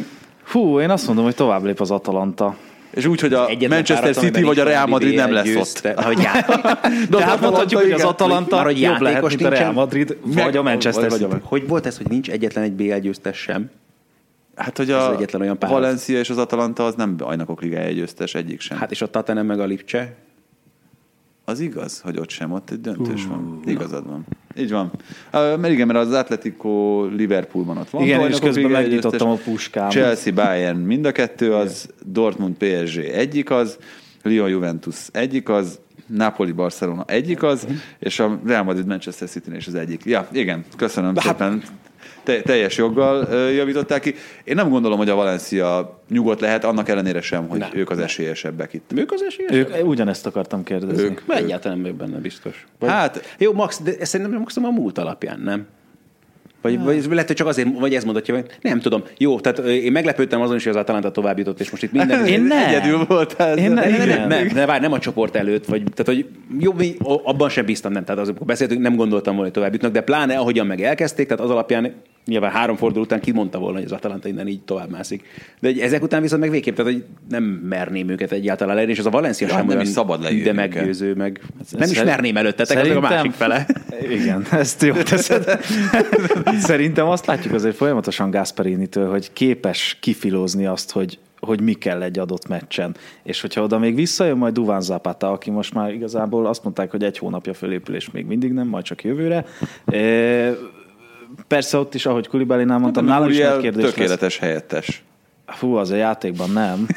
Hú, 0.52 0.80
én 0.80 0.90
azt 0.90 1.06
mondom, 1.06 1.26
hogy 1.26 1.36
tovább 1.36 1.64
lép 1.64 1.80
az 1.82 1.92
Atalanta. 1.92 2.56
És 2.94 3.06
úgy, 3.06 3.20
hogy 3.20 3.34
a 3.34 3.50
Manchester 3.70 4.16
City 4.16 4.42
vagy 4.42 4.60
a 4.60 4.64
Real 4.64 4.86
Madrid 4.86 5.16
nem 5.16 5.32
lesz 5.32 5.56
ott. 5.56 6.02
Hogy 6.04 6.18
De 7.10 7.24
hát 7.24 7.42
mondhatjuk, 7.42 7.82
hogy 7.82 7.92
az 7.92 8.04
Atalanta 8.04 8.64
hogy 8.64 8.82
jobb 8.82 9.00
lehet, 9.00 9.28
mint 9.28 9.42
a 9.42 9.50
Real 9.50 9.72
Madrid, 9.72 10.18
vagy 10.22 10.58
a 10.58 10.62
Manchester 10.62 11.12
City. 11.12 11.26
Hogy 11.42 11.68
volt 11.68 11.86
ez, 11.86 11.98
hogy 11.98 12.08
nincs 12.08 12.30
egyetlen 12.30 12.64
egy 12.64 12.74
BL 12.74 12.96
győztes 12.96 13.38
sem? 13.38 13.70
Hát, 14.56 14.78
hogy 14.78 14.92
a 14.92 15.14
egyetlen 15.16 15.42
olyan 15.42 15.58
Valencia 15.60 16.20
és 16.20 16.30
az 16.30 16.38
Atalanta 16.38 16.86
az 16.86 16.96
nem 16.96 17.18
bajnokok 17.18 17.62
ligája 17.62 17.92
győztes 17.92 18.36
egyik 18.36 18.62
sem. 18.62 18.78
Hát 18.78 18.92
és 18.92 19.02
a 19.02 19.08
Tatanem 19.08 19.46
meg 19.46 19.60
a 19.60 19.66
Lipcse? 19.66 20.16
Az 21.46 21.60
igaz, 21.60 22.00
hogy 22.00 22.20
ott 22.20 22.30
sem, 22.30 22.52
ott 22.52 22.70
egy 22.70 22.82
döntős 22.82 23.24
uh, 23.24 23.30
van. 23.30 23.62
Igazad 23.66 24.08
van. 24.08 24.26
Így 24.58 24.72
van. 24.72 24.92
Uh, 25.34 25.58
mert 25.58 25.74
igen, 25.74 25.88
mert 25.88 26.00
az 26.00 26.12
Atletico 26.12 27.04
Liverpoolban 27.06 27.78
ott 27.78 27.90
van. 27.90 28.04
Igen, 28.04 28.30
és 28.30 28.40
közben 28.40 28.72
megnyitottam 28.72 29.30
a 29.30 29.36
puskám. 29.36 29.90
Chelsea, 29.90 30.34
Bayern 30.34 30.78
mind 30.78 31.06
a 31.06 31.12
kettő 31.12 31.54
az, 31.54 31.84
igen. 31.84 32.14
Dortmund, 32.14 32.56
PSG 32.56 32.98
egyik 32.98 33.50
az, 33.50 33.78
Lyon, 34.24 34.50
Juventus 34.50 35.08
egyik 35.12 35.50
az, 35.50 35.80
Napoli, 36.08 36.52
Barcelona 36.52 37.04
egyik 37.08 37.44
az, 37.44 37.64
uh-huh. 37.64 37.78
és 38.00 38.20
a 38.20 38.40
Real 38.46 38.64
Madrid, 38.64 38.86
Manchester 38.86 39.30
City 39.30 39.56
is 39.56 39.68
az 39.68 39.76
egyik. 39.76 40.06
Ja, 40.06 40.28
igen, 40.32 40.66
köszönöm 40.78 41.16
hát, 41.16 41.24
szépen 41.24 41.64
te, 42.24 42.42
teljes 42.42 42.78
joggal 42.78 43.34
javították 43.50 44.02
ki. 44.02 44.16
Én 44.44 44.56
nem 44.56 44.70
gondolom, 44.70 44.98
hogy 44.98 45.10
a 45.10 45.16
Valencia 45.16 46.00
nyugodt 46.10 46.42
lehet, 46.42 46.64
annak 46.64 46.90
ellenére 46.90 47.22
sem, 47.22 47.48
hogy 47.48 47.60
nem. 47.60 47.70
ők 47.74 47.90
az 47.90 48.00
esélyesebbek 48.00 48.74
itt. 48.74 48.92
Ők 48.96 49.12
az 49.12 49.22
esélyesebbek? 49.22 49.80
Ők, 49.80 49.88
ugyanezt 49.88 50.26
akartam 50.26 50.64
kérdezni. 50.64 51.04
Ők, 51.04 51.22
Egyáltalán 51.28 51.78
nem 51.78 51.98
benne 51.98 52.18
biztos. 52.18 52.66
Vagy... 52.80 52.90
Hát, 52.90 53.36
jó, 53.38 53.54
Max, 53.54 53.82
de 53.82 54.06
szerintem 54.06 54.40
maximum 54.40 54.70
a 54.70 54.80
múlt 54.80 54.98
alapján, 54.98 55.40
nem? 55.40 55.68
Vagy, 56.64 56.84
vagy 56.84 57.06
lehet, 57.10 57.28
hogy 57.28 57.36
csak 57.36 57.48
azért, 57.48 57.80
vagy 57.80 57.94
ez 57.96 58.04
mondatja, 58.04 58.34
hogy 58.34 58.46
nem 58.62 58.80
tudom. 58.80 59.04
Jó, 59.18 59.40
tehát 59.40 59.60
én 59.60 59.92
meglepődtem 59.92 60.42
azon 60.42 60.56
is, 60.56 60.64
hogy 60.64 60.74
az 60.74 60.80
Atalanta 60.80 61.12
tovább 61.12 61.38
jutott, 61.38 61.60
és 61.60 61.72
most 61.72 61.84
itt 61.84 61.92
minden... 61.92 62.26
Én 62.36 62.42
nem. 62.42 62.68
Egyedül 62.68 63.06
voltál. 63.06 63.58
Én 63.58 63.72
nem, 63.72 63.90
nem, 63.90 64.08
nem, 64.08 64.28
nem, 64.28 64.48
nem, 64.54 64.66
várj, 64.66 64.82
nem 64.82 64.92
a 64.92 65.00
csoport 65.00 65.36
előtt, 65.36 65.66
vagy, 65.66 65.84
tehát, 65.94 66.06
hogy 66.06 66.26
jó, 66.60 66.74
mi, 66.74 66.96
abban 67.24 67.50
sem 67.50 67.66
bíztam, 67.66 67.92
nem. 67.92 68.04
Tehát 68.04 68.22
az, 68.22 68.28
amikor 68.28 68.48
beszéltünk, 68.48 68.82
nem 68.82 68.96
gondoltam 68.96 69.36
volna, 69.36 69.44
hogy 69.44 69.54
tovább 69.54 69.74
jutnak, 69.74 69.92
de 69.92 70.02
pláne 70.02 70.38
ahogyan 70.38 70.68
meg 70.68 70.82
elkezdték, 70.82 71.28
tehát 71.28 71.44
az 71.44 71.50
alapján 71.50 71.94
nyilván 72.26 72.52
három 72.52 72.76
forduló 72.76 73.04
után 73.04 73.20
kimondta 73.20 73.60
volna, 73.60 73.76
hogy 73.78 73.86
az 73.86 73.92
Atalanta 73.92 74.28
innen 74.28 74.48
így 74.48 74.62
tovább 74.62 74.90
mászik. 74.90 75.24
De 75.60 75.68
egy- 75.68 75.80
ezek 75.80 76.04
után 76.04 76.22
viszont 76.22 76.42
meg 76.42 76.50
végképp, 76.50 76.76
tehát 76.76 76.92
hogy 76.92 77.04
nem 77.30 77.44
merném 77.44 78.10
őket 78.10 78.32
egyáltalán 78.32 78.74
leírni, 78.76 78.94
és 78.94 79.00
az 79.00 79.06
a 79.06 79.10
Valencia 79.10 79.48
Ja, 79.48 79.54
sem 79.54 79.62
nem 79.66 79.70
olyan 79.76 79.82
is 79.82 79.88
szabad 79.92 80.22
de 80.22 80.32
őket. 80.32 80.54
meggyőző, 80.54 81.14
meg 81.14 81.42
nem 81.72 81.90
is 81.92 82.04
merném 82.04 82.38
előttetek, 82.38 82.78
ez 82.78 82.84
a 82.84 82.86
Szerintem- 82.86 83.12
másik 83.16 83.32
fele. 83.32 83.66
Igen, 84.22 84.46
ezt 84.52 84.82
jó 84.82 84.94
teszed. 85.10 85.60
Szerintem 86.60 87.08
azt 87.08 87.26
látjuk 87.26 87.54
azért 87.54 87.76
folyamatosan 87.76 88.30
Gasparinitől, 88.32 89.10
hogy 89.10 89.34
képes 89.34 89.98
kifilózni 90.02 90.66
azt, 90.66 90.92
hogy 90.92 91.20
hogy 91.40 91.62
mi 91.62 91.74
kell 91.74 92.02
egy 92.02 92.20
adott 92.20 92.48
meccsen. 92.48 92.96
És 93.24 93.42
hogyha 93.42 93.62
oda 93.64 93.80
még 93.80 93.96
visszajön 93.96 94.38
majd 94.38 94.54
Duván 94.54 94.82
Zapata, 94.82 95.32
aki 95.32 95.52
most 95.52 95.74
már 95.74 95.94
igazából 95.94 96.46
azt 96.46 96.64
mondták, 96.64 96.92
hogy 96.92 97.04
egy 97.04 97.18
hónapja 97.18 97.54
fölépülés 97.54 98.12
még 98.12 98.26
mindig 98.26 98.52
nem, 98.52 98.68
majd 98.68 98.84
csak 98.84 99.04
jövőre. 99.04 99.46
Persze 101.54 101.78
ott 101.78 101.94
is, 101.94 102.06
ahogy 102.06 102.28
Kulibalinál 102.28 102.78
mondtam, 102.78 103.06
nálam 103.06 103.30
is 103.30 103.38
nagy 103.38 103.60
kérdés 103.60 103.84
lesz. 103.84 103.94
tökéletes 103.94 104.38
helyettes. 104.38 105.04
Fú, 105.46 105.76
az 105.76 105.92
a 105.92 105.96
játékban 105.96 106.50
nem. 106.50 106.88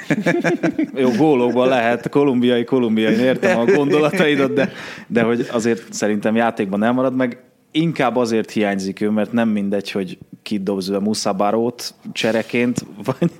Jó, 1.03 1.11
gólokban 1.11 1.69
lehet, 1.69 2.09
kolumbiai, 2.09 2.65
kolumbiai, 2.65 3.15
értem 3.15 3.59
a 3.59 3.65
gondolataidat, 3.65 4.53
de, 4.53 4.73
de 5.07 5.23
hogy 5.23 5.47
azért 5.51 5.93
szerintem 5.93 6.37
játékban 6.37 6.79
nem 6.79 6.95
marad 6.95 7.17
meg. 7.17 7.43
Inkább 7.71 8.17
azért 8.17 8.51
hiányzik 8.51 9.01
ő, 9.01 9.11
mert 9.11 9.33
nem 9.33 9.49
mindegy, 9.49 9.91
hogy 9.91 10.19
kit 10.43 10.63
dobsz 10.63 10.89
be 10.89 10.99
Muszabarót 10.99 11.95
csereként, 12.13 12.87
vagy... 13.05 13.31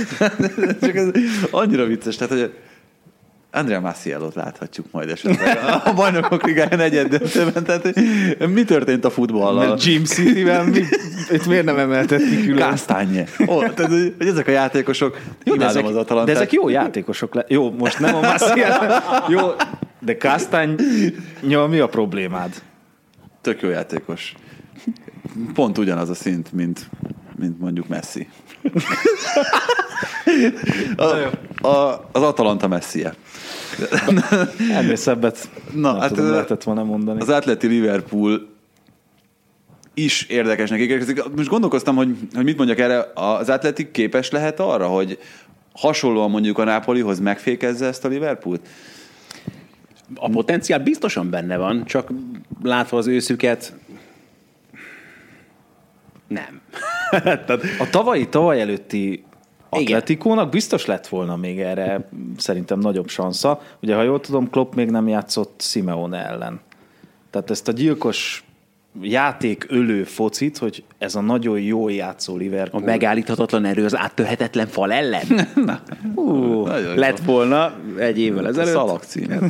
Csak 0.80 0.96
ez 0.96 1.08
annyira 1.50 1.84
vicces, 1.84 2.16
tehát 2.16 2.38
hogy 2.38 2.52
Andrea 3.52 3.80
Macielot 3.80 4.34
láthatjuk 4.34 4.86
majd 4.90 5.10
esetleg 5.10 5.58
a 5.84 5.92
bajnokok 5.94 6.46
ligája 6.46 6.76
negyed 6.76 7.08
döntőben, 7.08 7.64
tehát 7.64 7.94
mi 8.54 8.64
történt 8.64 9.04
a 9.04 9.10
futballal? 9.10 9.68
Mert 9.68 9.84
Jim 9.84 10.04
City-vel 10.04 10.64
mi, 10.64 10.82
itt 11.30 11.46
miért 11.46 11.64
nem 11.64 11.78
emeltet 11.78 12.20
ki 12.20 12.40
külön? 12.40 12.56
Kásztánye. 12.56 13.24
Ó, 13.46 13.58
tehát, 13.60 13.92
hogy 13.92 14.14
ezek 14.18 14.48
a 14.48 14.50
játékosok, 14.50 15.18
de 15.44 15.52
imádom 15.52 15.66
ezek, 15.68 15.84
az 15.84 15.92
de 15.92 15.98
Atalantát. 15.98 16.34
ezek 16.36 16.52
jó 16.52 16.68
játékosok. 16.68 17.34
Le- 17.34 17.44
jó, 17.48 17.70
most 17.70 17.98
nem 17.98 18.14
a 18.14 18.20
Maciel. 18.20 19.02
Jó, 19.28 19.40
de 19.98 20.16
Kásztány, 20.16 20.76
mi 21.40 21.78
a 21.78 21.88
problémád? 21.88 22.62
Tök 23.40 23.62
jó 23.62 23.68
játékos. 23.68 24.34
Pont 25.54 25.78
ugyanaz 25.78 26.08
a 26.08 26.14
szint, 26.14 26.52
mint, 26.52 26.90
mint 27.40 27.60
mondjuk 27.60 27.88
Messi. 27.88 28.28
A, 30.96 31.04
a, 31.66 32.08
az 32.12 32.22
Atalanta 32.22 32.68
Messie. 32.68 33.14
Ennél 34.78 34.96
szebbet 34.96 35.48
Na, 35.74 35.92
nem 35.92 36.00
hát 36.00 36.08
tudom, 36.12 36.30
lehetett 36.30 36.62
volna 36.62 36.84
mondani. 36.84 37.20
Az 37.20 37.28
Atleti 37.28 37.66
Liverpool 37.66 38.48
is 39.94 40.22
érdekesnek 40.22 40.80
ígérkezik. 40.80 41.22
Most 41.36 41.48
gondolkoztam, 41.48 41.96
hogy, 41.96 42.16
hogy 42.34 42.44
mit 42.44 42.56
mondjak 42.56 42.78
erre. 42.78 43.06
Az 43.14 43.48
Atletik 43.48 43.90
képes 43.90 44.30
lehet 44.30 44.60
arra, 44.60 44.86
hogy 44.86 45.18
hasonlóan 45.72 46.30
mondjuk 46.30 46.58
a 46.58 46.64
Nápolihoz 46.64 47.18
megfékezze 47.18 47.86
ezt 47.86 48.04
a 48.04 48.08
Liverpoolt? 48.08 48.68
A 50.14 50.28
potenciál 50.28 50.78
biztosan 50.78 51.30
benne 51.30 51.56
van, 51.56 51.84
csak 51.84 52.12
látva 52.62 52.96
az 52.96 53.06
őszüket, 53.06 53.72
nem. 56.30 56.60
Tehát, 57.46 57.62
A 57.78 57.90
tavalyi, 57.90 58.28
tavaly 58.28 58.60
előtti 58.60 59.24
Atletikónak 59.68 60.48
biztos 60.50 60.86
lett 60.86 61.06
volna 61.06 61.36
még 61.36 61.60
erre 61.60 62.08
szerintem 62.36 62.78
nagyobb 62.78 63.08
sansza. 63.08 63.60
Ugye, 63.82 63.94
ha 63.94 64.02
jól 64.02 64.20
tudom, 64.20 64.50
Klopp 64.50 64.74
még 64.74 64.90
nem 64.90 65.08
játszott 65.08 65.60
Simeone 65.60 66.26
ellen. 66.26 66.60
Tehát 67.30 67.50
ezt 67.50 67.68
a 67.68 67.72
gyilkos 67.72 68.44
játék 69.02 69.66
ölő 69.68 70.04
focit, 70.04 70.58
hogy 70.58 70.84
ez 70.98 71.14
a 71.14 71.20
nagyon 71.20 71.60
jó 71.60 71.88
játszó 71.88 72.34
a 72.34 72.36
Liverpool. 72.36 72.82
megállíthatatlan 72.82 73.64
erő 73.64 73.84
az 73.84 73.96
áttörhetetlen 73.96 74.66
fal 74.66 74.92
ellen. 74.92 75.48
Hú, 76.14 76.66
nagyon 76.66 76.96
Lett 76.96 77.18
jó. 77.18 77.32
volna 77.32 77.74
egy 77.98 78.18
évvel 78.18 78.46
ezelőtt. 78.46 78.72
Szalagcímet. 78.72 79.42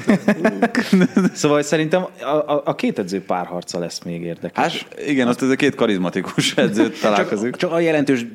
Szóval 1.34 1.62
szerintem 1.62 2.06
a, 2.20 2.24
a, 2.24 2.62
a 2.64 2.74
két 2.74 2.98
edző 2.98 3.22
párharca 3.22 3.78
lesz 3.78 4.02
még 4.04 4.22
érdekes. 4.22 4.86
Hát 4.88 5.08
igen, 5.08 5.28
ott 5.28 5.42
ez 5.42 5.48
a 5.48 5.56
két 5.56 5.74
karizmatikus 5.74 6.56
edzőt 6.56 7.00
találkozik. 7.00 7.50
Csak, 7.50 7.60
csak 7.60 7.72
a 7.72 7.80
jelentős 7.80 8.26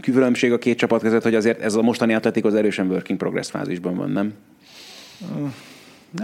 különbség 0.00 0.52
a 0.52 0.58
két 0.58 0.78
csapat 0.78 1.00
között, 1.00 1.22
hogy 1.22 1.34
azért 1.34 1.60
ez 1.60 1.74
a 1.74 1.82
mostani 1.82 2.14
atletik 2.14 2.44
az 2.44 2.54
erősen 2.54 2.86
work 2.90 3.08
in 3.08 3.16
progress 3.16 3.50
fázisban 3.50 3.96
van, 3.96 4.10
nem? 4.10 4.32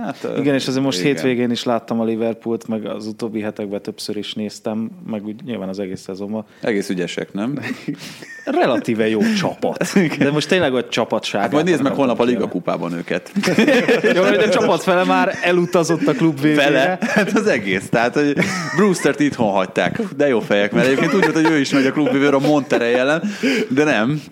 Hát, 0.03 0.29
Igen, 0.39 0.55
és 0.55 0.67
azért 0.67 0.85
most 0.85 1.01
igen. 1.01 1.15
hétvégén 1.15 1.51
is 1.51 1.65
láttam 1.65 2.01
a 2.01 2.05
Liverpoolt, 2.05 2.69
meg 2.69 2.87
az 2.87 3.07
utóbbi 3.07 3.41
hetekben 3.41 3.83
többször 3.83 4.17
is 4.17 4.35
néztem, 4.35 4.91
meg 5.07 5.27
úgy 5.27 5.45
nyilván 5.45 5.69
az 5.69 5.79
egész 5.79 6.01
szezonban. 6.01 6.45
Egész 6.61 6.89
ügyesek, 6.89 7.33
nem? 7.33 7.59
Relatíve 8.45 9.09
jó 9.09 9.21
csapat. 9.39 9.93
De 10.19 10.31
most 10.31 10.49
tényleg 10.49 10.75
a 10.75 10.89
csapatság. 10.89 11.41
Hát 11.41 11.53
majd 11.53 11.65
nézd 11.65 11.83
meg 11.83 11.93
holnap 11.93 12.21
a 12.21 12.25
Liga 12.25 12.49
kupában 12.49 12.93
őket. 12.93 13.33
Jó, 14.15 14.23
de 14.23 14.43
a 14.43 14.49
csapat 14.49 14.83
fele 14.83 15.05
már 15.05 15.39
elutazott 15.43 16.07
a 16.07 16.13
klub 16.13 16.41
végére. 16.41 16.63
Fele? 16.63 16.99
Hát 17.01 17.33
az 17.33 17.47
egész. 17.47 17.89
Tehát, 17.89 18.15
hogy 18.15 18.37
Brewstert 18.77 19.21
itthon 19.21 19.51
hagyták. 19.51 20.01
De 20.17 20.29
jó 20.29 20.41
fejek, 20.41 20.73
mert 20.73 20.87
egyébként 20.87 21.15
úgy 21.15 21.21
volt, 21.21 21.35
hogy 21.35 21.51
ő 21.51 21.59
is 21.59 21.71
megy 21.71 21.87
a 21.87 21.93
klubvívőre 21.93 22.37
a 22.37 22.39
Monterrey 22.39 22.95
ellen, 22.95 23.23
de 23.69 23.85
nem. 23.85 24.23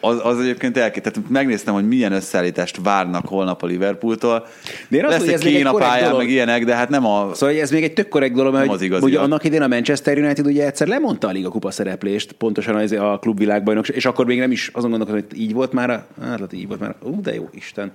Az, 0.00 0.20
az 0.22 0.38
egyébként 0.38 0.76
elké... 0.76 1.00
Tehát 1.00 1.28
megnéztem, 1.28 1.74
hogy 1.74 1.88
milyen 1.88 2.12
összeállítást 2.12 2.78
várnak 2.82 3.26
holnap 3.26 3.62
a 3.62 3.66
Liverpooltól. 3.66 4.46
De 4.88 4.96
én 4.96 5.04
azt 5.04 5.12
Lesz 5.12 5.24
hogy 5.24 5.32
ez 5.32 5.42
még 5.42 5.52
egy 5.52 5.58
Kína 5.58 5.70
korrekt 5.70 5.90
pályán, 5.90 6.04
dolog. 6.04 6.24
meg 6.24 6.30
ilyenek, 6.30 6.64
de 6.64 6.74
hát 6.74 6.88
nem 6.88 7.06
a... 7.06 7.30
Szóval 7.34 7.48
hogy 7.48 7.58
ez 7.58 7.70
még 7.70 7.82
egy 7.82 7.92
tök 7.92 8.08
korrekt 8.08 8.34
dolog, 8.34 8.52
mert 8.52 8.66
hogy, 8.66 8.74
az 8.74 8.82
igazi, 8.82 9.04
ugye 9.04 9.14
ja. 9.14 9.22
annak 9.22 9.44
idén 9.44 9.62
a 9.62 9.68
Manchester 9.68 10.18
United 10.18 10.46
ugye 10.46 10.66
egyszer 10.66 10.86
lemondta 10.86 11.28
a 11.28 11.30
Liga 11.30 11.48
kupa 11.48 11.70
szereplést, 11.70 12.32
pontosan 12.32 12.74
az 12.74 12.92
a 12.92 13.18
klubvilágbajnokság, 13.20 13.96
és 13.96 14.04
akkor 14.04 14.26
még 14.26 14.38
nem 14.38 14.50
is 14.50 14.70
azon 14.72 14.90
gondolkozom, 14.90 15.24
hogy 15.28 15.40
így 15.40 15.52
volt 15.52 15.72
már, 15.72 15.90
a, 15.90 15.92
hát 15.92 16.06
lehet, 16.18 16.50
hogy 16.50 16.58
így 16.58 16.68
volt 16.68 16.80
már, 16.80 16.94
ú, 17.02 17.20
de 17.20 17.34
jó 17.34 17.48
Isten. 17.52 17.92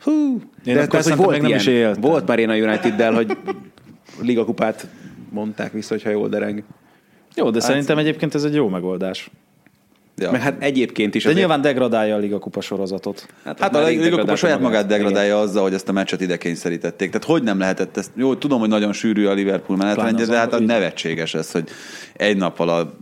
Hú, 0.00 0.40
Én 0.64 0.74
de 0.74 0.82
akkor 0.82 1.02
tehát, 1.02 1.18
hogy 1.18 1.28
még 1.28 1.42
nem 1.42 1.58
is 1.58 1.66
éltem. 1.66 2.00
Volt 2.00 2.26
már 2.26 2.38
én 2.38 2.48
a 2.48 2.54
United-del, 2.54 3.12
hogy 3.12 3.36
Liga 4.20 4.44
kupát 4.44 4.86
mondták 5.30 5.72
vissza, 5.72 5.94
hogyha 5.94 6.10
jól 6.10 6.28
dereng. 6.28 6.62
Jó, 7.34 7.50
de 7.50 7.60
szerintem 7.60 7.98
egyébként 7.98 8.34
ez 8.34 8.44
egy 8.44 8.54
jó 8.54 8.68
megoldás. 8.68 9.30
Ja. 10.16 10.30
Meg 10.30 10.40
hát 10.40 10.62
egyébként 10.62 11.14
is. 11.14 11.22
De 11.22 11.28
azért- 11.28 11.46
nyilván 11.46 11.62
degradálja 11.62 12.14
a 12.14 12.18
Liga 12.18 12.38
Kupa 12.38 12.60
sorozatot. 12.60 13.26
Hát 13.44 13.76
az 13.76 13.84
a 13.84 13.86
Liga 13.86 14.18
Kupa 14.18 14.36
saját 14.36 14.60
magát 14.60 14.86
degradálja 14.86 15.40
azzal, 15.40 15.62
hogy 15.62 15.74
ezt 15.74 15.88
a 15.88 15.92
meccset 15.92 16.20
ide 16.20 16.36
kényszerítették. 16.36 17.10
Tehát 17.10 17.26
hogy 17.26 17.42
nem 17.42 17.58
lehetett 17.58 17.96
ezt? 17.96 18.10
Jó, 18.16 18.34
tudom, 18.34 18.60
hogy 18.60 18.68
nagyon 18.68 18.92
sűrű 18.92 19.26
a 19.26 19.32
Liverpool 19.32 19.78
menetrendje, 19.78 20.26
de 20.26 20.36
hát 20.36 20.52
a 20.52 20.60
nevetséges 20.60 21.34
ez, 21.34 21.50
hogy 21.50 21.68
egy 22.16 22.36
nappal 22.36 22.68
a 22.68 22.94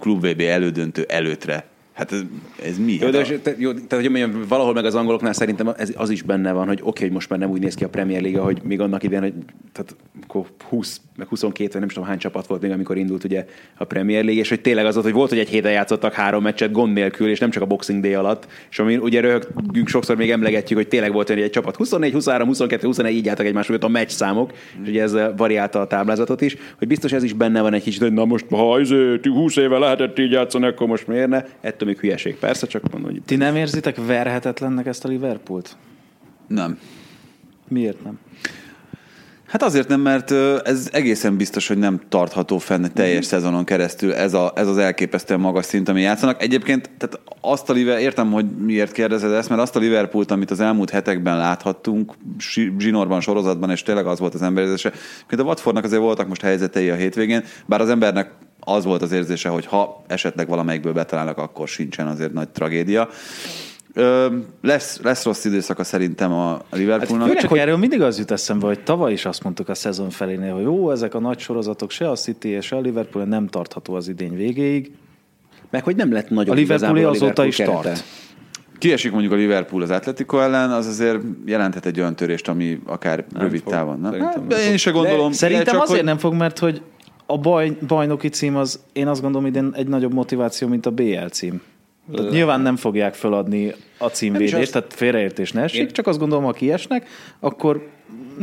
Klub 0.00 0.26
VB 0.26 0.40
elődöntő 0.40 1.04
előtre. 1.08 1.64
Hát 1.92 2.12
ez, 2.12 2.22
ez 2.62 2.78
mi? 2.78 2.92
Jó, 3.00 3.10
Hát 3.10 3.28
de, 3.28 3.38
te, 3.38 3.54
jó, 3.58 3.72
tehát, 3.72 3.92
hogy 3.92 4.10
mondjam, 4.10 4.44
valahol 4.48 4.72
meg 4.72 4.84
az 4.84 4.94
angoloknál 4.94 5.32
szerintem 5.32 5.68
ez, 5.76 5.92
az 5.96 6.10
is 6.10 6.22
benne 6.22 6.52
van, 6.52 6.66
hogy 6.66 6.80
oké, 6.82 7.02
hogy 7.02 7.12
most 7.12 7.28
már 7.28 7.38
nem 7.38 7.50
úgy 7.50 7.60
néz 7.60 7.74
ki 7.74 7.84
a 7.84 7.88
Premier 7.88 8.22
League, 8.22 8.40
hogy 8.40 8.60
még 8.62 8.80
annak 8.80 9.02
idején, 9.02 9.22
hogy 9.22 9.34
tehát 9.72 9.96
akkor 10.22 10.46
20, 10.68 11.00
meg 11.16 11.26
22, 11.28 11.68
vagy 11.70 11.80
nem 11.80 11.88
is 11.88 11.94
tudom 11.94 12.08
hány 12.08 12.18
csapat 12.18 12.46
volt 12.46 12.62
még, 12.62 12.70
amikor 12.70 12.96
indult 12.96 13.24
ugye 13.24 13.46
a 13.76 13.84
Premier 13.84 14.24
League, 14.24 14.40
és 14.40 14.48
hogy 14.48 14.60
tényleg 14.60 14.86
az 14.86 14.94
volt, 14.94 15.06
hogy 15.06 15.14
volt, 15.14 15.28
hogy 15.28 15.38
egy 15.38 15.48
héten 15.48 15.72
játszottak 15.72 16.12
három 16.12 16.42
meccset 16.42 16.72
gond 16.72 16.92
nélkül, 16.92 17.28
és 17.28 17.38
nem 17.38 17.50
csak 17.50 17.62
a 17.62 17.66
Boxing 17.66 18.02
Day 18.02 18.14
alatt, 18.14 18.46
és 18.70 18.78
ami 18.78 18.96
ugye 18.96 19.20
röhögünk 19.20 19.88
sokszor 19.88 20.16
még 20.16 20.30
emlegetjük, 20.30 20.78
hogy 20.78 20.88
tényleg 20.88 21.12
volt 21.12 21.28
hogy 21.28 21.40
egy 21.40 21.50
csapat 21.50 21.76
24, 21.76 22.12
23, 22.12 22.46
22, 22.46 22.86
21 22.86 23.14
így 23.14 23.28
álltak 23.28 23.46
egymás 23.46 23.66
mögött 23.66 23.84
a 23.84 23.88
meccs 23.88 24.10
számok, 24.10 24.52
és 24.82 24.88
ugye 24.88 25.02
ez 25.02 25.16
variálta 25.36 25.80
a 25.80 25.86
táblázatot 25.86 26.40
is, 26.40 26.56
hogy 26.78 26.88
biztos 26.88 27.12
ez 27.12 27.22
is 27.22 27.32
benne 27.32 27.60
van 27.60 27.74
egy 27.74 27.82
kicsit, 27.82 28.00
hogy 28.02 28.12
na 28.12 28.24
most, 28.24 28.44
ha 28.50 28.80
izé, 28.80 29.20
20 29.22 29.56
éve 29.56 29.78
lehetett 29.78 30.18
így 30.18 30.30
játszani, 30.30 30.66
akkor 30.66 30.86
most 30.86 31.06
miért 31.06 31.28
ne? 31.28 31.44
Ettől 31.60 31.88
még 31.92 32.00
hülyeség, 32.00 32.36
persze, 32.36 32.66
csak 32.66 32.92
mondom, 32.92 33.10
hogy 33.10 33.22
Ti 33.22 33.36
nem 33.36 33.56
érzitek 33.56 33.96
verhetetlennek 34.06 34.86
ezt 34.86 35.04
a 35.04 35.08
Liverpoolt? 35.08 35.76
Nem. 36.46 36.78
Miért 37.68 38.04
nem? 38.04 38.18
Hát 39.46 39.62
azért 39.62 39.88
nem, 39.88 40.00
mert 40.00 40.30
ez 40.66 40.88
egészen 40.92 41.36
biztos, 41.36 41.68
hogy 41.68 41.78
nem 41.78 42.00
tartható 42.08 42.58
fenn 42.58 42.84
egy 42.84 42.92
teljes 42.92 43.24
szezonon 43.24 43.64
keresztül 43.64 44.14
ez, 44.14 44.34
a, 44.34 44.52
ez 44.54 44.66
az 44.66 44.78
elképesztően 44.78 45.40
magas 45.40 45.64
szint, 45.64 45.88
ami 45.88 46.00
játszanak. 46.00 46.42
Egyébként 46.42 46.90
tehát 46.98 47.20
azt 47.40 47.70
a 47.70 47.72
Liverpool, 47.72 48.04
értem, 48.04 48.32
hogy 48.32 48.46
miért 48.50 48.92
kérdezed 48.92 49.32
ezt, 49.32 49.48
mert 49.48 49.60
azt 49.60 49.76
a 49.76 49.78
Liverpoolt, 49.78 50.30
amit 50.30 50.50
az 50.50 50.60
elmúlt 50.60 50.90
hetekben 50.90 51.36
láthattunk, 51.36 52.12
si- 52.38 52.72
zsinórban, 52.78 53.20
sorozatban, 53.20 53.70
és 53.70 53.82
tényleg 53.82 54.06
az 54.06 54.18
volt 54.18 54.34
az 54.34 54.42
emberérzése. 54.42 54.92
Mint 55.28 55.42
a 55.42 55.44
Watfordnak 55.44 55.84
azért 55.84 56.02
voltak 56.02 56.28
most 56.28 56.42
helyzetei 56.42 56.90
a 56.90 56.94
hétvégén, 56.94 57.44
bár 57.66 57.80
az 57.80 57.88
embernek 57.88 58.30
az 58.64 58.84
volt 58.84 59.02
az 59.02 59.12
érzése, 59.12 59.48
hogy 59.48 59.66
ha 59.66 60.02
esetleg 60.06 60.48
valamelyikből 60.48 60.92
betalálnak, 60.92 61.38
akkor 61.38 61.68
sincsen 61.68 62.06
azért 62.06 62.32
nagy 62.32 62.48
tragédia. 62.48 63.08
Ö, 63.94 64.26
lesz, 64.62 65.00
lesz 65.02 65.24
rossz 65.24 65.44
időszaka 65.44 65.84
szerintem 65.84 66.32
a 66.32 66.60
Liverpoolnak. 66.70 67.28
Hát, 67.28 67.38
csak 67.38 67.58
erről 67.58 67.76
mindig 67.76 68.02
az 68.02 68.18
jut 68.18 68.30
eszembe, 68.30 68.66
hogy 68.66 68.80
tavaly 68.82 69.12
is 69.12 69.24
azt 69.24 69.42
mondtuk 69.42 69.68
a 69.68 69.74
szezon 69.74 70.10
felénél, 70.10 70.52
hogy 70.54 70.62
jó, 70.62 70.90
ezek 70.90 71.14
a 71.14 71.18
nagy 71.20 71.38
sorozatok, 71.38 71.90
se 71.90 72.10
a 72.10 72.14
City 72.16 72.48
és 72.48 72.66
se 72.66 72.76
a 72.76 72.80
Liverpool 72.80 73.24
nem 73.24 73.46
tartható 73.46 73.94
az 73.94 74.08
idény 74.08 74.36
végéig. 74.36 74.90
Meg 75.70 75.84
hogy 75.84 75.96
nem 75.96 76.12
lett 76.12 76.30
nagyobb 76.30 76.54
A 76.54 76.58
Liverpool 76.58 77.04
azóta 77.06 77.44
is 77.44 77.56
kerete. 77.56 77.80
tart. 77.82 78.04
Kiesik 78.78 79.10
mondjuk 79.12 79.32
a 79.32 79.36
Liverpool 79.36 79.82
az 79.82 79.90
Atletico 79.90 80.38
ellen, 80.40 80.70
az 80.70 80.86
azért 80.86 81.20
jelenthet 81.46 81.86
egy 81.86 82.00
olyan 82.00 82.16
törést, 82.16 82.48
ami 82.48 82.78
akár 82.86 83.24
rövid 83.34 83.60
fog. 83.62 83.72
távon. 83.72 84.00
Nem? 84.00 84.10
Szerintem 84.10 84.40
Hát, 84.42 84.48
nem 84.48 84.70
én 84.70 84.76
se 84.76 84.90
gondolom. 84.90 85.30
De 85.30 85.36
Szerintem 85.36 85.66
csak 85.74 85.82
azért 85.82 85.96
hogy- 85.98 86.06
nem 86.08 86.18
fog, 86.18 86.34
mert 86.34 86.58
hogy 86.58 86.82
a 87.32 87.36
baj, 87.36 87.76
bajnoki 87.86 88.28
cím 88.28 88.56
az, 88.56 88.80
én 88.92 89.06
azt 89.06 89.22
gondolom, 89.22 89.46
idén 89.46 89.72
egy 89.76 89.88
nagyobb 89.88 90.12
motiváció, 90.12 90.68
mint 90.68 90.86
a 90.86 90.90
BL 90.90 91.26
cím. 91.30 91.60
Tehát 92.14 92.30
nyilván 92.30 92.60
nem 92.60 92.76
fogják 92.76 93.14
feladni 93.14 93.74
a 93.98 94.06
címvédést, 94.06 94.54
azt- 94.54 94.72
tehát 94.72 94.94
félreértés 94.94 95.52
ne 95.52 95.62
esik, 95.62 95.80
Én- 95.80 95.88
csak 95.88 96.06
azt 96.06 96.18
gondolom, 96.18 96.44
ha 96.44 96.52
kiesnek, 96.52 97.08
akkor 97.40 97.88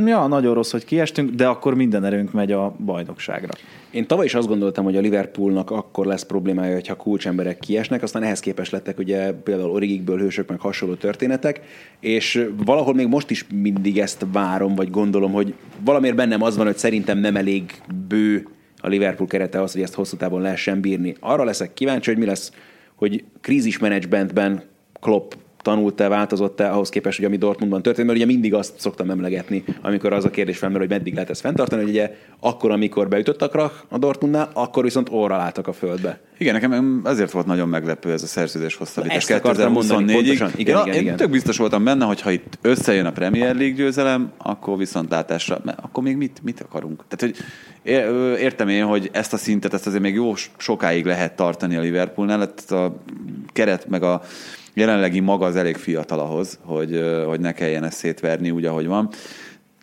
ja, 0.06 0.28
nagyon 0.28 0.54
rossz, 0.54 0.72
hogy 0.72 0.86
kiestünk, 0.86 1.30
de 1.30 1.48
akkor 1.48 1.76
minden 1.76 2.04
erőnk 2.06 2.32
megy 2.32 2.52
a 2.52 2.76
bajnokságra. 2.86 3.54
Én 3.92 4.08
tavaly 4.08 4.26
is 4.26 4.34
azt 4.34 4.48
gondoltam, 4.48 4.84
hogy 4.84 4.98
a 4.98 5.00
Liverpoolnak 5.00 5.72
akkor 5.72 6.06
lesz 6.06 6.24
problémája, 6.24 6.74
hogyha 6.74 6.96
kulcsemberek 6.96 7.60
kiesnek, 7.60 8.04
aztán 8.04 8.24
ehhez 8.24 8.40
képest 8.40 8.72
lettek 8.72 8.98
ugye 8.98 9.32
például 9.32 9.70
Origikből 9.70 10.18
hősök, 10.20 10.50
meg 10.50 10.60
hasonló 10.60 10.96
történetek, 10.96 11.62
és 12.00 12.48
valahol 12.66 12.94
még 12.94 13.08
most 13.08 13.30
is 13.30 13.46
mindig 13.54 14.00
ezt 14.00 14.26
várom, 14.32 14.76
vagy 14.76 14.90
gondolom, 14.90 15.32
hogy 15.32 15.54
valamiért 15.86 16.16
bennem 16.16 16.42
az 16.42 16.58
van, 16.58 16.66
hogy 16.66 16.78
szerintem 16.78 17.18
nem 17.18 17.36
elég 17.36 17.82
bő 18.08 18.48
a 18.82 18.88
Liverpool 18.88 19.30
kerete 19.30 19.62
az, 19.62 19.72
hogy 19.72 19.82
ezt 19.82 19.94
hosszú 19.94 20.18
távon 20.18 20.42
lehessen 20.42 20.82
bírni. 20.82 21.16
Arra 21.20 21.44
leszek 21.44 21.74
kíváncsi, 21.74 22.10
hogy 22.10 22.20
mi 22.20 22.26
lesz, 22.26 22.52
hogy 22.96 23.24
krízismenedzsmentben 23.42 24.64
Klopp 25.00 25.32
tanult-e, 25.62 26.08
változott-e 26.08 26.72
ahhoz 26.72 26.90
képest, 26.90 27.18
hogy 27.18 27.26
ami 27.26 27.38
Dortmundban 27.38 27.82
történt, 27.82 28.08
mert 28.08 28.20
ugye 28.20 28.28
mindig 28.28 28.54
azt 28.54 28.74
szoktam 28.78 29.10
emlegetni, 29.10 29.64
amikor 29.82 30.14
az 30.14 30.26
a 30.26 30.30
kérdés 30.30 30.58
felmerül, 30.58 30.88
hogy 30.88 30.98
meddig 30.98 31.14
lehet 31.14 31.30
ezt 31.30 31.42
fenntartani, 31.42 31.82
hogy 31.82 31.92
ugye 31.92 32.16
akkor, 32.40 32.72
amikor 32.72 33.08
beütött 33.08 33.42
a 33.42 33.48
krach 33.50 33.74
a 33.90 33.98
Dortmundnál, 33.98 34.50
akkor 34.54 34.84
viszont 34.84 35.08
orral 35.12 35.40
álltak 35.40 35.68
a 35.68 35.74
földbe. 35.74 36.20
Igen, 36.38 36.54
nekem 36.54 37.02
azért 37.04 37.32
volt 37.32 37.46
nagyon 37.46 37.70
meglepő 37.70 38.12
ez 38.12 38.24
a 38.24 38.28
szerződés 38.28 38.76
hosszabbítás 38.76 39.18
Ezt 39.18 39.32
akartam 39.32 39.72
mondani, 39.72 40.06
2024-ig. 40.06 40.14
pontosan. 40.14 40.52
Igen, 40.56 40.78
én, 40.78 40.84
igen, 40.84 40.96
én 40.96 41.02
igen. 41.02 41.16
tök 41.16 41.30
biztos 41.30 41.58
voltam 41.58 41.84
benne, 41.84 42.06
hogy 42.06 42.22
ha 42.22 42.32
itt 42.32 42.58
összejön 42.62 43.06
a 43.06 43.12
Premier 43.12 43.56
League 43.56 43.76
győzelem, 43.76 44.32
akkor 44.38 44.78
viszontlátásra, 44.78 45.62
mert 45.64 45.80
akkor 45.82 46.04
még 46.04 46.18
mit, 46.18 46.40
mit 46.44 46.62
akarunk? 46.62 47.04
Tehát, 47.08 47.36
hogy 47.36 47.46
értem 48.42 48.68
én, 48.68 48.86
hogy 48.86 49.10
ezt 49.12 49.34
a 49.34 49.38
szintet, 49.38 49.74
ezt 49.74 49.88
azért 49.88 50.02
még 50.02 50.14
jó 50.14 50.34
sokáig 50.58 51.06
lehet 51.06 51.36
tartani 51.36 51.76
a 51.76 51.82
Liverpoolnál, 51.82 52.40
hát 52.40 52.72
a 52.72 53.02
keret 53.54 53.90
meg 53.90 54.04
a 54.04 54.22
jelenlegi 54.74 55.20
maga 55.20 55.46
az 55.46 55.56
elég 55.56 55.76
fiatal 55.76 56.20
ahhoz, 56.20 56.60
hogy, 56.64 57.04
hogy 57.28 57.40
ne 57.40 57.52
kelljen 57.52 57.84
ezt 57.84 57.98
szétverni 57.98 58.52
úgy, 58.52 58.66
ahogy 58.66 58.88
van. 58.88 59.10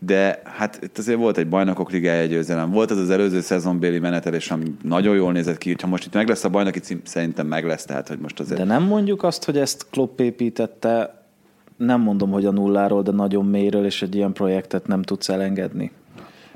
De 0.01 0.43
hát 0.45 0.79
itt 0.83 0.99
azért 0.99 1.19
volt 1.19 1.39
egy 1.39 1.49
bajnokok 1.49 1.91
ligája 1.91 2.27
győzelem, 2.27 2.71
volt 2.71 2.91
az 2.91 2.99
az 2.99 3.11
előző 3.11 3.41
szezonbéli 3.41 3.99
menetelés, 3.99 4.51
ami 4.51 4.75
nagyon 4.83 5.17
jól 5.17 5.33
nézett 5.33 5.59
ki, 5.59 5.77
ha 5.81 5.87
most 5.87 6.07
itt 6.07 6.15
meg 6.15 6.29
lesz 6.29 6.45
a 6.45 6.49
bajnoki 6.49 6.79
cím, 6.79 7.01
szerintem 7.05 7.47
meg 7.47 7.65
lesz, 7.65 7.85
tehát 7.85 8.09
hogy 8.09 8.19
most 8.19 8.41
azért... 8.41 8.59
De 8.59 8.67
nem 8.67 8.83
mondjuk 8.83 9.23
azt, 9.23 9.45
hogy 9.45 9.59
ezt 9.59 9.87
Klopp 9.91 10.21
építette, 10.21 11.25
nem 11.77 12.01
mondom, 12.01 12.31
hogy 12.31 12.47
a 12.47 12.51
nulláról, 12.51 13.03
de 13.03 13.11
nagyon 13.11 13.45
mélyről, 13.45 13.85
és 13.85 14.03
egy 14.03 14.15
ilyen 14.15 14.33
projektet 14.33 14.87
nem 14.87 15.03
tudsz 15.03 15.29
elengedni. 15.29 15.91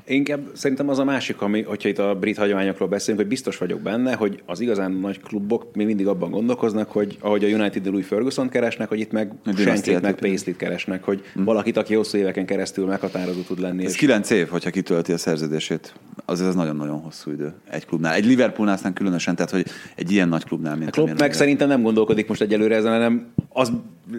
Inkább 0.05 0.39
szerintem 0.53 0.89
az 0.89 0.99
a 0.99 1.03
másik, 1.03 1.41
ami, 1.41 1.61
hogyha 1.61 1.89
itt 1.89 1.99
a 1.99 2.15
brit 2.19 2.37
hagyományokról 2.37 2.87
beszélünk, 2.87 3.19
hogy 3.19 3.29
biztos 3.29 3.57
vagyok 3.57 3.79
benne, 3.81 4.13
hogy 4.13 4.41
az 4.45 4.59
igazán 4.59 4.91
nagy 4.91 5.21
klubok 5.21 5.75
még 5.75 5.85
mindig 5.85 6.07
abban 6.07 6.31
gondolkoznak, 6.31 6.91
hogy 6.91 7.17
ahogy 7.19 7.43
a 7.43 7.47
United 7.47 7.85
Louis 7.85 8.05
ferguson 8.05 8.49
keresnek, 8.49 8.87
hogy 8.87 8.99
itt 8.99 9.11
meg 9.11 9.31
dinasztiát 9.43 9.77
Shanklit, 9.77 10.01
meg. 10.01 10.15
Paisley-t 10.15 10.57
keresnek, 10.57 11.03
hogy 11.03 11.23
valakit, 11.33 11.77
aki 11.77 11.93
hosszú 11.95 12.17
éveken 12.17 12.45
keresztül 12.45 12.85
meghatározó 12.85 13.41
tud 13.41 13.59
lenni. 13.59 13.83
Ez 13.85 13.91
és- 13.91 13.97
kilenc 13.97 14.29
év, 14.29 14.47
hogyha 14.47 14.69
kitölti 14.69 15.11
a 15.11 15.17
szerződését. 15.17 15.93
Azért 16.25 16.49
ez 16.49 16.55
nagyon-nagyon 16.55 16.99
hosszú 16.99 17.31
idő 17.31 17.53
egy 17.69 17.85
klubnál. 17.85 18.13
Egy 18.13 18.25
Liverpoolnál 18.25 18.75
aztán 18.75 18.93
különösen, 18.93 19.35
tehát 19.35 19.51
hogy 19.51 19.65
egy 19.95 20.11
ilyen 20.11 20.27
nagy 20.29 20.43
klubnál, 20.43 20.75
mint 20.75 20.95
A 20.95 20.99
amilyen 20.99 21.17
meg 21.19 21.29
a- 21.29 21.33
szerintem 21.33 21.67
nem 21.67 21.81
gondolkodik 21.81 22.27
most 22.27 22.41
egyelőre 22.41 22.75
ezen, 22.75 22.91
hanem 22.91 23.27
az 23.49 23.71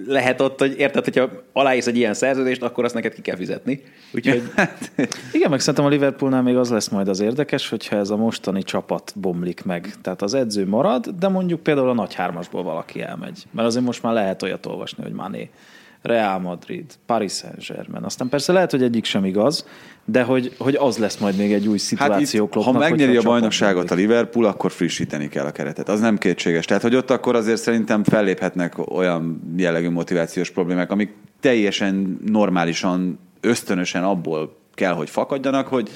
lehet 0.07 0.41
ott, 0.41 0.59
hogy 0.59 0.75
érted, 0.79 1.05
hogyha 1.05 1.31
aláírsz 1.53 1.87
egy 1.87 1.97
ilyen 1.97 2.15
szerződést, 2.15 2.63
akkor 2.63 2.85
azt 2.85 2.95
neked 2.95 3.15
ki 3.15 3.21
kell 3.21 3.37
fizetni. 3.37 3.83
Úgyhogy 4.15 4.43
Igen, 5.33 5.51
meg 5.51 5.61
szerintem 5.73 5.99
a 5.99 6.03
Liverpoolnál 6.03 6.43
még 6.43 6.57
az 6.57 6.71
lesz 6.71 6.89
majd 6.89 7.09
az 7.09 7.21
érdekes, 7.21 7.69
hogyha 7.69 7.97
ez 7.97 8.11
a 8.11 8.17
mostani 8.17 8.63
csapat 8.63 9.13
bomlik 9.17 9.65
meg. 9.65 9.95
Tehát 10.03 10.23
az 10.23 10.35
edző 10.35 10.67
marad, 10.67 11.09
de 11.19 11.29
mondjuk 11.29 11.61
például 11.61 11.89
a 11.89 11.95
nagy 11.95 12.15
hármasból 12.15 12.63
valaki 12.63 13.03
elmegy. 13.03 13.47
Mert 13.51 13.69
azért 13.69 13.85
most 13.85 14.03
már 14.03 14.13
lehet 14.13 14.43
olyat 14.43 14.67
olvasni, 14.67 15.03
hogy 15.03 15.13
Mané, 15.13 15.51
Real 16.03 16.39
Madrid, 16.39 16.85
Paris 17.07 17.33
Saint-Germain. 17.33 18.05
Aztán 18.05 18.29
persze 18.29 18.53
lehet, 18.53 18.71
hogy 18.71 18.83
egyik 18.83 19.05
sem 19.05 19.25
igaz, 19.25 19.67
de 20.05 20.23
hogy, 20.23 20.55
hogy 20.59 20.75
az 20.75 20.99
lesz 20.99 21.19
majd 21.19 21.37
még 21.37 21.53
egy 21.53 21.67
új 21.67 21.79
Hát 21.79 21.87
szituáció 21.87 22.45
itt, 22.45 22.63
ha 22.63 22.73
megnyeri 22.73 23.11
a 23.11 23.15
csapat 23.15 23.31
bajnokságot 23.31 23.91
a. 23.91 23.95
Liverpool, 23.95 24.45
akkor 24.45 24.71
frissíteni 24.71 25.29
kell 25.29 25.47
a 25.47 25.53
keretet. 25.53 25.89
Az 25.89 26.01
nem 26.01 26.19
kétséges. 26.19 26.65
Tehát, 26.65 26.83
hogy 26.83 26.95
ott 26.95 27.11
akkor 27.11 27.35
azért 27.37 27.61
szerintem 27.61 28.05
felléphetnek 28.05 28.93
olyan 28.93 29.53
jellegű 29.57 29.91
motivációs 29.91 30.51
problémák, 30.51 30.91
amik 30.91 31.15
teljesen 31.41 32.19
normálisan, 32.27 33.19
ösztönösen 33.41 34.05
abból 34.05 34.61
kell, 34.75 34.93
hogy 34.93 35.11
fakadjanak, 35.11 35.67
hogy 35.67 35.91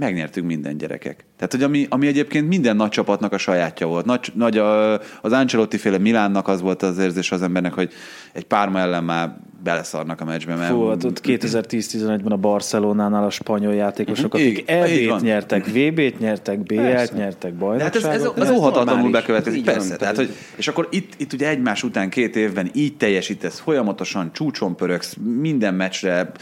megnyertünk 0.00 0.46
minden 0.46 0.76
gyerekek. 0.76 1.24
Tehát, 1.36 1.52
hogy 1.52 1.62
ami, 1.62 1.86
ami 1.88 2.06
egyébként 2.06 2.48
minden 2.48 2.76
nagy 2.76 2.88
csapatnak 2.88 3.32
a 3.32 3.38
sajátja 3.38 3.86
volt. 3.86 4.04
Nagy, 4.04 4.32
nagy 4.34 4.58
a, 4.58 4.92
az 5.00 5.32
Ancelotti 5.32 5.76
féle 5.76 5.98
Milánnak 5.98 6.48
az 6.48 6.60
volt 6.60 6.82
az 6.82 6.98
érzés 6.98 7.32
az 7.32 7.42
embernek, 7.42 7.72
hogy 7.72 7.92
egy 8.32 8.44
párma 8.44 8.78
ellen 8.78 9.04
már 9.04 9.36
beleszarnak 9.62 10.20
a 10.20 10.24
meccsbe. 10.24 10.54
Mert 10.54 10.70
Fú, 10.70 10.88
hát 10.88 11.04
ott 11.04 11.20
2010-11-ben 11.24 12.32
a 12.32 12.36
Barcelonánál 12.36 13.24
a 13.24 13.30
spanyol 13.30 13.74
játékosok, 13.74 14.34
akik 14.34 14.58
Igen, 14.58 14.86
így 14.86 15.08
EB-t 15.08 15.20
nyertek, 15.20 15.66
VB-t 15.66 16.18
nyertek, 16.18 16.62
BL-t 16.62 17.14
nyertek, 17.14 17.54
De 17.56 17.82
hát 17.82 17.96
ez, 17.96 18.04
ez, 18.04 18.08
bajnokságot. 18.08 18.38
ez 18.38 18.48
ez 18.48 18.56
óhatatlanul 18.56 19.10
bekövetkezik, 19.10 19.58
Így 19.58 19.64
van, 19.64 19.74
persze. 19.74 19.96
Tehát, 19.96 20.16
hogy, 20.16 20.34
és 20.56 20.68
akkor 20.68 20.88
itt, 20.90 21.12
itt 21.16 21.32
ugye 21.32 21.48
egymás 21.48 21.82
után 21.82 22.10
két 22.10 22.36
évben 22.36 22.70
így 22.74 22.96
teljesítesz, 22.96 23.60
folyamatosan 23.60 24.32
csúcson 24.32 24.76
pörögsz, 24.76 25.16
minden 25.40 25.74
meccsre 25.74 26.32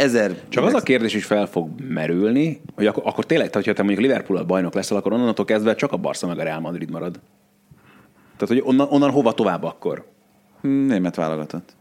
ezer... 0.00 0.34
Csak 0.48 0.64
az 0.64 0.74
a 0.74 0.80
kérdés 0.80 1.14
is 1.14 1.24
fel 1.24 1.46
fog 1.46 1.68
merülni, 1.88 2.60
hogy 2.74 2.86
akkor, 2.86 3.02
akkor 3.06 3.24
tényleg, 3.24 3.50
tehát, 3.50 3.66
hogyha 3.66 3.80
te 3.80 3.86
mondjuk 3.86 4.06
liverpool 4.06 4.44
bajnok 4.44 4.74
leszel, 4.74 4.96
akkor 4.96 5.12
onnantól 5.12 5.44
kezdve 5.44 5.74
csak 5.74 5.92
a 5.92 5.96
Barca 5.96 6.26
meg 6.26 6.38
a 6.38 6.42
Real 6.42 6.60
Madrid 6.60 6.90
marad. 6.90 7.20
Tehát, 8.36 8.54
hogy 8.54 8.62
onnan, 8.64 8.86
onnan 8.90 9.10
hova 9.10 9.32
tovább 9.32 9.62
akkor? 9.62 10.04
Német 10.60 11.14
válogatott. 11.14 11.76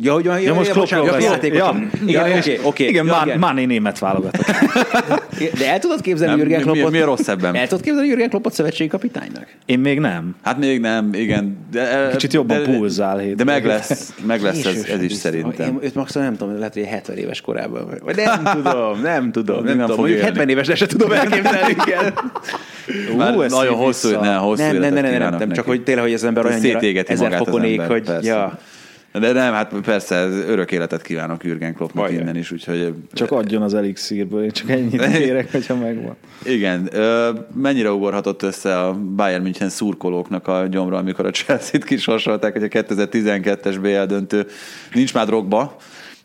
Ja, 0.00 0.12
hogy 0.12 0.24
ja, 0.24 0.36
Ja, 0.38 0.54
most 0.54 0.74
bocsánat, 0.74 1.06
ja, 1.06 1.18
játékos. 1.18 1.58
Ja, 1.58 1.76
Igen, 2.06 2.28
ja, 2.28 2.36
oké, 2.38 2.50
és- 2.52 2.60
oké. 2.62 2.86
Igen, 2.86 3.06
ja, 3.06 3.12
Man- 3.26 3.38
Mané 3.38 3.64
német 3.64 3.98
válogatott. 3.98 4.44
De 5.58 5.70
el 5.70 5.78
tudod 5.78 6.00
képzelni 6.00 6.30
Nem, 6.32 6.40
Jürgen 6.40 6.60
mi- 6.60 6.66
mi- 6.66 6.72
Kloppot? 6.72 6.92
mi 6.92 6.98
a 7.00 7.04
rossz 7.04 7.28
ebben? 7.28 7.54
El 7.54 7.66
tudod 7.68 7.84
képzelni 7.84 8.08
Jürgen 8.08 8.28
Kloppot 8.28 8.52
szövetségi 8.52 8.88
kapitánynak? 8.90 9.46
Én 9.66 9.78
még 9.78 9.98
nem. 9.98 10.34
Hát 10.42 10.58
még 10.58 10.80
nem, 10.80 11.10
igen. 11.14 11.66
De, 11.72 12.08
Kicsit 12.10 12.32
jobban 12.32 12.62
de, 12.62 12.70
pulzál 12.70 13.16
De 13.16 13.22
hétfőn. 13.22 13.46
meg 13.46 13.64
lesz, 13.66 14.12
meg 14.26 14.42
lesz 14.42 14.64
ez, 14.64 14.84
ez 14.84 15.02
is 15.02 15.12
szerintem. 15.12 15.66
Én 15.68 15.78
őt 15.82 15.94
maximum 15.94 16.26
nem 16.26 16.36
tudom, 16.36 16.58
lehet, 16.58 16.74
hogy 16.74 16.84
70 16.84 17.16
éves 17.16 17.40
korában. 17.40 17.98
vagy- 18.04 18.16
nem 18.16 18.42
tudom, 18.62 19.00
nem 19.02 19.32
tudom, 19.32 19.64
nem, 19.64 19.76
nem 19.76 19.86
tudom. 19.86 19.96
Mondjuk 20.00 20.18
élni. 20.18 20.30
70 20.30 20.48
évesre 20.48 20.74
se 20.74 20.86
tudom 20.86 21.12
elképzelni. 21.12 21.76
Már 23.16 23.36
Ú, 23.36 23.40
ez 23.42 23.52
nagyon 23.52 23.74
hosszú, 23.74 24.20
ne, 24.20 24.34
hosszú 24.34 24.62
Nem, 24.62 24.76
nem, 24.76 24.94
nem, 24.94 25.18
nem, 25.18 25.34
nem, 25.38 25.52
csak 25.52 25.66
hogy 25.66 25.82
tényleg, 25.82 26.04
hogy 26.04 26.12
az 26.14 26.24
ember 26.24 26.52
szétégeti 26.60 27.12
ezer 27.12 27.36
fokon 27.36 27.64
ég, 27.64 27.80
hogy 27.80 28.02
persze. 28.04 28.28
ja. 28.28 28.58
De 29.12 29.32
nem, 29.32 29.52
hát 29.52 29.74
persze, 29.84 30.14
örök 30.26 30.72
életet 30.72 31.02
kívánok 31.02 31.44
Jürgen 31.44 31.74
Kloppnak 31.74 32.04
Vajjaj. 32.04 32.22
innen 32.22 32.36
is, 32.36 32.50
úgyhogy... 32.50 32.94
Csak 33.12 33.30
adjon 33.30 33.62
az 33.62 33.74
elixírből, 33.74 34.44
én 34.44 34.50
csak 34.50 34.70
ennyit 34.70 35.06
kérek, 35.16 35.52
hogyha 35.52 35.76
megvan. 35.76 36.16
Igen, 36.44 36.90
mennyire 37.54 37.92
ugorhatott 37.92 38.42
össze 38.42 38.78
a 38.80 38.94
Bayern 38.94 39.42
München 39.42 39.68
szurkolóknak 39.68 40.48
a 40.48 40.66
gyomra, 40.66 40.96
amikor 40.96 41.26
a 41.26 41.30
Chelsea-t 41.30 41.84
kisorsolták, 41.84 42.52
hogy 42.52 42.62
a 42.62 42.66
2012-es 42.68 43.76
BL 43.80 44.14
döntő 44.14 44.46
nincs 44.94 45.14
már 45.14 45.26
drogba, 45.26 45.76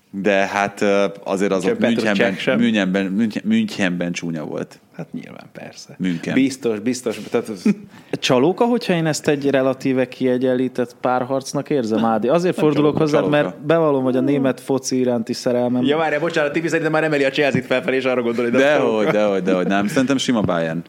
de 0.09 0.33
hát 0.33 0.81
azért 1.23 1.51
az 1.51 1.63
Csak 1.63 1.71
ott 1.73 1.79
Petr 1.79 2.03
Münchenben. 2.03 2.59
Münchenben, 2.59 3.05
München- 3.05 3.45
Münchenben 3.45 4.11
csúnya 4.11 4.43
volt. 4.43 4.79
Hát 4.97 5.07
nyilván, 5.11 5.45
persze. 5.53 5.95
München. 5.97 6.33
Biztos, 6.33 6.79
biztos. 6.79 7.19
Tehát 7.29 7.47
az, 7.47 7.75
Csalóka, 8.11 8.65
hogyha 8.65 8.93
én 8.93 9.05
ezt 9.05 9.27
egy 9.27 9.49
relatíve 9.49 10.07
kiegyenlített 10.07 10.95
párharcnak 11.01 11.69
érzem, 11.69 12.05
Ádi. 12.05 12.27
Azért 12.27 12.55
fordulok 12.55 12.97
csalóka, 12.97 13.19
hozzá, 13.19 13.41
mert 13.41 13.61
bevallom, 13.61 14.03
hogy 14.03 14.15
a 14.15 14.21
német 14.21 14.59
foci 14.59 14.99
iránti 14.99 15.33
szerelmem. 15.33 15.83
ja, 15.83 15.97
várjál, 15.97 16.19
bocsánat, 16.19 16.51
Tibi 16.51 16.67
szerintem 16.67 16.91
már 16.91 17.03
emeli 17.03 17.23
a 17.23 17.29
Chelsea-t 17.29 17.65
felfelé, 17.65 17.95
és 17.95 18.05
arra 18.05 18.21
gondolod, 18.21 18.51
hogy 18.51 18.59
Dehogy, 18.61 19.07
dehogy, 19.07 19.43
dehogy, 19.43 19.67
nem. 19.67 19.87
Szerintem 19.87 20.17
sima 20.17 20.41
Bayern. 20.41 20.83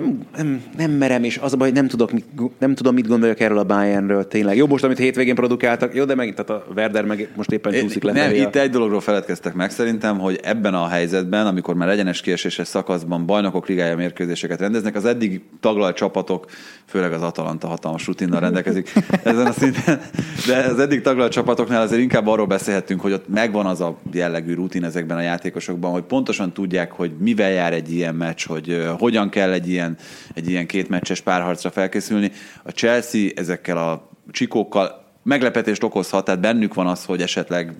Nem, 0.00 0.18
nem, 0.36 0.62
nem 0.76 0.90
merem, 0.90 1.24
és 1.24 1.38
az 1.38 1.52
a 1.52 1.56
baj, 1.56 1.68
hogy 1.68 1.76
nem, 1.76 1.88
tudok, 1.88 2.10
nem 2.58 2.74
tudom, 2.74 2.94
mit 2.94 3.06
gondoljak 3.06 3.40
erről 3.40 3.58
a 3.58 3.64
Bayernről 3.64 4.28
tényleg. 4.28 4.56
Jó, 4.56 4.66
most 4.66 4.84
amit 4.84 4.98
hétvégén 4.98 5.34
produkáltak, 5.34 5.94
jó, 5.94 6.04
de 6.04 6.14
megint 6.14 6.36
tehát 6.36 6.62
a 6.62 6.72
Werder 6.76 7.04
meg 7.04 7.28
most 7.36 7.50
éppen 7.50 7.72
csúszik 7.72 8.02
le. 8.02 8.12
Nem, 8.12 8.34
itt 8.34 8.56
egy 8.56 8.70
dologról 8.70 9.00
feledkeztek 9.00 9.54
meg 9.54 9.70
szerintem, 9.70 10.18
hogy 10.18 10.40
ebben 10.42 10.74
a 10.74 10.88
helyzetben, 10.88 11.46
amikor 11.46 11.74
már 11.74 11.88
egyenes 11.88 12.20
kieséses 12.20 12.68
szakaszban 12.68 13.26
bajnokok 13.26 13.68
ligája 13.68 13.96
mérkőzéseket 13.96 14.60
rendeznek, 14.60 14.96
az 14.96 15.04
eddig 15.04 15.40
taglalt 15.60 15.96
csapatok, 15.96 16.46
főleg 16.86 17.12
az 17.12 17.22
Atalanta 17.22 17.66
hatalmas 17.66 18.06
rutinnal 18.06 18.40
rendelkezik 18.40 18.92
ezen 19.22 19.46
a 19.46 19.52
szinten, 19.52 20.00
de 20.46 20.56
az 20.56 20.78
eddig 20.78 21.00
taglalt 21.00 21.32
csapatoknál 21.32 21.82
azért 21.82 22.02
inkább 22.02 22.26
arról 22.26 22.46
beszélhetünk, 22.46 23.00
hogy 23.00 23.12
ott 23.12 23.28
megvan 23.28 23.66
az 23.66 23.80
a 23.80 23.98
jellegű 24.12 24.54
rutin 24.54 24.84
ezekben 24.84 25.16
a 25.16 25.20
játékosokban, 25.20 25.90
hogy 25.90 26.02
pontosan 26.02 26.52
tudják, 26.52 26.92
hogy 26.92 27.10
mivel 27.18 27.50
jár 27.50 27.72
egy 27.72 27.92
ilyen 27.92 28.14
meccs, 28.14 28.46
hogy 28.46 28.86
hogyan 28.98 29.28
kell 29.28 29.52
egy 29.52 29.68
ilyen, 29.68 29.87
egy 30.34 30.48
ilyen 30.50 30.66
két 30.66 30.88
meccses 30.88 31.20
párharcra 31.20 31.70
felkészülni. 31.70 32.32
A 32.62 32.70
Chelsea 32.70 33.30
ezekkel 33.34 33.76
a 33.76 34.08
csikókkal 34.30 35.06
meglepetést 35.22 35.82
okozhat, 35.82 36.24
tehát 36.24 36.40
bennük 36.40 36.74
van 36.74 36.86
az, 36.86 37.04
hogy 37.04 37.22
esetleg 37.22 37.74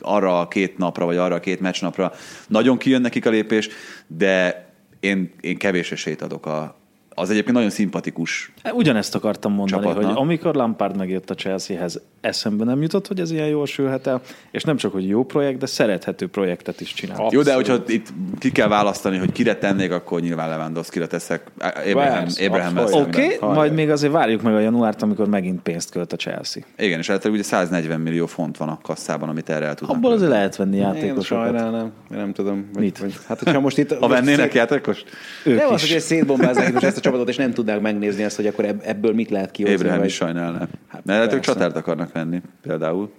arra 0.00 0.40
a 0.40 0.48
két 0.48 0.78
napra, 0.78 1.04
vagy 1.04 1.16
arra 1.16 1.34
a 1.34 1.40
két 1.40 1.60
meccsnapra 1.60 2.12
nagyon 2.48 2.78
kijön 2.78 3.00
nekik 3.00 3.26
a 3.26 3.30
lépés, 3.30 3.68
de 4.06 4.66
én, 5.00 5.32
én 5.40 5.56
kevés 5.56 5.92
esélyt 5.92 6.22
adok 6.22 6.46
a, 6.46 6.76
az 7.18 7.30
egyébként 7.30 7.54
nagyon 7.54 7.70
szimpatikus 7.70 8.52
hát 8.62 8.72
Ugyanezt 8.72 9.14
akartam 9.14 9.52
mondani, 9.52 9.82
csapatnak. 9.82 10.10
hogy 10.10 10.22
amikor 10.22 10.54
Lampard 10.54 10.96
megjött 10.96 11.30
a 11.30 11.34
Chelseahez, 11.34 12.00
eszembe 12.20 12.64
nem 12.64 12.82
jutott, 12.82 13.06
hogy 13.06 13.20
ez 13.20 13.30
ilyen 13.30 13.46
jól 13.46 13.66
sülhet 13.66 14.06
el, 14.06 14.20
és 14.50 14.62
nem 14.62 14.76
csak, 14.76 14.92
hogy 14.92 15.08
jó 15.08 15.24
projekt, 15.24 15.58
de 15.58 15.66
szerethető 15.66 16.28
projektet 16.28 16.80
is 16.80 16.94
csinál. 16.94 17.28
Jó, 17.30 17.42
de 17.42 17.54
hogyha 17.54 17.82
itt 17.86 18.06
ki 18.38 18.52
kell 18.52 18.68
választani, 18.68 19.16
hogy 19.16 19.32
kire 19.32 19.56
tennék, 19.56 19.92
akkor 19.92 20.20
nyilván 20.20 20.48
Lewandowski-ra 20.48 21.06
teszek. 21.06 21.42
Abraham, 21.58 22.12
Persze, 22.12 22.46
Abraham 22.46 22.78
abszolút. 22.78 23.06
Oké, 23.06 23.36
okay, 23.40 23.54
majd 23.54 23.72
még 23.72 23.90
azért 23.90 24.12
várjuk 24.12 24.42
meg 24.42 24.54
a 24.54 24.58
januárt, 24.58 25.02
amikor 25.02 25.28
megint 25.28 25.62
pénzt 25.62 25.90
költ 25.90 26.12
a 26.12 26.16
Chelsea. 26.16 26.62
Igen, 26.78 26.98
és 26.98 27.10
általában 27.10 27.38
ugye 27.38 27.48
140 27.48 28.00
millió 28.00 28.26
font 28.26 28.56
van 28.56 28.68
a 28.68 28.78
kasszában, 28.82 29.28
amit 29.28 29.50
erre 29.50 29.66
el 29.66 29.74
tudnak. 29.74 29.96
Abból 29.96 30.12
azért 30.12 30.30
lehet 30.30 30.56
venni 30.56 30.76
Én 30.76 30.82
játékosokat. 30.82 31.44
sajnálom, 31.44 31.92
én 32.10 32.16
nem 32.16 32.32
tudom. 32.32 32.68
Vagy, 32.72 32.82
Mit? 32.82 32.98
Vagy, 32.98 33.14
hát, 33.26 33.38
hogyha 33.38 33.60
most 33.60 33.78
itt... 33.78 33.92
Ha 33.92 34.08
vennének 34.08 34.54
játékost? 34.54 35.04
Ők 35.44 35.58
Nem 35.58 35.72
az, 35.72 35.82
is. 35.82 35.92
hogy 35.92 36.00
szétbombáznák 36.00 36.66
itt 36.66 36.72
most 36.72 36.84
ezt 36.84 36.96
a 36.96 37.00
csapatot, 37.08 37.28
és 37.28 37.36
nem 37.36 37.52
tudnák 37.52 37.80
megnézni 37.80 38.22
ezt, 38.22 38.36
hogy 38.36 38.46
akkor 38.46 38.64
ebb- 38.64 38.82
ebből 38.84 39.14
mit 39.14 39.30
lehet 39.30 39.50
kihozni. 39.50 39.88
Vagy- 39.88 40.04
is 40.04 40.14
sajnálná. 40.14 40.68
Hát 40.88 41.04
Mert 41.04 41.20
hát 41.22 41.32
ők 41.32 41.40
csatárt 41.40 41.76
akarnak 41.76 42.12
venni, 42.12 42.40
például. 42.62 43.10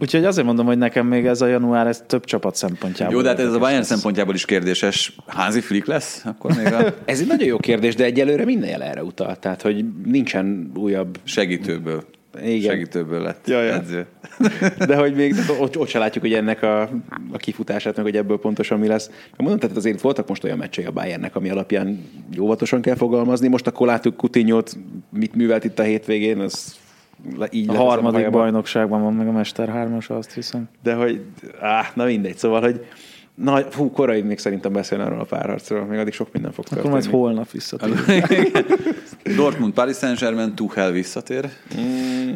Úgyhogy 0.00 0.24
azért 0.24 0.46
mondom, 0.46 0.66
hogy 0.66 0.78
nekem 0.78 1.06
még 1.06 1.26
ez 1.26 1.40
a 1.40 1.46
január, 1.46 1.86
ez 1.86 2.02
több 2.06 2.24
csapat 2.24 2.54
szempontjából. 2.56 3.14
Jó, 3.16 3.22
de 3.22 3.28
hát 3.28 3.38
ez 3.40 3.52
a 3.52 3.58
Bayern 3.58 3.78
lesz. 3.78 3.86
szempontjából 3.86 4.34
is 4.34 4.44
kérdéses. 4.44 5.16
Hansi 5.26 5.60
Flick 5.60 5.86
lesz? 5.86 6.22
Akkor 6.24 6.54
még 6.56 6.72
a 6.72 6.94
Ez 7.04 7.20
egy 7.20 7.26
nagyon 7.26 7.46
jó 7.46 7.56
kérdés, 7.58 7.94
de 7.94 8.04
egyelőre 8.04 8.44
minden 8.44 8.68
jel 8.70 8.82
erre 8.82 9.02
utal. 9.04 9.36
Tehát, 9.36 9.62
hogy 9.62 9.84
nincsen 10.04 10.70
újabb 10.74 11.18
segítőből. 11.24 12.04
Igen. 12.44 12.70
Segítőből 12.70 13.22
lett 13.22 13.48
Ja, 13.48 13.62
ja. 13.62 13.74
edző. 13.74 14.06
De 14.86 14.96
hogy 14.96 15.14
még 15.14 15.34
ott, 15.60 15.78
ott 15.78 15.88
se 15.88 15.98
látjuk, 15.98 16.24
hogy 16.24 16.32
ennek 16.32 16.62
a, 16.62 16.82
a 17.32 17.36
kifutását, 17.36 17.96
meg 17.96 18.04
hogy 18.04 18.16
ebből 18.16 18.38
pontosan 18.38 18.78
mi 18.78 18.86
lesz. 18.86 19.10
Mondom, 19.36 19.58
tehát 19.58 19.76
azért 19.76 20.00
voltak 20.00 20.28
most 20.28 20.44
olyan 20.44 20.58
meccsei 20.58 20.84
a 20.84 20.90
Bayernnek, 20.90 21.36
ami 21.36 21.50
alapján 21.50 22.04
óvatosan 22.40 22.80
kell 22.80 22.94
fogalmazni. 22.94 23.48
Most 23.48 23.66
akkor 23.66 23.86
láttuk 23.86 24.16
Coutinho-t, 24.16 24.76
mit 25.10 25.34
művelt 25.34 25.64
itt 25.64 25.78
a 25.78 25.82
hétvégén, 25.82 26.38
az 26.38 26.76
le, 27.36 27.48
így 27.50 27.68
A 27.68 27.72
harmadik 27.74 28.18
hajaba. 28.18 28.38
bajnokságban 28.38 29.02
van 29.02 29.14
meg 29.14 29.28
a 29.28 29.32
Mester 29.32 29.68
3 29.68 29.98
azt 30.08 30.32
hiszem. 30.32 30.68
De 30.82 30.94
hogy, 30.94 31.20
áh, 31.60 31.86
na 31.94 32.04
mindegy, 32.04 32.36
szóval, 32.36 32.60
hogy 32.60 32.84
na, 33.34 33.60
hú, 33.76 33.90
korai 33.90 34.22
még 34.22 34.38
szerintem 34.38 34.72
beszélni 34.72 35.04
arról 35.04 35.20
a 35.20 35.24
párharcról, 35.24 35.84
még 35.84 35.98
addig 35.98 36.12
sok 36.12 36.32
minden 36.32 36.52
fog 36.52 36.64
Akkor 36.70 36.82
történni. 36.82 37.00
majd 37.02 37.14
holnap 37.22 37.50
visszatér. 37.50 37.94
Dortmund, 39.36 39.72
Paris 39.72 39.96
Saint-Germain, 39.96 40.54
Tuchel 40.54 40.90
visszatér. 40.90 41.48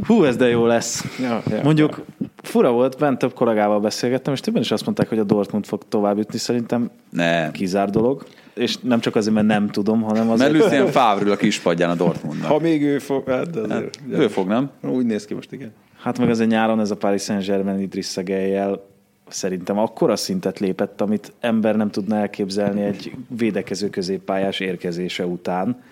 Hú, 0.07 0.25
ez 0.25 0.37
de 0.37 0.49
jó 0.49 0.66
lesz. 0.66 1.18
Ja, 1.21 1.42
ja, 1.51 1.61
Mondjuk 1.62 2.05
fura 2.42 2.71
volt, 2.73 2.99
bent 2.99 3.18
több 3.18 3.33
kollégával 3.35 3.81
beszélgettem, 3.81 4.33
és 4.33 4.40
többen 4.40 4.62
is 4.62 4.71
azt 4.71 4.85
mondták, 4.85 5.09
hogy 5.09 5.18
a 5.18 5.25
Dortmund 5.25 5.66
fog 5.66 5.83
tovább 5.88 6.16
jutni. 6.16 6.38
Szerintem 6.38 6.90
Nem. 7.11 7.51
kizár 7.51 7.90
dolog. 7.90 8.25
És 8.55 8.77
nem 8.79 9.01
csak 9.01 9.16
azért, 9.16 9.35
mert 9.35 9.47
nem 9.47 9.68
tudom, 9.68 10.03
hanem 10.03 10.31
azért... 10.31 10.53
Mert 10.53 10.64
Lucien 10.64 10.87
Favre 10.87 11.33
a 11.33 11.37
kispadján 11.37 11.90
a 11.90 11.95
Dortmundnak. 11.95 12.51
Ha 12.51 12.59
még 12.59 12.83
ő 12.83 12.99
fog, 12.99 13.29
hát, 13.29 13.51
de 13.51 13.61
azért, 13.61 13.97
Hát, 14.11 14.21
ő 14.21 14.29
fog, 14.29 14.49
nem? 14.49 14.71
Úgy 14.81 15.07
néz 15.07 15.25
ki 15.25 15.35
most, 15.35 15.53
igen. 15.53 15.73
Hát 16.03 16.18
meg 16.18 16.31
azért 16.31 16.51
nyáron 16.51 16.81
ez 16.81 16.90
a 16.90 16.97
Paris 16.97 17.23
Saint-Germain 17.23 17.88
Gueye-jel 18.14 18.90
szerintem 19.29 19.79
akkora 19.79 20.16
szintet 20.16 20.59
lépett, 20.59 21.01
amit 21.01 21.33
ember 21.40 21.77
nem 21.77 21.90
tudna 21.90 22.16
elképzelni 22.16 22.83
egy 22.83 23.12
védekező 23.37 23.90
középpályás 23.90 24.61
érkezése 24.61 25.27
után. 25.27 25.83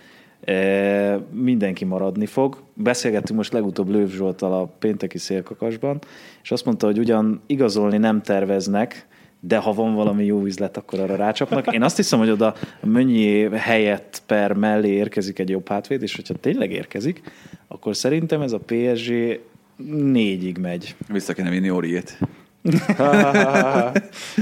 Mindenki 1.30 1.84
maradni 1.84 2.26
fog. 2.26 2.62
Beszélgettünk 2.74 3.38
most 3.38 3.52
legutóbb 3.52 3.88
Lőv 3.88 4.10
Zsoltal 4.10 4.52
a 4.52 4.64
pénteki 4.78 5.18
szélkakasban, 5.18 5.98
és 6.42 6.50
azt 6.50 6.64
mondta, 6.64 6.86
hogy 6.86 6.98
ugyan 6.98 7.40
igazolni 7.46 7.98
nem 7.98 8.22
terveznek, 8.22 9.06
de 9.40 9.56
ha 9.56 9.72
van 9.72 9.94
valami 9.94 10.24
jó 10.24 10.44
üzlet, 10.44 10.76
akkor 10.76 10.98
arra 10.98 11.16
rácsapnak. 11.16 11.72
Én 11.72 11.82
azt 11.82 11.96
hiszem, 11.96 12.18
hogy 12.18 12.30
oda 12.30 12.54
Mönnyi 12.82 13.48
helyett 13.52 14.22
per 14.26 14.52
mellé 14.52 14.88
érkezik 14.88 15.38
egy 15.38 15.48
jobb 15.48 15.68
hátvéd, 15.68 16.02
és 16.02 16.16
hogyha 16.16 16.34
tényleg 16.34 16.72
érkezik, 16.72 17.22
akkor 17.68 17.96
szerintem 17.96 18.40
ez 18.40 18.52
a 18.52 18.60
PSG 18.66 19.40
négyig 19.86 20.58
megy. 20.58 20.94
Vissza 21.08 21.32
kéne 21.32 21.50
vinni 21.50 21.70
Oriét. 21.70 22.18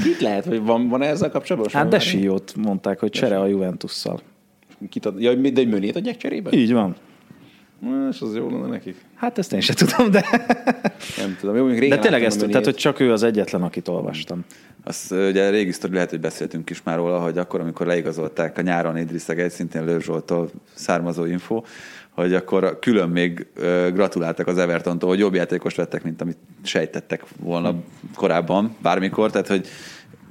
Kit 0.03 0.21
lehet, 0.21 0.45
hogy 0.45 0.63
van, 0.63 0.89
van 0.89 1.03
ezzel 1.03 1.31
kapcsolatban? 1.31 1.73
Hát 1.73 1.89
de 1.89 1.99
Siót 1.99 2.55
mondták, 2.57 2.99
hogy 2.99 3.11
csere 3.11 3.39
a 3.39 3.47
Juventusszal. 3.47 4.21
Kit 4.89 5.07
ad, 5.07 5.21
ja, 5.21 5.35
de 5.35 5.61
egy 5.61 5.69
mönét 5.69 5.97
adják 5.97 6.17
cserébe? 6.17 6.51
Így 6.53 6.73
van. 6.73 6.97
Na, 7.81 8.09
És 8.11 8.21
az 8.21 8.35
jó 8.35 8.51
lenne 8.51 8.67
nekik. 8.67 8.97
Hát 9.15 9.39
ezt 9.39 9.53
én 9.53 9.61
sem 9.61 9.75
tudom, 9.75 10.11
de, 10.11 10.25
Nem 11.19 11.37
tudom. 11.41 11.57
Jó, 11.57 11.67
régen 11.67 11.89
de 11.89 11.99
tényleg 11.99 12.25
ezt, 12.25 12.47
tehát, 12.47 12.65
hogy 12.65 12.75
csak 12.75 13.01
ő 13.01 13.13
az 13.13 13.23
egyetlen, 13.23 13.63
akit 13.63 13.89
olvastam. 13.89 14.45
Azt 14.85 15.11
ö, 15.11 15.29
ugye 15.29 15.51
régi 15.51 15.73
sztori 15.73 15.93
lehet, 15.93 16.11
hogy 16.11 16.21
beszéltünk 16.21 16.71
is 16.71 16.83
már 16.83 16.97
róla, 16.97 17.19
hogy 17.19 17.39
akkor, 17.39 17.61
amikor 17.61 17.87
leigazolták 17.87 18.59
a 18.59 18.61
nyáron 18.61 18.97
Idris 18.97 19.23
Szegely, 19.23 19.49
szintén 19.49 19.85
Lőr 19.85 20.01
Zsoltól 20.01 20.51
származó 20.75 21.25
info, 21.25 21.63
hogy 22.11 22.35
akkor 22.35 22.79
külön 22.79 23.09
még 23.09 23.47
gratuláltak 23.93 24.47
az 24.47 24.59
Evertontól, 24.59 25.09
hogy 25.09 25.19
jobb 25.19 25.35
játékos 25.35 25.75
vettek, 25.75 26.03
mint 26.03 26.21
amit 26.21 26.37
sejtettek 26.63 27.25
volna 27.41 27.75
korábban, 28.15 28.77
bármikor, 28.83 29.31
tehát 29.31 29.49
hogy 29.49 29.69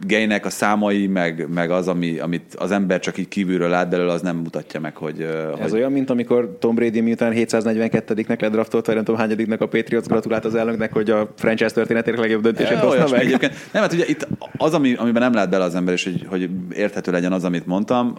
Gaynek 0.06 0.46
a 0.46 0.50
számai, 0.50 1.08
meg, 1.08 1.48
meg 1.54 1.72
az, 1.72 1.88
ami, 1.88 2.20
amit 2.20 2.56
az 2.56 2.72
ember 2.72 3.00
csak 3.00 3.18
így 3.18 3.28
kívülről 3.28 3.70
lát 3.70 3.90
belőle, 3.90 4.12
az 4.12 4.22
nem 4.22 4.38
mutatja 4.38 4.80
meg, 4.80 4.96
hogy, 4.96 5.22
Ez 5.62 5.70
hogy 5.70 5.80
olyan, 5.80 5.92
mint 5.92 6.10
amikor 6.10 6.58
Tom 6.60 6.76
Brady 6.76 7.02
miután 7.02 7.34
742-nek 7.36 8.42
ledraftolt, 8.42 8.86
vagy 8.86 8.96
nem 8.96 9.04
tudom 9.04 9.20
hányadiknak 9.20 9.62
a 9.62 9.68
Patriots 9.68 10.06
gratulált 10.06 10.46
az 10.46 10.56
elnöknek, 10.56 10.94
hogy 10.94 11.10
a 11.10 11.34
franchise 11.36 11.70
történetének 11.70 12.20
legjobb 12.20 12.42
döntését 12.42 12.78
hozta 12.78 13.08
meg. 13.10 13.20
Egyébként. 13.20 13.54
Nem, 13.72 13.82
hát 13.82 13.94
ugye 13.94 14.06
itt 14.08 14.28
az, 14.58 14.74
ami, 14.74 14.94
amiben 14.94 15.22
nem 15.22 15.34
lát 15.34 15.50
bele 15.50 15.64
az 15.64 15.76
ember, 15.76 15.94
és 15.94 16.04
hogy, 16.04 16.26
hogy 16.30 16.50
érthető 16.76 17.12
legyen 17.12 17.32
az, 17.32 17.44
amit 17.44 17.66
mondtam, 17.66 18.16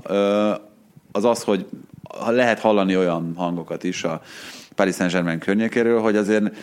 az 1.13 1.25
az, 1.25 1.43
hogy 1.43 1.67
lehet 2.29 2.59
hallani 2.59 2.97
olyan 2.97 3.33
hangokat 3.37 3.85
is 3.85 4.05
a 4.05 4.21
Paris 4.75 4.95
Saint-Germain 4.95 5.39
környékéről, 5.39 6.01
hogy 6.01 6.17
azért 6.17 6.57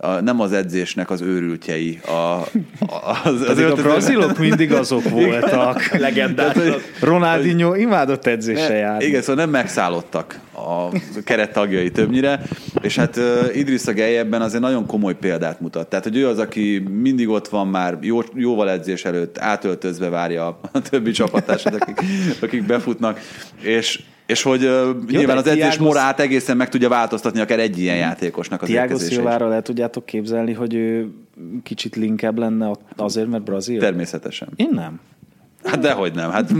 a, 0.00 0.20
nem 0.20 0.40
az 0.40 0.52
edzésnek 0.52 1.10
az 1.10 1.20
őrültjei. 1.20 2.00
A, 2.06 2.10
a, 2.10 3.20
az, 3.24 3.40
az 3.48 3.58
a 3.58 3.74
brazilok 3.74 4.38
mindig 4.38 4.72
azok 4.72 5.08
voltak. 5.08 5.98
Legendás. 5.98 6.56
Ronaldinho 7.00 7.74
imádott 7.74 8.26
edzésre 8.26 8.74
járni. 8.74 9.04
Igen, 9.04 9.20
szóval 9.20 9.44
nem 9.44 9.50
megszállottak 9.50 10.40
a 10.52 10.88
keret 11.24 11.52
tagjai 11.52 11.90
többnyire, 11.90 12.42
és 12.80 12.96
hát 12.96 13.16
uh, 13.16 13.56
Idrissa 13.56 13.92
Gej 13.92 14.18
ebben 14.18 14.42
azért 14.42 14.62
nagyon 14.62 14.86
komoly 14.86 15.14
példát 15.14 15.60
mutat. 15.60 15.88
Tehát, 15.88 16.04
hogy 16.04 16.16
ő 16.16 16.28
az, 16.28 16.38
aki 16.38 16.78
mindig 16.78 17.28
ott 17.28 17.48
van 17.48 17.68
már 17.68 17.98
jó, 18.00 18.20
jóval 18.34 18.70
edzés 18.70 19.04
előtt, 19.04 19.38
átöltözve 19.38 20.08
várja 20.08 20.46
a 20.72 20.80
többi 20.90 21.10
csapattársat, 21.10 21.74
akik, 21.74 22.00
akik 22.40 22.66
befutnak, 22.66 23.20
és 23.60 24.00
és 24.30 24.42
hogy 24.42 24.64
uh, 24.64 24.96
nyilván 25.10 25.36
az 25.36 25.46
edzés 25.46 25.60
Thiago- 25.62 25.86
morát 25.86 26.20
egészen 26.20 26.56
meg 26.56 26.68
tudja 26.68 26.88
változtatni 26.88 27.40
akár 27.40 27.58
egy 27.58 27.78
ilyen 27.78 27.96
játékosnak 27.96 28.62
az 28.62 28.68
Tiago. 28.68 28.98
Silvára 28.98 29.54
el 29.54 29.62
tudjátok 29.62 30.06
képzelni, 30.06 30.52
hogy 30.52 30.74
ő 30.74 31.10
kicsit 31.62 31.96
linkebb 31.96 32.38
lenne 32.38 32.70
azért, 32.96 33.28
mert 33.28 33.42
brazil? 33.42 33.80
Természetesen. 33.80 34.48
Én 34.56 34.70
nem. 34.72 35.00
Hát 35.64 35.80
dehogy 35.80 36.14
nem. 36.14 36.30
Hát 36.30 36.52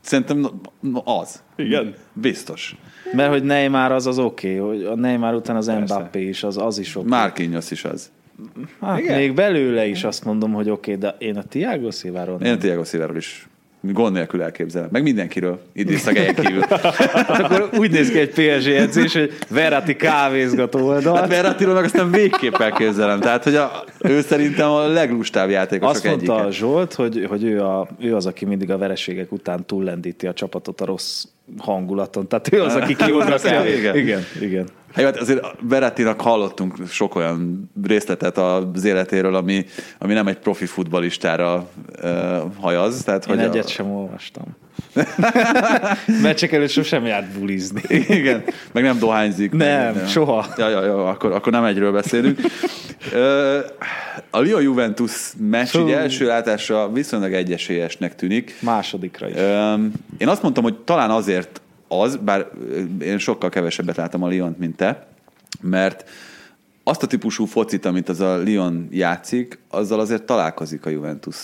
szerintem 0.00 0.60
az. 1.04 1.42
Igen. 1.56 1.94
Biztos. 2.12 2.76
Mert 3.12 3.30
hogy 3.30 3.42
Neymar 3.42 3.92
az 3.92 4.06
az 4.06 4.18
oké, 4.18 4.58
okay, 4.58 4.68
hogy 4.68 4.84
a 4.84 4.94
Neymar 4.96 5.34
után 5.34 5.56
az 5.56 5.66
Persze. 5.66 5.94
Mbappé 5.94 6.28
is, 6.28 6.42
az, 6.42 6.56
az 6.58 6.78
is 6.78 6.96
oké. 6.96 7.08
Márkinyosz 7.08 7.70
is 7.70 7.84
az. 7.84 8.10
Hát 8.80 8.98
Igen. 8.98 9.18
még 9.18 9.34
belőle 9.34 9.86
is 9.86 10.04
azt 10.04 10.24
mondom, 10.24 10.52
hogy 10.52 10.70
oké, 10.70 10.94
okay, 10.94 11.10
de 11.10 11.16
én 11.18 11.36
a 11.36 11.42
Tiago 11.42 11.90
Silváról 11.90 12.40
Én 12.40 12.50
nem. 12.50 12.58
Tiago 12.58 12.84
Silváról 12.84 13.16
is 13.16 13.48
Gond 13.82 14.14
nélkül 14.14 14.42
elképzelem. 14.42 14.88
Meg 14.92 15.02
mindenkiről. 15.02 15.60
A 15.74 16.40
kívül. 16.40 16.64
hát 16.68 17.40
akkor 17.40 17.68
úgy 17.78 17.90
néz 17.90 18.10
ki 18.10 18.18
egy 18.18 18.28
PSG 18.28 18.68
edzés, 18.68 19.12
hogy 19.12 19.32
Verratti 19.48 19.96
kávézgató 19.96 20.86
oldal. 20.86 21.16
Hát 21.16 21.28
Verrattiról 21.28 21.74
meg 21.74 21.84
aztán 21.84 22.10
végképp 22.10 22.54
elképzelem. 22.54 23.20
Tehát, 23.20 23.44
hogy 23.44 23.54
a, 23.54 23.84
ő 23.98 24.20
szerintem 24.20 24.70
a 24.70 24.86
leglustább 24.86 25.50
játékosok 25.50 25.94
Azt 25.94 26.04
mondta 26.04 26.38
egyike. 26.38 26.50
Zsolt, 26.50 26.94
hogy, 26.94 27.26
hogy 27.28 27.44
ő, 27.44 27.62
a, 27.62 27.88
ő 28.00 28.16
az, 28.16 28.26
aki 28.26 28.44
mindig 28.44 28.70
a 28.70 28.78
vereségek 28.78 29.32
után 29.32 29.66
túllendíti 29.66 30.26
a 30.26 30.32
csapatot 30.32 30.80
a 30.80 30.84
rossz 30.84 31.24
hangulaton. 31.58 32.28
Tehát 32.28 32.52
ő 32.52 32.62
az, 32.62 32.74
aki 32.74 32.96
kiugrasztja. 33.04 33.66
Igen. 33.66 33.96
igen, 33.96 34.24
igen. 34.40 34.68
Hát 34.94 35.04
hát 35.04 35.16
azért 35.16 35.64
Berettinak 35.66 36.20
hallottunk 36.20 36.76
sok 36.88 37.14
olyan 37.14 37.70
részletet 37.84 38.38
az 38.38 38.84
életéről, 38.84 39.34
ami, 39.34 39.64
ami 39.98 40.12
nem 40.12 40.26
egy 40.26 40.38
profi 40.38 40.66
futballistára 40.66 41.68
uh, 42.02 42.10
hajaz. 42.60 43.02
Tehát, 43.02 43.26
Én 43.26 43.36
hogy 43.36 43.44
egyet 43.44 43.64
a, 43.64 43.68
sem 43.68 43.90
olvastam. 43.90 44.44
Meccsek 46.22 46.52
előtt 46.52 46.70
sosem 46.70 47.06
járt 47.06 47.38
bulizni. 47.38 47.82
Igen, 48.08 48.42
meg 48.72 48.82
nem 48.82 48.98
dohányzik. 48.98 49.52
Nem, 49.52 49.94
meg, 49.94 50.08
soha. 50.08 50.46
Ja, 50.56 50.68
ja, 50.68 50.84
ja, 50.84 51.08
akkor, 51.08 51.32
akkor 51.32 51.52
nem 51.52 51.64
egyről 51.64 51.92
beszélünk. 51.92 52.40
A 54.30 54.40
Lyon-Juventus 54.40 55.32
meccs 55.38 55.76
így 55.76 55.90
első 55.90 56.26
látásra 56.26 56.92
viszonylag 56.92 57.32
egyesélyesnek 57.32 58.14
tűnik. 58.14 58.54
Másodikra 58.60 59.28
is. 59.28 59.34
Én 60.18 60.28
azt 60.28 60.42
mondtam, 60.42 60.64
hogy 60.64 60.78
talán 60.78 61.10
azért 61.10 61.60
az, 62.00 62.16
bár 62.16 62.50
én 63.00 63.18
sokkal 63.18 63.50
kevesebbet 63.50 63.96
láttam 63.96 64.22
a 64.22 64.30
Lyont, 64.30 64.58
mint 64.58 64.76
te, 64.76 65.06
mert 65.60 66.08
azt 66.84 67.02
a 67.02 67.06
típusú 67.06 67.44
focit, 67.44 67.84
amit 67.84 68.08
az 68.08 68.20
a 68.20 68.36
Lyon 68.36 68.88
játszik, 68.90 69.58
azzal 69.70 70.00
azért 70.00 70.22
találkozik 70.22 70.86
a 70.86 70.90
Juventus. 70.90 71.36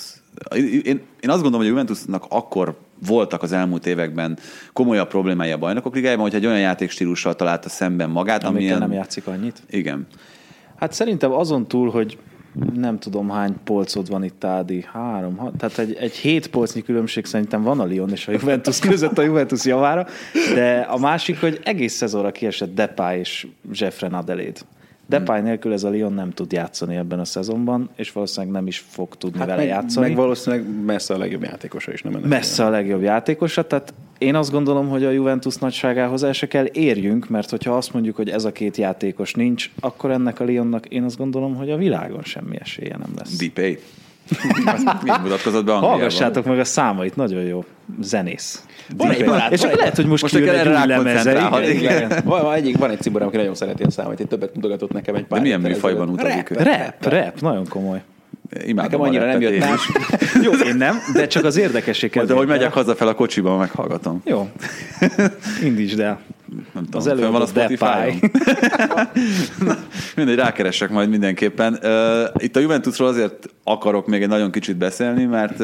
Én, 0.83 1.01
én 1.21 1.31
azt 1.31 1.43
gondolom, 1.43 1.57
hogy 1.59 1.67
a 1.67 1.69
Juventusnak 1.69 2.25
akkor 2.29 2.77
voltak 3.07 3.43
az 3.43 3.53
elmúlt 3.53 3.87
években 3.87 4.39
komolyabb 4.73 5.09
problémái 5.09 5.51
a 5.51 5.59
bajnokok 5.59 5.95
ligájában, 5.95 6.25
hogy 6.25 6.35
egy 6.35 6.47
olyan 6.47 6.61
játékstílussal 6.61 7.35
találta 7.35 7.69
szemben 7.69 8.11
magát, 8.11 8.45
Amikkel 8.45 8.57
amilyen... 8.57 8.79
nem 8.79 8.93
játszik 8.93 9.27
annyit. 9.27 9.63
Igen. 9.71 10.07
Hát 10.77 10.93
szerintem 10.93 11.33
azon 11.33 11.67
túl, 11.67 11.91
hogy 11.91 12.19
nem 12.75 12.99
tudom 12.99 13.31
hány 13.31 13.55
polcod 13.65 14.09
van 14.09 14.25
itt, 14.25 14.45
Ádi, 14.45 14.85
három, 14.93 15.37
hat, 15.37 15.57
tehát 15.57 15.79
egy, 15.79 15.95
egy 15.95 16.15
hét 16.15 16.47
polcnyi 16.47 16.83
különbség 16.83 17.25
szerintem 17.25 17.63
van 17.63 17.81
a 17.81 17.87
Lyon 17.87 18.11
és 18.11 18.29
a 18.29 18.33
Juventus 18.33 18.79
között 18.79 19.19
a 19.19 19.23
Juventus 19.23 19.65
javára, 19.65 20.07
de 20.55 20.81
a 20.81 20.99
másik, 20.99 21.41
hogy 21.41 21.61
egész 21.65 21.95
szezonra 21.95 22.33
kiesett 22.33 22.75
Depay 22.75 23.19
és 23.19 23.47
Jeffrey 23.73 24.11
Adelaide. 24.13 24.61
Depay 25.09 25.41
nélkül 25.41 25.73
ez 25.73 25.85
a 25.85 25.91
Lyon 25.91 26.13
nem 26.13 26.31
tud 26.31 26.53
játszani 26.53 26.97
ebben 26.97 27.19
a 27.19 27.25
szezonban, 27.25 27.91
és 27.97 28.13
valószínűleg 28.13 28.55
nem 28.55 28.67
is 28.67 28.79
fog 28.89 29.17
tudni 29.17 29.39
Hát 29.39 29.47
vele 29.47 29.59
meg, 29.59 29.69
játszani. 29.69 30.07
meg 30.07 30.17
valószínűleg 30.17 30.85
messze 30.85 31.15
a 31.15 31.19
legjobb 31.19 31.43
játékosa 31.43 31.93
is, 31.93 32.03
nem 32.03 32.15
ennek 32.15 32.29
Messze 32.29 32.65
a 32.65 32.71
legjobb 32.71 33.03
játékosa, 33.03 33.67
tehát 33.67 33.95
én 34.19 34.35
azt 34.35 34.51
gondolom, 34.51 34.89
hogy 34.89 35.05
a 35.05 35.11
Juventus 35.11 35.57
nagyságához 35.57 36.23
el 36.23 36.33
se 36.33 36.49
kell 36.49 36.67
érjünk, 36.73 37.29
mert 37.29 37.51
hogyha 37.51 37.77
azt 37.77 37.93
mondjuk, 37.93 38.17
hogy 38.17 38.29
ez 38.29 38.45
a 38.45 38.53
két 38.53 38.77
játékos 38.77 39.35
nincs, 39.35 39.71
akkor 39.81 40.11
ennek 40.11 40.41
a 40.41 40.45
Lyonnak 40.45 40.87
én 40.87 41.03
azt 41.03 41.17
gondolom, 41.17 41.55
hogy 41.55 41.71
a 41.71 41.77
világon 41.77 42.23
semmi 42.23 42.57
esélye 42.61 42.97
nem 42.97 43.13
lesz. 43.17 43.37
Dipay. 43.37 43.79
Mind 45.03 45.21
mutatkozott 45.23 45.65
be 45.65 45.73
Angliában. 45.73 45.89
Hallgassátok 45.91 46.45
meg 46.45 46.59
a 46.59 46.65
számait, 46.65 47.17
nagyon 47.17 47.43
jó. 47.43 47.65
Zenész. 48.01 48.63
Van 48.97 49.11
egy 49.11 49.25
barát, 49.25 49.53
És 49.53 49.61
akkor 49.61 49.73
egy- 49.73 49.79
lehet, 49.79 49.97
hogy 49.97 50.07
most, 50.07 50.23
most 50.23 50.35
kijön 50.37 50.55
egy 50.55 50.67
új 50.69 50.87
lemeze. 50.87 51.49
Van, 52.25 52.53
egyik, 52.55 52.79
van 52.79 52.91
egy 52.91 53.01
ciborám, 53.01 53.29
aki 53.29 53.37
nagyon 53.37 53.55
szereti 53.55 53.83
a 53.83 53.91
számait, 53.91 54.21
itt 54.21 54.29
többet 54.29 54.55
mutogatott 54.55 54.93
nekem 54.93 55.15
egy 55.15 55.25
pár 55.25 55.39
De 55.39 55.45
milyen 55.45 55.61
műfajban 55.61 56.09
utazik 56.09 56.51
ő? 56.51 56.55
Rap, 56.55 57.05
rap, 57.13 57.41
nagyon 57.41 57.69
komoly. 57.69 58.03
Imádom 58.65 59.01
Nekem 59.01 59.01
annyira 59.01 59.27
nem 59.27 59.41
jött 59.41 59.55
is. 59.55 59.91
Jó, 60.45 60.53
én 60.53 60.77
nem, 60.77 60.97
de 61.13 61.27
csak 61.27 61.45
az 61.45 61.57
érdekesség 61.57 62.11
De 62.11 62.35
hogy 62.35 62.47
megyek 62.47 62.73
hazafel 62.73 63.09
a 63.09 63.15
kocsiban, 63.15 63.59
meghallgatom. 63.59 64.23
Jó, 64.25 64.49
indítsd 65.63 66.01
el. 66.01 66.21
Nem 66.73 66.85
tudom, 66.85 67.01
Az 67.01 67.07
fönn 67.07 67.33
van 67.33 67.43
a 67.43 67.47
Spotify-on. 67.47 68.31
Mindegy, 70.17 70.37
rákeresek 70.37 70.91
majd 70.91 71.09
mindenképpen. 71.09 71.79
Itt 72.37 72.57
a 72.57 72.61
Juventusról 72.61 73.09
azért 73.09 73.49
akarok 73.65 74.07
még 74.07 74.23
egy 74.23 74.29
nagyon 74.29 74.51
kicsit 74.51 74.77
beszélni, 74.77 75.25
mert 75.25 75.63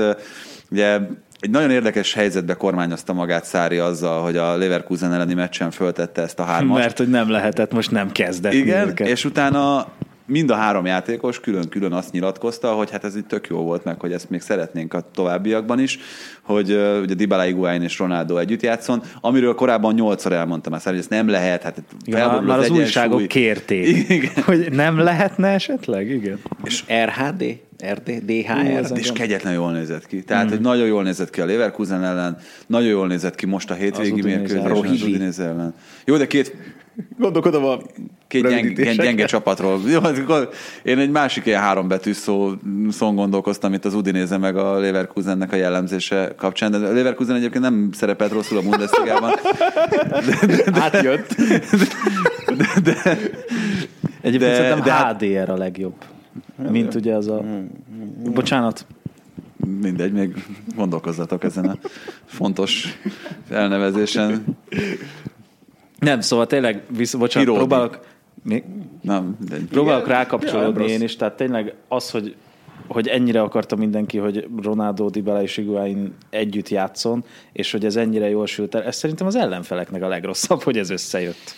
ugye 0.70 0.98
egy 1.40 1.50
nagyon 1.50 1.70
érdekes 1.70 2.14
helyzetbe 2.14 2.54
kormányozta 2.54 3.12
magát 3.12 3.44
Szári 3.44 3.78
azzal, 3.78 4.22
hogy 4.22 4.36
a 4.36 4.56
Leverkusen 4.56 5.12
elleni 5.12 5.34
meccsen 5.34 5.70
föltette 5.70 6.22
ezt 6.22 6.38
a 6.38 6.42
hármast. 6.42 6.80
Mert 6.80 6.98
hogy 6.98 7.08
nem 7.08 7.30
lehetett, 7.30 7.72
most 7.72 7.90
nem 7.90 8.12
kezdett. 8.12 8.52
Igen, 8.52 8.88
őket. 8.88 9.08
és 9.08 9.24
utána 9.24 9.86
mind 10.26 10.50
a 10.50 10.54
három 10.54 10.86
játékos 10.86 11.40
külön-külön 11.40 11.92
azt 11.92 12.12
nyilatkozta, 12.12 12.72
hogy 12.72 12.90
hát 12.90 13.04
ez 13.04 13.16
itt 13.16 13.28
tök 13.28 13.46
jó 13.46 13.58
volt 13.58 13.84
meg, 13.84 14.00
hogy 14.00 14.12
ezt 14.12 14.30
még 14.30 14.40
szeretnénk 14.40 14.94
a 14.94 15.10
továbbiakban 15.14 15.80
is, 15.80 15.98
hogy 16.42 16.70
uh, 16.72 17.00
ugye 17.02 17.14
Dybala, 17.14 17.42
Higuain 17.42 17.82
és 17.82 17.98
Ronaldo 17.98 18.36
együtt 18.36 18.62
játszon, 18.62 19.02
amiről 19.20 19.54
korábban 19.54 19.94
nyolcszor 19.94 20.32
elmondtam 20.32 20.72
már, 20.72 20.82
hogy 20.84 20.98
ez 20.98 21.06
nem 21.06 21.28
lehet, 21.28 21.62
hát 21.62 21.82
Ja, 22.04 22.16
már, 22.26 22.40
már 22.40 22.58
az 22.58 22.64
egyensúly. 22.64 22.84
újságok 22.84 23.26
kérték, 23.26 24.08
Igen. 24.08 24.42
hogy 24.44 24.68
nem 24.72 24.98
lehetne 24.98 25.48
esetleg, 25.48 26.10
igen. 26.10 26.38
És 26.64 26.84
RHD? 27.04 27.44
RD? 27.92 28.08
Ú, 28.08 28.26
DHR? 28.26 28.76
ez 28.76 28.92
És 28.94 29.12
kegyetlen 29.12 29.52
jól 29.52 29.72
nézett 29.72 30.06
ki. 30.06 30.22
Tehát, 30.22 30.46
mm. 30.46 30.48
hogy 30.48 30.60
nagyon 30.60 30.86
jól 30.86 31.02
nézett 31.02 31.30
ki 31.30 31.40
a 31.40 31.46
Leverkusen 31.46 32.04
ellen, 32.04 32.36
nagyon 32.66 32.88
jól 32.88 33.06
nézett 33.06 33.34
ki 33.34 33.46
most 33.46 33.70
a 33.70 33.74
hétvégi 33.74 34.18
Az 34.20 34.24
mérkőzésen, 34.26 34.64
ellen. 34.64 34.86
az. 34.86 35.02
Udinese 35.02 35.42
ellen. 35.42 35.74
Jó, 36.04 36.16
de 36.16 36.26
két 36.26 36.56
Gondolkodom 37.18 37.64
a 37.64 37.78
két 38.28 38.48
gyenge, 38.48 38.94
gyenge 38.94 39.24
csapatról. 39.24 39.80
Hát 40.02 40.48
én 40.82 40.98
egy 40.98 41.10
másik 41.10 41.46
ilyen 41.46 41.60
három 41.60 41.88
betűs 41.88 42.16
szó, 42.16 42.52
szón 42.90 43.14
gondolkoztam 43.14 43.72
itt 43.72 43.84
az 43.84 43.94
Udinéze 43.94 44.38
meg 44.38 44.56
a 44.56 44.78
Leverkusennek 44.78 45.52
a 45.52 45.56
jellemzése 45.56 46.32
kapcsán, 46.36 46.70
de 46.70 46.76
a 46.76 46.92
Leverkusen 46.92 47.36
egyébként 47.36 47.64
nem 47.64 47.88
szerepelt 47.92 48.32
rosszul 48.32 48.58
a 48.58 48.62
Bundesligában. 48.62 49.30
Átjött. 50.84 51.34
Egyébként 54.20 54.50
De- 54.50 54.54
szerintem 54.54 54.80
de 54.82 54.92
hát- 54.92 55.22
HDR 55.22 55.50
a 55.50 55.56
legjobb. 55.56 55.94
Mint 56.70 56.94
ugye 56.94 57.14
az 57.14 57.28
a... 57.28 57.44
Bocsánat, 58.24 58.86
Mindegy, 59.80 60.12
még 60.12 60.44
gondolkozzatok 60.76 61.44
ezen 61.44 61.64
a 61.64 61.76
fontos 62.24 62.98
elnevezésen. 63.50 64.44
Nem, 66.04 66.20
szóval 66.20 66.46
tényleg, 66.46 66.82
visz, 66.96 67.14
bocsánat, 67.14 67.48
Iródi. 67.48 67.66
próbálok... 67.66 68.00
Mi? 68.42 68.64
Nem, 69.02 69.36
mindegy. 69.38 69.64
Próbálok 69.64 70.06
Ja, 70.06 70.12
rákapcsolódni 70.12 70.86
én 70.86 71.02
is, 71.02 71.16
tehát 71.16 71.36
tényleg 71.36 71.74
az, 71.88 72.10
hogy 72.10 72.36
hogy 72.88 73.08
ennyire 73.08 73.40
akarta 73.42 73.76
mindenki, 73.76 74.18
hogy 74.18 74.48
Ronaldo, 74.62 75.08
Dybala 75.08 75.42
és 75.42 75.54
Higuain 75.54 76.14
együtt 76.30 76.68
játszon, 76.68 77.24
és 77.52 77.72
hogy 77.72 77.84
ez 77.84 77.96
ennyire 77.96 78.28
jól 78.28 78.46
sült 78.46 78.74
el, 78.74 78.82
ez 78.82 78.96
szerintem 78.96 79.26
az 79.26 79.36
ellenfeleknek 79.36 80.02
a 80.02 80.08
legrosszabb, 80.08 80.62
hogy 80.62 80.78
ez 80.78 80.90
összejött. 80.90 81.54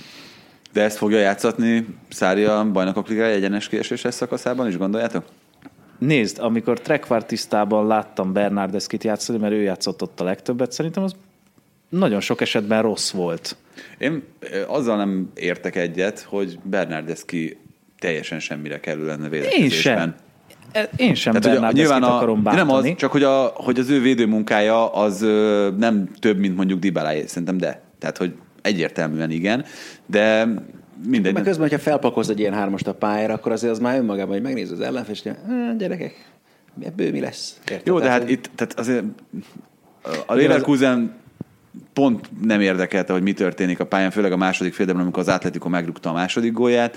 De 0.72 0.82
ezt 0.82 0.97
fogja 0.97 1.18
játszatni 1.18 1.86
Szári 2.09 2.44
a 2.44 2.70
bajnokok 2.72 3.09
ligája 3.09 3.34
egyenes 3.34 3.68
kieséses 3.68 4.14
szakaszában 4.14 4.66
is, 4.66 4.76
gondoljátok? 4.76 5.24
Nézd, 5.99 6.38
amikor 6.38 6.80
trekvártisztában 6.80 7.86
láttam 7.86 8.32
Bernardeskit 8.32 9.05
játszani, 9.05 9.38
mert 9.38 9.53
ő 9.53 9.61
játszott 9.61 10.03
ott 10.03 10.20
a 10.20 10.24
legtöbbet, 10.24 10.72
szerintem 10.72 11.03
az 11.03 11.16
nagyon 11.89 12.20
sok 12.20 12.41
esetben 12.41 12.82
rossz 12.82 13.11
volt. 13.11 13.57
Én 13.99 14.22
azzal 14.66 14.97
nem 14.97 15.30
értek 15.34 15.76
egyet, 15.76 16.20
hogy 16.20 16.59
Bernardeschi 16.62 17.57
teljesen 17.99 18.41
semmire 18.41 18.80
kerül 18.80 19.07
lenne 19.07 19.24
Én 19.24 19.30
védekezésben. 19.30 19.97
sem. 19.99 20.14
E- 20.72 20.91
Én 20.97 21.14
sem 21.14 21.32
Tehát, 21.41 21.59
hogy 21.64 21.74
nyilván 21.74 22.03
a, 22.03 22.16
akarom 22.16 22.43
nem 22.43 22.55
bántani. 22.57 22.91
az, 22.91 22.97
csak 22.97 23.11
hogy, 23.12 23.22
a, 23.22 23.45
hogy 23.55 23.78
az 23.78 23.89
ő 23.91 24.01
védőmunkája 24.01 24.93
az 24.93 25.22
ö, 25.22 25.70
nem 25.78 26.09
több, 26.18 26.39
mint 26.39 26.57
mondjuk 26.57 26.78
Dybaláé, 26.80 27.26
szerintem 27.26 27.57
de. 27.59 27.82
Tehát, 27.99 28.16
hogy 28.16 28.34
egyértelműen 28.62 29.30
igen, 29.30 29.64
de 30.07 30.49
mindegy. 31.07 31.32
Meg 31.32 31.43
közben, 31.43 31.68
hogyha 31.68 31.82
felpakolsz 31.82 32.28
egy 32.28 32.39
ilyen 32.39 32.53
hármast 32.53 32.87
a 32.87 32.95
pályára, 32.95 33.34
akkor 33.34 33.53
azért 33.53 33.72
az 33.72 33.78
már 33.78 33.99
önmagában, 33.99 34.32
hogy 34.32 34.43
megnéz 34.43 34.70
az 34.70 34.80
ellenfél, 34.80 35.12
és 35.14 35.22
mondja, 35.22 35.43
"Hm, 35.70 35.76
gyerekek, 35.76 36.30
ebből 36.84 37.11
mi 37.11 37.20
lesz? 37.20 37.61
Érted? 37.70 37.87
Jó, 37.87 37.99
de 37.99 38.05
Tehát, 38.05 38.20
hát 38.20 38.30
itt, 38.30 38.51
tehát 38.55 38.78
azért 38.78 39.05
a 40.26 40.34
Leverkusen 40.34 41.14
pont 41.93 42.31
nem 42.43 42.61
érdekelte, 42.61 43.12
hogy 43.12 43.22
mi 43.22 43.33
történik 43.33 43.81
a 43.81 43.87
pályán, 43.87 44.11
főleg 44.11 44.33
a 44.33 44.37
második 44.37 44.74
félidőben, 44.74 45.03
amikor 45.03 45.22
az 45.22 45.29
Atletico 45.29 45.68
megrúgta 45.68 46.11
a 46.11 46.12
második 46.12 46.53
gólját. 46.53 46.97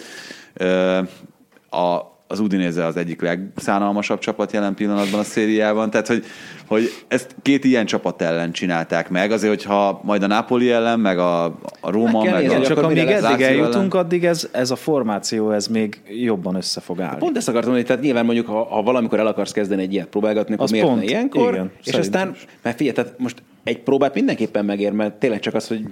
A, 1.70 2.18
az 2.32 2.40
Udinese 2.40 2.86
az 2.86 2.98
egyik 2.98 3.22
legszánalmasabb 3.22 4.20
csapat 4.20 4.52
jelen 4.52 4.74
pillanatban 4.74 5.20
a 5.20 5.24
szériában, 5.24 5.90
tehát 5.90 6.08
hogy, 6.08 6.26
hogy 6.68 6.90
ezt 7.08 7.36
két 7.42 7.64
ilyen 7.64 7.86
csapat 7.86 8.22
ellen 8.22 8.52
csinálták 8.52 9.10
meg, 9.10 9.32
azért, 9.32 9.54
hogyha 9.54 10.02
majd 10.04 10.24
a 10.24 10.28
Napoli 10.28 10.72
ellen, 10.72 11.00
meg 11.00 11.20
a, 11.20 11.44
a 11.80 11.92
Róma, 11.92 12.24
Meg 12.24 12.32
meg 12.34 12.42
nézni, 12.42 12.56
a 12.58 12.68
Csak 12.68 12.78
amíg 12.78 12.98
eddig 12.98 13.42
eljutunk, 13.42 13.94
ellen. 13.94 14.06
addig 14.06 14.26
ez, 14.26 14.48
ez 14.52 14.72
a 14.72 14.76
formáció, 14.76 15.52
ez 15.52 15.68
még 15.68 16.02
jobban 16.08 16.56
össze 16.56 16.82
fog 16.82 17.02
állni. 17.02 17.20
Pont 17.20 17.38
ezt 17.38 17.48
akartam 17.48 17.72
mondani, 17.72 17.90
tehát 17.94 18.04
nyilván 18.04 18.26
mondjuk, 18.26 18.48
ha, 18.48 18.64
ha 18.64 18.82
valamikor 18.82 19.20
el 19.20 19.28
akarsz 19.28 19.52
kezdeni 19.52 19.82
egy 19.82 19.94
ilyet 19.94 20.08
próbálgatni, 20.08 20.54
akkor 20.54 20.66
Az 20.66 20.72
miért 20.72 20.86
pont, 20.86 21.00
ne 21.00 21.06
ilyenkor? 21.06 21.54
igen, 21.54 21.72
és 21.84 21.94
aztán, 21.94 22.36
mert 22.62 22.78
figyelj, 22.78 22.96
tehát 22.96 23.14
most 23.18 23.42
egy 23.64 23.80
próbát 23.80 24.14
mindenképpen 24.14 24.66
megér, 24.66 24.92
mert 24.92 25.14
tényleg 25.14 25.40
csak 25.40 25.54
az, 25.54 25.68
hogy 25.68 25.86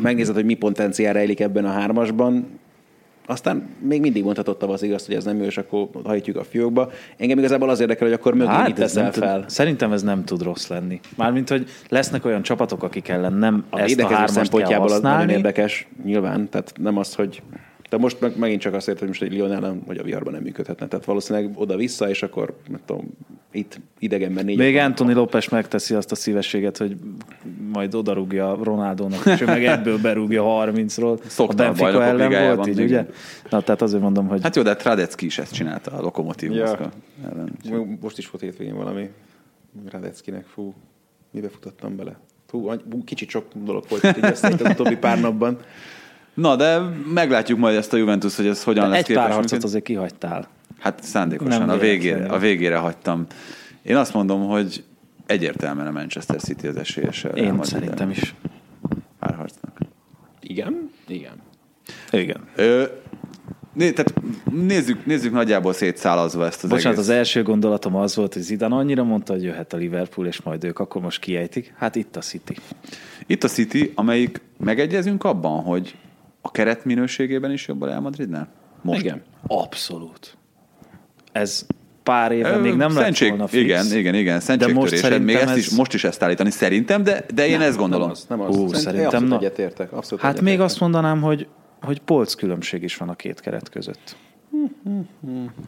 megnézed, 0.00 0.34
hogy 0.34 0.44
mi 0.44 0.54
potenciál 0.54 1.12
rejlik 1.12 1.40
ebben 1.40 1.64
a 1.64 1.70
hármasban, 1.70 2.58
aztán 3.30 3.68
még 3.80 4.00
mindig 4.00 4.24
mondhatottam 4.24 4.70
az 4.70 4.82
igaz, 4.82 5.06
hogy 5.06 5.14
ez 5.14 5.24
nem 5.24 5.38
jó, 5.38 5.44
és 5.44 5.58
akkor 5.58 5.88
hajtjuk 6.04 6.36
a 6.36 6.44
fiókba. 6.44 6.90
Engem 7.16 7.38
igazából 7.38 7.70
az 7.70 7.80
érdekel, 7.80 8.06
hogy 8.06 8.16
akkor 8.16 8.34
mögé 8.34 8.50
hát, 8.50 8.66
mit 8.66 8.76
teszel 8.76 9.12
fel. 9.12 9.40
Tud, 9.40 9.50
szerintem 9.50 9.92
ez 9.92 10.02
nem 10.02 10.24
tud 10.24 10.42
rossz 10.42 10.68
lenni. 10.68 11.00
Mármint, 11.16 11.48
hogy 11.48 11.68
lesznek 11.88 12.24
olyan 12.24 12.42
csapatok, 12.42 12.82
akik 12.82 13.08
ellen 13.08 13.32
nem 13.32 13.64
a 13.70 13.78
ezt 13.80 14.00
a 14.00 14.06
hármast 14.06 14.32
szempontjából 14.32 14.92
az 14.92 15.00
nagyon 15.00 15.28
érdekes, 15.28 15.86
nyilván. 16.04 16.48
Tehát 16.48 16.72
nem 16.76 16.96
az, 16.96 17.14
hogy 17.14 17.42
de 17.88 17.96
most 17.96 18.20
meg, 18.20 18.38
megint 18.38 18.60
csak 18.60 18.74
azt 18.74 18.88
értem, 18.88 19.08
hogy 19.08 19.18
most 19.18 19.22
egy 19.22 19.32
Lionel 19.38 19.60
nem, 19.60 19.82
vagy 19.86 19.98
a 19.98 20.02
viharban 20.02 20.32
nem 20.32 20.42
működhetne. 20.42 20.88
Tehát 20.88 21.04
valószínűleg 21.04 21.50
oda-vissza, 21.54 22.08
és 22.08 22.22
akkor 22.22 22.56
nem 22.68 22.80
tudom, 22.84 23.10
itt 23.50 23.80
idegenben 23.98 24.44
négy. 24.44 24.56
Még 24.56 24.76
Anthony 24.76 25.14
Lopes 25.14 25.48
megteszi 25.48 25.94
azt 25.94 26.12
a 26.12 26.14
szívességet, 26.14 26.76
hogy 26.76 26.96
majd 27.72 27.94
odarúgja 27.94 28.58
Ronaldónak, 28.62 29.26
és 29.26 29.40
ő 29.40 29.44
meg 29.44 29.64
ebből 29.64 29.98
berúgja 29.98 30.42
30-ról. 30.44 31.24
Szokta 31.26 31.52
a 31.52 31.66
Benfica 31.66 32.02
ellen 32.02 32.56
volt, 32.56 32.68
így, 32.68 32.80
ugye? 32.80 33.06
Na, 33.50 33.62
tehát 33.62 33.82
azért 33.82 34.02
mondom, 34.02 34.28
hogy... 34.28 34.42
Hát 34.42 34.56
jó, 34.56 34.62
de 34.62 34.76
Tradecki 34.76 35.26
is 35.26 35.38
ezt 35.38 35.52
csinálta 35.52 35.90
a 35.90 36.00
Lokomotív 36.00 36.52
ja. 36.52 36.92
ellen. 37.24 37.98
Most 38.00 38.18
is 38.18 38.30
volt 38.30 38.42
hétvégén 38.42 38.76
valami 38.76 39.10
Radeckinek, 39.90 40.44
fú, 40.46 40.74
mibe 41.30 41.48
futottam 41.48 41.96
bele? 41.96 42.18
Fú, 42.46 42.70
kicsit 43.04 43.28
sok 43.28 43.44
dolog 43.54 43.84
volt 43.88 44.02
itt 44.02 44.24
az 44.24 44.60
utóbbi 44.70 44.96
pár 44.96 45.20
napban. 45.20 45.58
Na, 46.38 46.56
de 46.56 46.78
meglátjuk 47.14 47.58
majd 47.58 47.76
ezt 47.76 47.92
a 47.92 47.96
Juventus, 47.96 48.36
hogy 48.36 48.46
ez 48.46 48.62
hogyan 48.62 48.84
de 48.84 48.90
lesz 48.90 48.98
egy 48.98 49.04
képes. 49.06 49.22
Egy 49.22 49.28
pár 49.28 49.38
harcot 49.38 49.64
azért 49.64 49.84
kihagytál. 49.84 50.48
Hát 50.78 51.02
szándékosan, 51.02 51.58
Nem 51.58 51.68
a 51.68 51.76
végére, 51.76 52.26
a 52.26 52.38
végére 52.38 52.76
hagytam. 52.76 53.26
Én 53.82 53.96
azt 53.96 54.14
mondom, 54.14 54.46
hogy 54.46 54.84
egyértelműen 55.26 55.86
a 55.86 55.90
Manchester 55.90 56.40
City 56.40 56.66
az 56.66 56.76
esélyes. 56.76 57.26
Én 57.34 57.62
szerintem 57.62 58.10
is. 58.10 58.34
Párharcnak. 59.18 59.78
Igen? 60.40 60.90
Igen. 61.06 61.32
Igen. 62.10 62.40
Ö, 62.56 62.84
Né, 63.72 63.90
tehát 63.92 64.14
nézzük, 64.50 65.06
nézzük 65.06 65.32
nagyjából 65.32 65.72
szétszálazva 65.72 66.46
ezt 66.46 66.64
az 66.64 66.70
Bocsánat, 66.70 66.98
egész. 66.98 67.08
az 67.10 67.14
első 67.16 67.42
gondolatom 67.42 67.96
az 67.96 68.16
volt, 68.16 68.32
hogy 68.32 68.42
Zidane 68.42 68.74
annyira 68.74 69.04
mondta, 69.04 69.32
hogy 69.32 69.42
jöhet 69.42 69.72
a 69.72 69.76
Liverpool, 69.76 70.26
és 70.26 70.42
majd 70.42 70.64
ők 70.64 70.78
akkor 70.78 71.02
most 71.02 71.20
kiejtik. 71.20 71.74
Hát 71.76 71.96
itt 71.96 72.16
a 72.16 72.20
City. 72.20 72.56
Itt 73.26 73.44
a 73.44 73.48
City, 73.48 73.92
amelyik 73.94 74.40
megegyezünk 74.56 75.24
abban, 75.24 75.62
hogy 75.62 75.96
a 76.48 76.50
keret 76.50 76.84
minőségében 76.84 77.50
is 77.52 77.66
jobb 77.66 77.82
a 77.82 77.86
Real 77.86 78.00
Madridnál? 78.00 78.48
Most. 78.82 79.00
Igen. 79.00 79.22
Abszolút. 79.46 80.36
Ez 81.32 81.66
pár 82.02 82.32
éve 82.32 82.50
Ö, 82.50 82.60
még 82.60 82.74
nem 82.74 82.90
szentség, 82.90 83.28
lett 83.28 83.36
volna 83.36 83.52
fix. 83.52 83.64
Igen, 83.64 83.98
igen, 83.98 84.14
igen, 84.14 84.40
szentségtörésed. 84.40 85.22
Még 85.22 85.36
ezt 85.36 85.48
ez... 85.48 85.56
is, 85.56 85.70
most 85.70 85.94
is 85.94 86.04
ezt 86.04 86.22
állítani 86.22 86.50
szerintem, 86.50 87.02
de, 87.02 87.24
de 87.34 87.46
én 87.46 87.58
nem, 87.58 87.68
ezt 87.68 87.78
gondolom. 87.78 88.06
Nem 88.06 88.10
az, 88.10 88.26
nem 88.28 88.40
az. 88.40 88.56
Hú, 88.56 88.72
szerintem 88.72 89.24
na, 89.24 89.36
egyetértek. 89.36 89.92
Abszolút 89.92 90.24
hát 90.24 90.32
egyetértek. 90.32 90.58
még 90.58 90.60
azt 90.60 90.80
mondanám, 90.80 91.20
hogy, 91.20 91.48
hogy 91.80 92.00
polc 92.00 92.34
különbség 92.34 92.82
is 92.82 92.96
van 92.96 93.08
a 93.08 93.14
két 93.14 93.40
keret 93.40 93.68
között. 93.68 94.16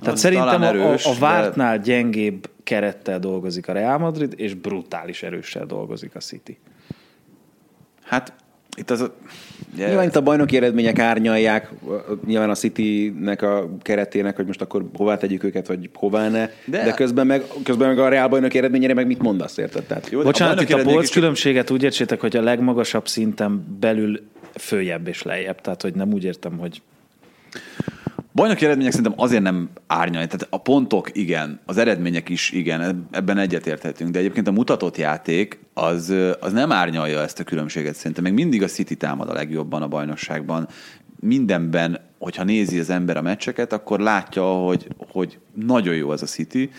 Tehát 0.01 0.15
az 0.15 0.21
szerintem 0.21 0.63
erős, 0.63 1.07
a, 1.07 1.11
a 1.11 1.15
vártnál 1.19 1.77
de... 1.77 1.83
gyengébb 1.83 2.51
kerettel 2.63 3.19
dolgozik 3.19 3.69
a 3.69 3.73
Real 3.73 3.99
Madrid, 3.99 4.35
és 4.37 4.55
brutális 4.55 5.23
erőssel 5.23 5.67
dolgozik 5.67 6.15
a 6.15 6.21
City. 6.21 6.59
Hát 8.03 8.33
itt 8.77 8.91
az... 8.91 9.11
Yeah. 9.77 9.89
Nyilván 9.89 10.09
itt 10.09 10.17
a 10.17 10.23
bajnoki 10.23 10.57
eredmények 10.57 10.99
árnyalják 10.99 11.71
nyilván 12.27 12.51
a 12.51 12.55
City-nek 12.55 13.43
a 13.43 13.71
keretének, 13.83 14.37
hogy 14.37 14.47
most 14.47 14.61
akkor 14.61 14.85
hová 14.95 15.17
tegyük 15.17 15.45
őket, 15.45 15.67
vagy 15.67 15.91
hová 15.95 16.29
ne, 16.29 16.49
de, 16.65 16.85
de 16.85 16.93
közben, 16.93 17.27
meg, 17.27 17.45
közben 17.65 17.89
meg 17.89 17.99
a 17.99 18.09
Real 18.09 18.29
bajnoki 18.29 18.59
eredményére 18.59 18.95
meg 18.95 19.07
mit 19.07 19.23
mondasz, 19.23 19.57
érted? 19.57 19.85
Tehát, 19.85 20.11
jó, 20.11 20.23
Bocsánat, 20.23 20.59
a 20.59 20.63
itt 20.63 20.73
a 20.73 20.83
polc 20.83 21.11
különbséget 21.11 21.71
úgy 21.71 21.83
értsétek, 21.83 22.21
hogy 22.21 22.37
a 22.37 22.43
legmagasabb 22.43 23.09
szinten 23.09 23.77
belül 23.81 24.21
följebb 24.59 25.09
és 25.09 25.23
lejjebb, 25.23 25.61
tehát 25.61 25.83
hogy 25.83 25.95
nem 25.95 26.13
úgy 26.13 26.25
értem, 26.25 26.59
hogy 26.59 26.83
Bajnoki 28.33 28.65
eredmények 28.65 28.93
szerintem 28.93 29.21
azért 29.21 29.43
nem 29.43 29.69
árnyalni. 29.87 30.27
Tehát 30.27 30.47
a 30.51 30.61
pontok 30.61 31.17
igen, 31.17 31.61
az 31.67 31.77
eredmények 31.77 32.29
is 32.29 32.51
igen, 32.51 33.09
ebben 33.11 33.39
egyetérthetünk, 33.39 34.11
de 34.11 34.19
egyébként 34.19 34.49
a 34.49 34.53
mutatott 34.53 34.97
játék 34.97 35.59
az, 35.75 36.15
az 36.41 36.53
nem 36.53 36.73
árnyalja 36.73 37.21
ezt 37.21 37.41
a 37.41 37.45
különbséget 37.45 37.95
szerintem. 37.95 38.25
Még 38.25 38.33
mindig 38.33 38.63
a 38.63 38.67
City 38.67 38.97
támad 38.97 39.29
a 39.29 39.33
legjobban 39.33 39.83
a 39.83 39.89
bajnokságban. 39.89 40.69
Mindenben, 41.21 42.01
hogyha 42.19 42.45
nézi 42.45 42.79
az 42.79 42.91
ember 42.91 43.17
a 43.17 43.23
meccseket, 43.23 43.73
akkor 43.73 44.01
látja, 44.01 44.43
hogy, 44.45 44.89
hogy 45.13 45.39
nagyon 45.55 45.95
jó 45.95 46.11
az 46.11 46.23
a 46.23 46.27
City. 46.27 46.71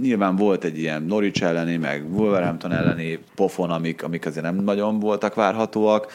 Nyilván 0.00 0.36
volt 0.36 0.64
egy 0.64 0.78
ilyen 0.78 1.02
Norwich 1.02 1.42
elleni, 1.42 1.76
meg 1.76 2.14
Wolverhampton 2.14 2.72
elleni 2.72 3.18
pofon, 3.34 3.70
amik, 3.70 4.02
amik 4.02 4.26
azért 4.26 4.44
nem 4.44 4.56
nagyon 4.56 4.98
voltak 4.98 5.34
várhatóak 5.34 6.12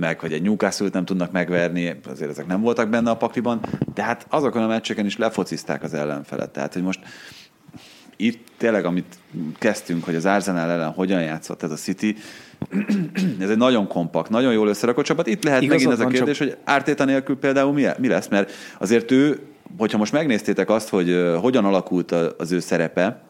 meg 0.00 0.20
hogy 0.20 0.32
egy 0.32 0.42
newcastle 0.42 0.88
nem 0.92 1.04
tudnak 1.04 1.32
megverni, 1.32 2.00
azért 2.08 2.30
ezek 2.30 2.46
nem 2.46 2.60
voltak 2.60 2.88
benne 2.88 3.10
a 3.10 3.16
pakliban, 3.16 3.60
de 3.94 4.02
hát 4.02 4.26
azokon 4.28 4.62
a 4.62 4.66
meccseken 4.66 5.06
is 5.06 5.16
lefocizták 5.16 5.82
az 5.82 5.94
ellenfelet. 5.94 6.50
Tehát, 6.50 6.72
hogy 6.72 6.82
most 6.82 7.00
itt 8.16 8.48
tényleg, 8.56 8.84
amit 8.84 9.18
kezdtünk, 9.58 10.04
hogy 10.04 10.14
az 10.14 10.26
Arsenal 10.26 10.70
ellen 10.70 10.90
hogyan 10.90 11.22
játszott 11.22 11.62
ez 11.62 11.70
a 11.70 11.74
City, 11.74 12.16
ez 13.40 13.50
egy 13.50 13.56
nagyon 13.56 13.86
kompakt, 13.86 14.30
nagyon 14.30 14.52
jól 14.52 14.68
összerakott 14.68 15.04
csapat. 15.04 15.26
Itt 15.26 15.44
lehet 15.44 15.62
Igazad 15.62 15.88
megint 15.88 16.00
ez 16.00 16.06
a 16.06 16.10
kérdés, 16.10 16.36
csak... 16.36 16.48
hogy 16.48 16.56
Ártéta 16.64 17.04
nélkül 17.04 17.38
például 17.38 17.72
mi, 17.72 17.86
mi 17.98 18.08
lesz, 18.08 18.28
mert 18.28 18.52
azért 18.78 19.10
ő, 19.10 19.40
hogyha 19.78 19.98
most 19.98 20.12
megnéztétek 20.12 20.70
azt, 20.70 20.88
hogy 20.88 21.34
hogyan 21.40 21.64
alakult 21.64 22.12
az 22.12 22.52
ő 22.52 22.60
szerepe, 22.60 23.22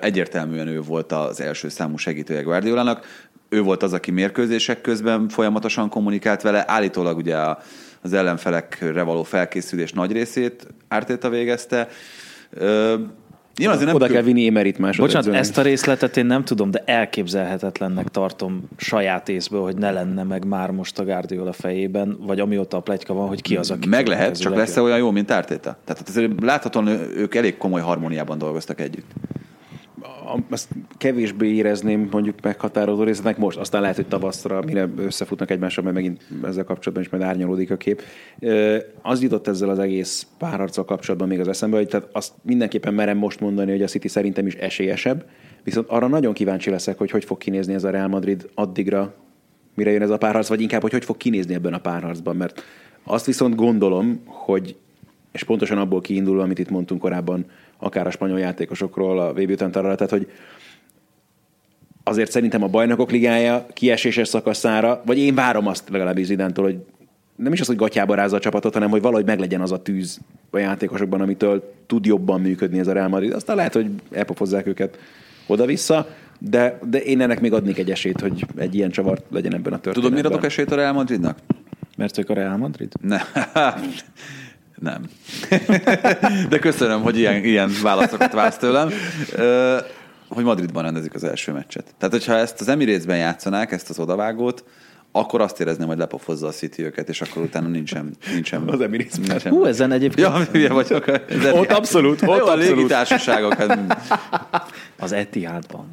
egyértelműen 0.00 0.66
ő 0.66 0.80
volt 0.80 1.12
az 1.12 1.40
első 1.40 1.68
számú 1.68 1.96
segítője 1.96 2.42
Guardiolának 2.42 3.28
ő 3.52 3.62
volt 3.62 3.82
az, 3.82 3.92
aki 3.92 4.10
mérkőzések 4.10 4.80
közben 4.80 5.28
folyamatosan 5.28 5.88
kommunikált 5.88 6.42
vele. 6.42 6.64
Állítólag 6.66 7.16
ugye 7.16 7.36
az 8.00 8.12
ellenfelekre 8.12 9.02
való 9.02 9.22
felkészülés 9.22 9.92
nagy 9.92 10.12
részét 10.12 10.66
Ártéta 10.88 11.28
végezte. 11.28 11.88
Nyilván 13.56 13.76
azért 13.76 13.92
nem 13.92 13.94
Oda 13.94 14.06
kell 14.06 14.22
vinni 14.22 14.46
Emerit 14.46 14.78
másodedzőnek. 14.78 15.24
Bocsánat, 15.24 15.40
ezt 15.40 15.58
a 15.58 15.62
részletet 15.62 16.16
én 16.16 16.26
nem 16.26 16.44
tudom, 16.44 16.70
de 16.70 16.82
elképzelhetetlennek 16.86 18.08
tartom 18.08 18.68
saját 18.76 19.28
észből, 19.28 19.62
hogy 19.62 19.76
ne 19.76 19.90
lenne 19.90 20.22
meg 20.22 20.44
már 20.44 20.70
most 20.70 20.98
a 20.98 21.04
Guardiola 21.04 21.52
fejében, 21.52 22.16
vagy 22.20 22.40
amióta 22.40 22.76
a 22.76 22.80
plegyka 22.80 23.14
van, 23.14 23.28
hogy 23.28 23.42
ki 23.42 23.56
az, 23.56 23.70
aki... 23.70 23.88
Meg 23.88 24.06
lehet, 24.06 24.40
csak 24.40 24.54
lesz 24.54 24.76
olyan 24.76 24.98
jó, 24.98 25.10
mint 25.10 25.30
Ártéta. 25.30 25.76
Tehát 25.84 26.08
azért 26.08 26.32
láthatóan 26.40 26.88
ők 27.16 27.34
elég 27.34 27.56
komoly 27.56 27.80
harmóniában 27.80 28.38
dolgoztak 28.38 28.80
együtt 28.80 29.10
azt 30.50 30.68
kevésbé 30.96 31.54
érezném 31.54 32.08
mondjuk 32.10 32.40
meghatározó 32.42 33.02
részletnek 33.02 33.38
most, 33.38 33.58
aztán 33.58 33.80
lehet, 33.80 33.96
hogy 33.96 34.06
tavaszra, 34.06 34.62
mire 34.62 34.88
összefutnak 34.96 35.50
egymással, 35.50 35.84
mert 35.84 35.96
megint 35.96 36.26
ezzel 36.44 36.64
kapcsolatban 36.64 37.02
is 37.02 37.08
majd 37.10 37.22
árnyalódik 37.22 37.70
a 37.70 37.76
kép. 37.76 38.02
Az 39.02 39.22
jutott 39.22 39.48
ezzel 39.48 39.68
az 39.68 39.78
egész 39.78 40.26
párharccal 40.38 40.84
kapcsolatban 40.84 41.28
még 41.28 41.40
az 41.40 41.48
eszembe, 41.48 41.76
hogy 41.76 41.88
tehát 41.88 42.08
azt 42.12 42.32
mindenképpen 42.42 42.94
merem 42.94 43.16
most 43.16 43.40
mondani, 43.40 43.70
hogy 43.70 43.82
a 43.82 43.86
City 43.86 44.08
szerintem 44.08 44.46
is 44.46 44.54
esélyesebb, 44.54 45.24
viszont 45.64 45.88
arra 45.88 46.06
nagyon 46.06 46.32
kíváncsi 46.32 46.70
leszek, 46.70 46.98
hogy 46.98 47.10
hogy 47.10 47.24
fog 47.24 47.38
kinézni 47.38 47.74
ez 47.74 47.84
a 47.84 47.90
Real 47.90 48.08
Madrid 48.08 48.48
addigra, 48.54 49.14
mire 49.74 49.90
jön 49.90 50.02
ez 50.02 50.10
a 50.10 50.18
párharc, 50.18 50.48
vagy 50.48 50.60
inkább, 50.60 50.80
hogy 50.80 50.92
hogy 50.92 51.04
fog 51.04 51.16
kinézni 51.16 51.54
ebben 51.54 51.74
a 51.74 51.78
párharcban, 51.78 52.36
mert 52.36 52.62
azt 53.04 53.26
viszont 53.26 53.54
gondolom, 53.54 54.22
hogy 54.24 54.76
és 55.32 55.44
pontosan 55.44 55.78
abból 55.78 56.00
kiindul, 56.00 56.40
amit 56.40 56.58
itt 56.58 56.70
mondtunk 56.70 57.00
korábban, 57.00 57.44
akár 57.82 58.06
a 58.06 58.10
spanyol 58.10 58.38
játékosokról, 58.38 59.18
a 59.20 59.32
VB 59.32 59.50
utántára, 59.50 59.94
tehát 59.94 60.10
hogy 60.10 60.30
azért 62.04 62.30
szerintem 62.30 62.62
a 62.62 62.68
bajnokok 62.68 63.10
ligája 63.10 63.66
kieséses 63.72 64.28
szakaszára, 64.28 65.02
vagy 65.06 65.18
én 65.18 65.34
várom 65.34 65.66
azt 65.66 65.88
legalábbis 65.88 66.26
Zidántól, 66.26 66.64
hogy 66.64 66.76
nem 67.36 67.52
is 67.52 67.60
az, 67.60 67.66
hogy 67.66 67.76
gatyába 67.76 68.14
rázza 68.14 68.36
a 68.36 68.40
csapatot, 68.40 68.72
hanem 68.72 68.90
hogy 68.90 69.00
valahogy 69.00 69.24
meglegyen 69.24 69.60
az 69.60 69.72
a 69.72 69.82
tűz 69.82 70.20
a 70.50 70.58
játékosokban, 70.58 71.20
amitől 71.20 71.72
tud 71.86 72.04
jobban 72.04 72.40
működni 72.40 72.78
ez 72.78 72.86
a 72.86 72.92
Real 72.92 73.08
Madrid. 73.08 73.32
Aztán 73.32 73.56
lehet, 73.56 73.72
hogy 73.72 73.90
elpofozzák 74.10 74.66
őket 74.66 74.98
oda-vissza, 75.46 76.08
de, 76.38 76.78
de 76.90 76.98
én 76.98 77.20
ennek 77.20 77.40
még 77.40 77.52
adnék 77.52 77.78
egy 77.78 77.90
esélyt, 77.90 78.20
hogy 78.20 78.46
egy 78.56 78.74
ilyen 78.74 78.90
csavart 78.90 79.24
legyen 79.30 79.54
ebben 79.54 79.72
a 79.72 79.80
történetben. 79.80 80.02
Tudod, 80.02 80.12
miért 80.12 80.26
adok 80.26 80.44
esélyt 80.44 80.72
a 80.72 80.74
Real 80.74 80.92
Madridnak? 80.92 81.38
Mert 81.96 82.18
ők 82.18 82.30
a 82.30 82.34
Real 82.34 82.56
Madrid? 82.56 82.92
Ne. 83.00 83.20
Nem. 84.82 85.02
De 86.50 86.58
köszönöm, 86.58 87.02
hogy 87.02 87.18
ilyen, 87.18 87.44
ilyen 87.44 87.70
válaszokat 87.82 88.32
vársz 88.32 88.56
tőlem. 88.56 88.90
Hogy 90.28 90.44
Madridban 90.44 90.82
rendezik 90.82 91.14
az 91.14 91.24
első 91.24 91.52
meccset. 91.52 91.94
Tehát, 91.98 92.14
hogyha 92.14 92.34
ezt 92.34 92.60
az 92.60 92.68
Emirates-ben 92.68 93.16
játszanák, 93.16 93.72
ezt 93.72 93.90
az 93.90 93.98
odavágót, 93.98 94.64
akkor 95.12 95.40
azt 95.40 95.60
érezném, 95.60 95.86
hogy 95.88 95.98
lepofozza 95.98 96.46
a 96.46 96.50
City 96.50 96.82
őket, 96.82 97.08
és 97.08 97.20
akkor 97.20 97.42
utána 97.42 97.68
nincsen... 97.68 98.10
nincsen 98.32 98.68
az 98.68 98.80
Emirates 98.80 99.14
nincsen. 99.14 99.52
Hú, 99.52 99.64
ezen 99.64 99.92
egyébként... 99.92 100.28
Ja, 100.28 100.44
hülye 100.52 100.72
vagyok. 100.72 101.04
Ott 101.52 101.72
abszolút, 101.72 102.22
ott 102.22 102.28
Jó, 102.28 102.32
abszolút. 102.32 102.70
a 102.70 102.74
légitársaságok. 102.74 103.56
Az 104.98 105.12
Etihadban. 105.12 105.92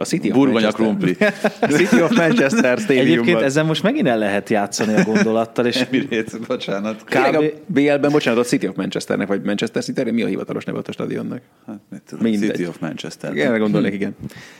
A 0.00 0.04
City 0.04 0.30
of 0.30 0.36
Burgonya 0.36 0.72
krumpli. 0.72 1.16
A 1.60 1.66
City 1.66 2.02
of 2.02 2.16
Manchester 2.16 2.78
stadiumban. 2.78 3.12
Egyébként 3.12 3.40
ezzel 3.40 3.64
most 3.64 3.82
megint 3.82 4.06
el 4.06 4.18
lehet 4.18 4.48
játszani 4.50 4.94
a 4.94 5.02
gondolattal. 5.02 5.66
És 5.66 5.76
Emirates, 5.76 6.32
bocsánat. 6.46 7.04
Kb... 7.04 7.36
A 7.36 7.42
BL-ben, 7.66 8.10
bocsánat, 8.10 8.40
a 8.40 8.48
City 8.48 8.66
of 8.66 8.76
Manchesternek, 8.76 9.28
vagy 9.28 9.42
Manchester 9.42 9.82
City, 9.82 10.10
mi 10.10 10.22
a 10.22 10.26
hivatalos 10.26 10.64
neve 10.64 10.80
a 10.86 10.92
stadionnak? 10.92 11.40
Hát, 11.66 11.80
mit 11.90 12.02
tudom, 12.08 12.32
City 12.32 12.66
of 12.66 12.78
Manchester. 12.78 13.32
Igen, 13.32 13.58
gondolnék, 13.58 13.92
igen. 13.92 14.16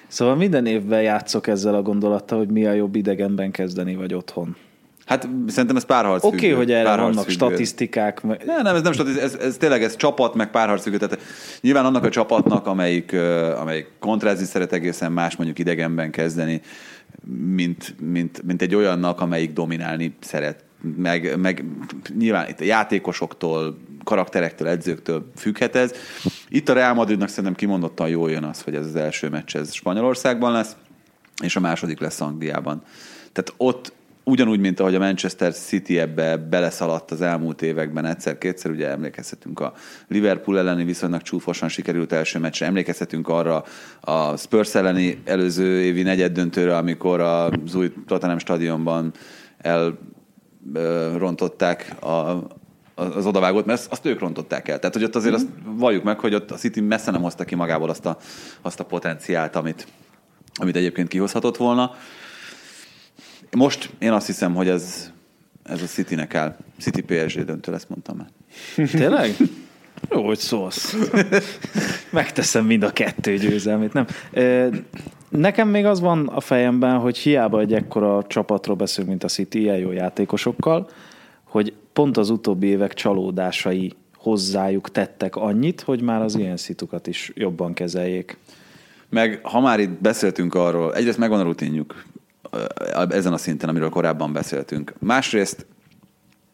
Szóval 0.09 0.37
minden 0.37 0.67
évben 0.67 1.03
játszok 1.03 1.47
ezzel 1.47 1.75
a 1.75 1.83
gondolattal, 1.83 2.39
hogy 2.39 2.49
mi 2.49 2.67
a 2.67 2.73
jobb 2.73 2.95
idegenben 2.95 3.51
kezdeni, 3.51 3.95
vagy 3.95 4.15
otthon. 4.15 4.57
Hát 5.11 5.29
szerintem 5.47 5.77
ez 5.77 5.85
párharc 5.85 6.25
Oké, 6.25 6.37
okay, 6.37 6.51
hogy 6.51 6.73
erre 6.73 6.83
párharc 6.85 7.09
vannak 7.09 7.23
függő. 7.31 7.35
statisztikák. 7.35 8.23
meg- 8.23 8.43
Ne, 8.47 8.63
nem, 8.63 8.75
ez 8.75 8.83
nem 8.83 8.93
statisztika, 8.93 9.25
ez, 9.25 9.35
ez 9.35 9.57
tényleg 9.57 9.83
ez 9.83 9.97
csapat, 9.97 10.35
meg 10.35 10.51
párharc 10.51 10.83
függő. 10.83 10.97
Tehát 10.97 11.19
nyilván 11.61 11.85
annak 11.85 12.05
a 12.05 12.09
csapatnak, 12.09 12.67
amelyik, 12.67 13.13
amelyik 13.61 13.87
kontrázni 13.99 14.45
szeret 14.45 14.73
egészen 14.73 15.13
más 15.13 15.37
mondjuk 15.37 15.59
idegenben 15.59 16.11
kezdeni, 16.11 16.61
mint, 17.55 17.95
mint, 18.01 18.43
mint 18.43 18.63
egy 18.63 18.75
olyannak, 18.75 19.21
amelyik 19.21 19.53
dominálni 19.53 20.17
szeret. 20.21 20.65
Meg, 20.97 21.39
meg 21.39 21.65
nyilván 22.19 22.49
itt 22.49 22.61
a 22.61 22.65
játékosoktól, 22.65 23.79
karakterektől, 24.05 24.69
edzőktől 24.69 25.31
függhet 25.37 25.77
ez. 25.77 25.93
Itt 26.49 26.69
a 26.69 26.73
Real 26.73 26.95
Madridnak 26.95 27.29
szerintem 27.29 27.55
kimondottan 27.55 28.09
jól 28.09 28.31
jön 28.31 28.45
az, 28.45 28.63
hogy 28.63 28.75
ez 28.75 28.87
az 28.87 28.97
első 28.97 29.29
meccs 29.29 29.57
ez 29.57 29.73
Spanyolországban 29.73 30.53
lesz, 30.53 30.77
és 31.43 31.57
a 31.57 31.61
második 31.61 32.01
lesz 32.01 32.21
Angliában. 32.21 32.83
Tehát 33.33 33.55
ott 33.57 33.93
ugyanúgy, 34.31 34.61
mint 34.61 34.81
ahogy 34.81 34.95
a 34.95 34.99
Manchester 34.99 35.55
City 35.55 35.99
ebbe 35.99 36.37
beleszaladt 36.37 37.11
az 37.11 37.21
elmúlt 37.21 37.63
években 37.63 38.05
egyszer-kétszer, 38.05 38.71
ugye 38.71 38.89
emlékezhetünk 38.89 39.61
a 39.61 39.73
Liverpool 40.09 40.59
elleni 40.59 40.85
viszonylag 40.85 41.23
csúfosan 41.23 41.69
sikerült 41.69 42.13
első 42.13 42.39
meccsre, 42.39 42.67
emlékezhetünk 42.67 43.29
arra 43.29 43.65
a 44.01 44.37
Spurs 44.37 44.75
elleni 44.75 45.21
előző 45.25 45.81
évi 45.81 46.03
negyed 46.03 46.33
döntőre, 46.33 46.77
amikor 46.77 47.21
az 47.21 47.75
új 47.75 47.93
Tottenham 48.07 48.39
stadionban 48.39 49.13
elrontották 50.73 52.03
a, 52.03 52.39
az 52.95 53.27
odavágót, 53.27 53.67
mert 53.67 53.79
azt, 53.79 53.93
azt 53.93 54.07
ők 54.07 54.19
rontották 54.19 54.69
el. 54.69 54.79
Tehát, 54.79 54.95
hogy 54.95 55.05
ott 55.05 55.17
azért 55.17 55.35
azt 55.35 55.49
valljuk 55.65 56.03
meg, 56.03 56.19
hogy 56.19 56.35
ott 56.35 56.51
a 56.51 56.57
City 56.57 56.81
messze 56.81 57.11
nem 57.11 57.23
hozta 57.23 57.45
ki 57.45 57.55
magából 57.55 57.91
azt 57.91 58.07
a, 58.07 58.17
azt 58.63 58.81
a 58.81 58.85
potenciált, 58.85 59.57
amit, 59.57 59.87
amit 60.55 60.77
egyébként 60.77 61.09
kihozhatott 61.09 61.57
volna. 61.57 61.95
Most 63.57 63.91
én 63.99 64.13
azt 64.13 64.27
hiszem, 64.27 64.55
hogy 64.55 64.69
ez, 64.69 65.13
ez 65.63 65.83
a 65.83 65.87
Citynek 65.87 66.35
áll. 66.35 66.57
City 66.79 67.01
PSG 67.01 67.45
döntő 67.45 67.73
lesz, 67.73 67.87
mondtam 67.89 68.17
már. 68.17 68.29
Tényleg? 69.01 69.37
Jó, 70.11 70.27
hogy 70.27 70.39
szólsz. 70.39 70.97
Megteszem 72.11 72.67
mind 72.67 72.83
a 72.83 72.91
kettő 72.91 73.37
győzelmét, 73.37 73.93
nem? 73.93 74.07
Nekem 75.29 75.69
még 75.69 75.85
az 75.85 76.01
van 76.01 76.29
a 76.29 76.41
fejemben, 76.41 76.99
hogy 76.99 77.19
hiába 77.19 77.61
egy 77.61 77.73
ekkora 77.73 78.25
csapatról 78.27 78.77
beszélünk, 78.77 79.11
mint 79.11 79.25
a 79.25 79.29
City, 79.29 79.61
ilyen 79.61 79.77
jó 79.77 79.93
játékosokkal, 79.93 80.89
hogy 81.45 81.73
pont 81.93 82.17
az 82.17 82.31
utóbbi 82.31 82.67
évek 82.67 82.95
csalódásai 82.95 83.93
hozzájuk 84.17 84.91
tettek 84.91 85.37
annyit, 85.37 85.81
hogy 85.81 86.01
már 86.01 86.23
az 86.23 86.37
ilyen 86.37 86.57
szitukat 86.57 87.07
is 87.07 87.33
jobban 87.35 87.75
kezeljék. 87.75 88.37
Meg 89.09 89.41
ha 89.43 89.61
már 89.61 89.81
itt 89.81 89.91
beszéltünk 89.91 90.55
arról, 90.55 90.95
egyrészt 90.95 91.19
megvan 91.19 91.41
a 91.41 91.43
rutinjuk 91.43 92.05
ezen 93.11 93.33
a 93.33 93.37
szinten, 93.37 93.69
amiről 93.69 93.89
korábban 93.89 94.33
beszéltünk. 94.33 94.93
Másrészt 94.99 95.67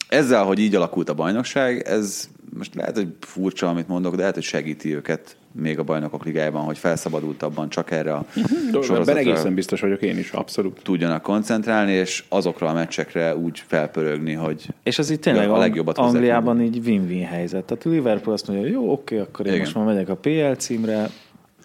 ezzel, 0.09 0.45
hogy 0.45 0.59
így 0.59 0.75
alakult 0.75 1.09
a 1.09 1.15
bajnokság, 1.15 1.83
ez 1.87 2.29
most 2.59 2.75
lehet, 2.75 2.97
hogy 2.97 3.09
furcsa, 3.21 3.69
amit 3.69 3.89
mondok, 3.89 4.13
de 4.13 4.19
lehet, 4.19 4.35
hogy 4.35 4.43
segíti 4.43 4.95
őket 4.95 5.37
még 5.53 5.79
a 5.79 5.83
bajnokok 5.83 6.25
ligájában, 6.25 6.65
hogy 6.65 6.79
felszabadultabban 6.79 7.69
csak 7.69 7.91
erre 7.91 8.13
a 8.15 8.25
Ebben 8.37 8.83
sorozatra 8.83 9.17
egészen 9.21 9.55
biztos 9.55 9.81
vagyok 9.81 10.03
én 10.03 10.19
is, 10.19 10.31
abszolút. 10.31 10.81
tudjanak 10.83 11.23
koncentrálni, 11.23 11.93
és 11.93 12.25
azokra 12.29 12.69
a 12.69 12.73
meccsekre 12.73 13.37
úgy 13.37 13.63
felpörögni, 13.67 14.33
hogy 14.33 14.67
És 14.83 14.99
az 14.99 15.11
itt 15.11 15.21
tényleg 15.21 15.51
a 15.51 15.55
a 15.55 15.59
legjobbat 15.59 15.99
Angliában 15.99 16.61
így 16.63 16.81
win-win 16.87 17.25
helyzet. 17.27 17.65
Tehát 17.65 17.87
a 17.87 17.89
Liverpool 17.89 18.35
azt 18.35 18.49
mondja, 18.49 18.69
jó, 18.69 18.93
oké, 18.93 19.19
akkor 19.19 19.47
én 19.47 19.53
Igen. 19.53 19.65
most 19.65 19.75
már 19.77 19.85
megyek 19.85 20.09
a 20.09 20.17
PL 20.17 20.53
címre, 20.59 20.97
hát 20.97 21.11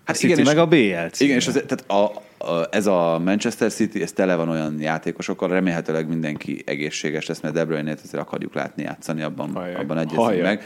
a 0.06 0.12
City 0.12 0.26
igen, 0.26 0.40
és- 0.40 0.46
meg 0.46 0.58
a 0.58 0.66
BL 0.66 0.76
címre. 0.76 1.10
Igen, 1.18 1.36
és 1.38 1.48
az, 1.48 1.54
tehát 1.54 1.90
a, 1.90 2.22
ez 2.70 2.86
a 2.86 3.20
Manchester 3.24 3.72
City, 3.72 4.02
ez 4.02 4.12
tele 4.12 4.36
van 4.36 4.50
olyan 4.50 4.80
játékosokkal, 4.80 5.50
remélhetőleg 5.50 6.08
mindenki 6.08 6.64
egészséges 6.66 7.26
lesz, 7.26 7.40
mert 7.40 7.54
De 7.54 7.66
Bruyne-t 7.66 8.02
azért 8.04 8.24
akarjuk 8.24 8.54
látni 8.54 8.84
játszani, 8.84 9.22
abban, 9.22 9.52
Hajjaj. 9.54 9.76
abban 9.76 9.98
egyezünk 9.98 10.42
meg. 10.42 10.64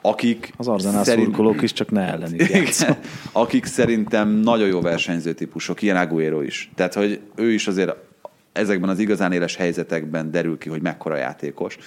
Akik 0.00 0.52
Az 0.56 0.68
Arzenál 0.68 1.04
szurkolók 1.04 1.62
is 1.62 1.72
csak 1.72 1.90
ne 1.90 2.00
ellenük. 2.00 2.40
Igen, 2.40 2.66
akik 3.32 3.64
szerintem 3.64 4.28
nagyon 4.28 4.68
jó 4.68 4.80
versenyző 4.80 5.32
típusok, 5.32 5.82
ilyen 5.82 5.96
Aguero 5.96 6.40
is. 6.42 6.70
Tehát, 6.74 6.94
hogy 6.94 7.20
ő 7.34 7.52
is 7.52 7.66
azért 7.66 7.94
ezekben 8.52 8.88
az 8.88 8.98
igazán 8.98 9.32
éles 9.32 9.56
helyzetekben 9.56 10.30
derül 10.30 10.58
ki, 10.58 10.68
hogy 10.68 10.82
mekkora 10.82 11.16
játékos. 11.16 11.78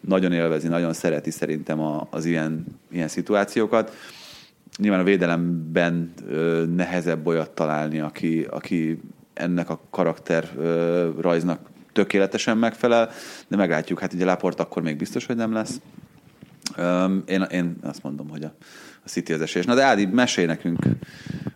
Nagyon 0.00 0.32
élvezi, 0.32 0.68
nagyon 0.68 0.92
szereti 0.92 1.30
szerintem 1.30 1.80
a, 1.80 2.06
az 2.10 2.24
ilyen, 2.24 2.64
ilyen 2.90 3.08
szituációkat. 3.08 3.96
Nyilván 4.78 5.00
a 5.00 5.04
védelemben 5.04 6.12
nehezebb 6.76 7.26
olyat 7.26 7.50
találni, 7.50 8.00
aki, 8.00 8.46
aki 8.50 9.00
ennek 9.34 9.70
a 9.70 9.80
karakter 9.90 10.48
rajznak 11.20 11.70
tökéletesen 11.92 12.58
megfelel, 12.58 13.10
de 13.48 13.56
meglátjuk, 13.56 14.00
hát 14.00 14.12
ugye 14.12 14.24
Laport 14.24 14.60
akkor 14.60 14.82
még 14.82 14.96
biztos, 14.96 15.26
hogy 15.26 15.36
nem 15.36 15.52
lesz. 15.52 15.80
Én, 17.26 17.42
én 17.42 17.76
azt 17.82 18.02
mondom, 18.02 18.28
hogy 18.28 18.44
a, 18.44 18.54
a 19.04 19.08
City 19.08 19.32
az 19.32 19.40
esélyes. 19.40 19.66
Na 19.66 19.74
de 19.74 19.82
Ádi, 19.82 20.06
mesélj 20.12 20.46
nekünk 20.46 20.78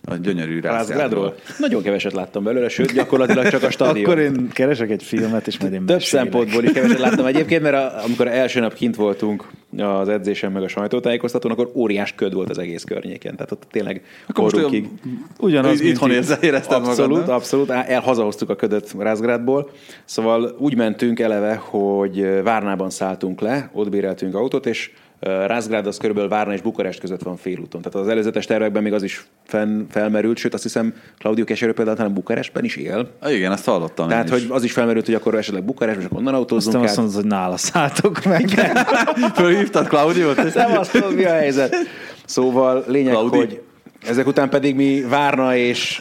a 0.04 0.14
gyönyörű 0.14 0.60
Rázgrádról? 0.60 1.34
Nagyon 1.58 1.82
keveset 1.82 2.12
láttam 2.12 2.44
belőle, 2.44 2.68
sőt, 2.68 2.92
gyakorlatilag 2.92 3.48
csak 3.48 3.62
a 3.62 3.70
stadion. 3.70 4.04
Akkor 4.04 4.18
én 4.18 4.48
keresek 4.48 4.90
egy 4.90 5.02
filmet, 5.02 5.46
és 5.46 5.58
majd 5.58 5.72
én 5.72 5.78
Több 5.78 5.96
mesélek. 5.96 6.24
szempontból 6.24 6.64
is 6.64 6.72
keveset 6.72 6.98
láttam 6.98 7.26
egyébként, 7.26 7.62
mert 7.62 7.74
a, 7.74 8.04
amikor 8.04 8.28
első 8.28 8.60
nap 8.60 8.74
kint 8.74 8.96
voltunk 8.96 9.48
az 9.76 10.08
edzésen 10.08 10.52
meg 10.52 10.62
a 10.62 10.68
sajtótájékoztatón, 10.68 11.50
akkor 11.52 11.70
óriás 11.74 12.12
köd 12.14 12.34
volt 12.34 12.50
az 12.50 12.58
egész 12.58 12.84
környéken. 12.84 13.34
Tehát 13.36 13.52
ott 13.52 13.62
tényleg 13.70 14.02
Akkor 14.26 14.54
olyan- 14.54 14.98
Ugyanaz, 15.40 15.80
mint 15.80 15.92
Itthon 15.92 16.10
itt. 16.10 16.16
érze, 16.16 16.38
érezted 16.40 16.76
Abszolút, 16.76 17.10
magad, 17.10 17.26
nem? 17.26 17.34
abszolút. 17.36 17.70
Á, 17.70 17.84
El 17.84 18.00
hazahoztuk 18.00 18.50
a 18.50 18.56
ködöt 18.56 18.94
Rázgrádból. 18.98 19.70
Szóval 20.04 20.54
úgy 20.58 20.76
mentünk 20.76 21.20
eleve, 21.20 21.54
hogy 21.54 22.42
Várnában 22.42 22.90
szálltunk 22.90 23.40
le, 23.40 23.70
ott 23.72 23.88
béreltünk 23.88 24.34
autót, 24.34 24.66
és 24.66 24.90
ö, 25.20 25.46
Rázgrád 25.46 25.86
az 25.86 25.96
körülbelül 25.96 26.28
Várna 26.30 26.52
és 26.52 26.60
Bukarest 26.60 27.00
között 27.00 27.22
van 27.22 27.36
félúton. 27.36 27.82
Tehát 27.82 28.06
az 28.06 28.12
előzetes 28.12 28.46
tervekben 28.46 28.82
még 28.82 28.92
az 28.92 29.02
is 29.02 29.26
fenn, 29.46 29.86
felmerült, 29.90 30.36
sőt 30.36 30.54
azt 30.54 30.62
hiszem 30.62 30.94
Claudio 31.18 31.44
Keserő 31.44 31.72
például 31.72 31.96
talán 31.96 32.12
Bukarestben 32.14 32.64
is 32.64 32.76
él. 32.76 33.08
Ah, 33.20 33.34
Igen, 33.34 33.52
azt 33.52 33.64
hallottam 33.64 34.08
Tehát, 34.08 34.28
én 34.30 34.34
is. 34.36 34.42
hogy 34.42 34.50
az 34.56 34.64
is 34.64 34.72
felmerült, 34.72 35.04
hogy 35.06 35.14
akkor 35.14 35.34
esetleg 35.34 35.64
Bukarest, 35.64 35.98
és 35.98 36.04
akkor 36.04 36.18
onnan 36.18 36.34
autózzunk 36.34 36.74
Aztán 36.74 36.82
át. 36.82 36.88
azt 36.88 36.96
mondod, 36.98 37.14
hogy 37.14 37.24
nála 37.40 37.56
szálltok 37.56 38.24
meg. 38.24 38.48
Fölhívtad 39.34 39.86
Claudiót? 39.86 40.50
Szevasztok, 40.50 41.14
mi 41.14 41.24
a 41.24 41.32
helyzet? 41.32 41.76
Szóval 42.24 42.84
lényeg, 42.86 43.12
Claudi. 43.12 43.36
hogy 43.36 43.62
ezek 44.08 44.26
után 44.26 44.48
pedig 44.48 44.74
mi 44.74 45.00
Várna 45.08 45.56
és 45.56 46.00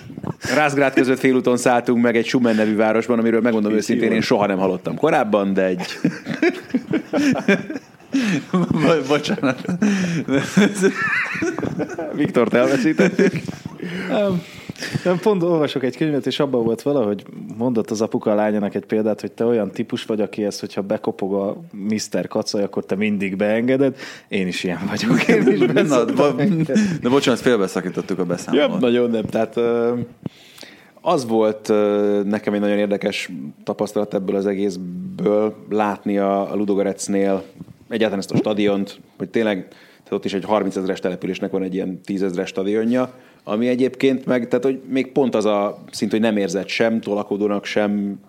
Rázgrád 0.56 0.94
között 0.94 1.20
félúton 1.20 1.58
szálltunk 1.58 2.02
meg 2.04 2.16
egy 2.18 2.26
Schumann 2.26 2.56
nevű 2.56 2.76
városban, 2.76 3.20
amiről 3.20 3.42
megmondom 3.42 3.74
őszintén, 3.74 4.12
én 4.12 4.22
soha 4.22 4.46
nem 4.46 4.58
hallottam 4.58 4.96
korábban, 4.98 5.54
de 5.54 5.64
egy 5.64 5.82
Bo- 8.52 9.08
Bocsánat. 9.08 9.62
Viktort 12.14 12.54
elveszítettük. 12.54 13.32
Nem, 14.10 14.42
nem, 15.04 15.20
pont 15.20 15.44
olvasok 15.44 15.84
egy 15.84 15.98
könyvet, 15.98 16.26
és 16.26 16.40
abban 16.40 16.64
volt 16.64 16.82
valahogy 16.82 17.26
mondott 17.58 17.92
az 17.92 18.02
apuka 18.02 18.32
a 18.32 18.36
lányának 18.36 18.76
egy 18.76 18.86
példát, 18.86 19.22
hogy 19.22 19.32
te 19.32 19.46
olyan 19.46 19.72
típus 19.72 20.06
vagy, 20.06 20.22
aki 20.22 20.44
ezt, 20.46 20.60
hogyha 20.60 20.82
bekopog 20.82 21.34
a 21.34 21.58
Mr. 21.72 22.28
Kacaj, 22.28 22.64
akkor 22.64 22.86
te 22.86 22.96
mindig 22.96 23.36
beengeded. 23.36 23.98
Én 24.28 24.48
is 24.48 24.64
ilyen 24.64 24.80
vagyok. 24.90 25.28
Én 25.28 25.48
is 25.48 25.90
Na, 25.90 26.06
bo- 26.06 26.36
de 27.02 27.10
bocsánat, 27.10 27.40
félbeszakítottuk 27.40 28.18
a 28.18 28.22
Ja, 28.22 28.28
beszámolót. 28.28 28.80
nagyon 28.80 29.10
nem. 29.10 29.26
Tehát 29.26 29.60
az 31.02 31.26
volt 31.28 31.68
nekem 32.24 32.54
egy 32.54 32.60
nagyon 32.60 32.78
érdekes 32.78 33.30
tapasztalat 33.64 34.14
ebből 34.14 34.36
az 34.36 34.46
egészből 34.46 35.56
látni 35.70 36.18
a, 36.18 36.50
Ludogorecnél 36.56 37.44
egyáltalán 37.90 38.20
ezt 38.20 38.32
a 38.32 38.38
stadiont, 38.38 39.00
hogy 39.18 39.30
tényleg 39.30 39.68
tehát 40.08 40.12
ott 40.12 40.26
is 40.26 40.34
egy 40.34 40.44
30 40.44 40.76
ezeres 40.76 41.00
településnek 41.00 41.52
van 41.52 41.64
egy 41.64 41.74
ilyen 41.74 42.02
10 42.02 42.24
ezeres 42.24 42.50
stadionja, 42.50 43.14
ami 43.44 43.68
egyébként 43.68 44.26
meg, 44.26 44.48
tehát 44.48 44.66
hogy 44.66 44.82
még 44.90 45.12
pont 45.12 45.36
az 45.36 45.46
a 45.46 45.84
szint, 45.92 46.12
hogy 46.12 46.20
nem 46.20 46.38
érzett 46.38 46.68
sem 46.68 47.02
tolakodónak, 47.02 47.66
sem 47.66 48.20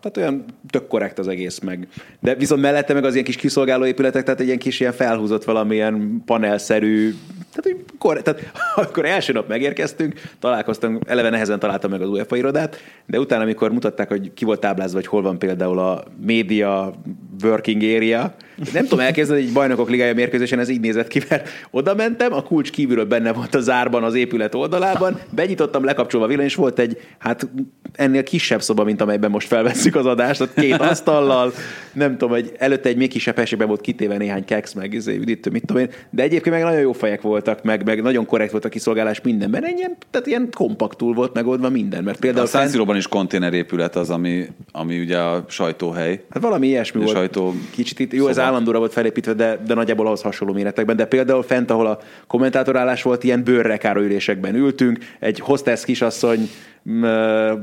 tehát 0.00 0.16
olyan 0.16 0.44
tök 0.70 0.86
korrekt 0.86 1.18
az 1.18 1.28
egész 1.28 1.58
meg. 1.58 1.88
De 2.20 2.34
viszont 2.34 2.60
mellette 2.60 2.94
meg 2.94 3.04
az 3.04 3.12
ilyen 3.12 3.24
kis 3.24 3.36
kiszolgáló 3.36 3.84
épületek, 3.84 4.24
tehát 4.24 4.40
egy 4.40 4.46
ilyen 4.46 4.58
kis 4.58 4.80
ilyen 4.80 4.92
felhúzott 4.92 5.44
valamilyen 5.44 6.22
panelszerű, 6.26 7.14
tehát, 7.52 7.80
korrekt, 7.98 8.24
tehát 8.24 8.50
akkor 8.88 9.04
első 9.04 9.32
nap 9.32 9.48
megérkeztünk, 9.48 10.20
találkoztam, 10.38 10.98
eleve 11.06 11.30
nehezen 11.30 11.58
találtam 11.58 11.90
meg 11.90 12.02
az 12.02 12.08
UEFA 12.08 12.36
irodát, 12.36 12.76
de 13.06 13.18
utána, 13.18 13.42
amikor 13.42 13.72
mutatták, 13.72 14.08
hogy 14.08 14.32
ki 14.34 14.44
volt 14.44 14.60
táblázva, 14.60 14.96
hogy 14.96 15.06
hol 15.06 15.22
van 15.22 15.38
például 15.38 15.78
a 15.78 16.04
média 16.26 16.94
working 17.42 17.82
area, 17.82 18.34
nem 18.72 18.82
tudom 18.82 19.04
elképzelni, 19.04 19.40
hogy 19.40 19.50
egy 19.50 19.56
bajnokok 19.56 19.90
ligája 19.90 20.14
mérkőzésen 20.14 20.58
ez 20.58 20.68
így 20.68 20.80
nézett 20.80 21.08
ki, 21.08 21.22
mert 21.28 21.48
oda 21.70 21.94
mentem, 21.94 22.32
a 22.32 22.42
kulcs 22.42 22.70
kívülről 22.70 23.04
benne 23.04 23.32
volt 23.32 23.54
a 23.54 23.60
zárban 23.60 24.04
az 24.04 24.14
épület 24.14 24.54
oldalában, 24.54 25.20
benyitottam, 25.30 25.84
lekapcsolva 25.84 26.26
a 26.26 26.28
villany, 26.28 26.46
és 26.46 26.54
volt 26.54 26.78
egy, 26.78 27.00
hát 27.18 27.48
ennél 27.92 28.22
kisebb 28.22 28.62
szoba, 28.62 28.84
mint 28.84 29.00
amelyben 29.00 29.30
most 29.30 29.46
felveszünk 29.46 29.96
az 29.96 30.06
adást, 30.06 30.40
ott 30.40 30.54
két 30.54 30.80
asztallal, 30.90 31.52
nem 31.92 32.16
tudom, 32.16 32.34
egy, 32.34 32.52
előtte 32.58 32.88
egy 32.88 32.96
még 32.96 33.08
kisebb 33.08 33.36
helységben 33.36 33.68
volt 33.68 33.80
kitéve 33.80 34.16
néhány 34.16 34.44
keks, 34.44 34.74
meg 34.74 34.94
izé, 34.94 35.16
üdítő, 35.16 35.50
mit 35.50 35.64
tudom 35.66 35.82
én, 35.82 35.90
de 36.10 36.22
egyébként 36.22 36.54
meg 36.54 36.64
nagyon 36.64 36.80
jó 36.80 36.92
fejek 36.92 37.20
voltak, 37.20 37.62
meg, 37.62 37.84
meg 37.84 38.02
nagyon 38.02 38.26
korrekt 38.26 38.50
volt 38.50 38.64
a 38.64 38.68
kiszolgálás 38.68 39.20
mindenben, 39.20 39.64
ilyen, 39.76 39.96
tehát 40.10 40.26
ilyen 40.26 40.48
kompaktul 40.56 41.14
volt 41.14 41.34
megoldva 41.34 41.68
minden, 41.68 42.04
mert 42.04 42.18
például 42.18 42.44
A 42.44 42.48
San 42.48 42.68
Siro-ban 42.68 42.96
is 42.96 43.08
konténerépület 43.08 43.96
az, 43.96 44.10
ami, 44.10 44.46
ami 44.72 45.00
ugye 45.00 45.18
a 45.18 45.44
sajtóhely. 45.48 46.24
Hát 46.30 46.42
valami 46.42 46.66
ilyesmi 46.66 47.00
A 47.00 47.04
volt. 47.04 47.16
sajtó 47.16 47.54
Kicsit 47.70 47.98
itt, 47.98 48.12
jó, 48.12 48.26
ez. 48.28 48.38
Állandóra 48.48 48.78
volt 48.78 48.92
felépítve, 48.92 49.32
de, 49.32 49.58
de 49.66 49.74
nagyjából 49.74 50.06
ahhoz 50.06 50.22
hasonló 50.22 50.54
méretekben. 50.54 50.96
De 50.96 51.04
például 51.04 51.42
fent, 51.42 51.70
ahol 51.70 51.86
a 51.86 51.98
kommentátorállás 52.26 53.02
volt, 53.02 53.24
ilyen 53.24 53.44
bőrrekáró 53.44 54.00
ülésekben 54.00 54.54
ültünk, 54.54 54.98
egy 55.18 55.40
hostess 55.40 55.84
kisasszony 55.84 56.48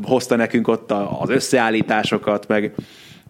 hozta 0.03 0.35
nekünk 0.35 0.67
ott 0.67 0.91
az 0.91 1.29
összeállításokat, 1.29 2.47
meg 2.47 2.73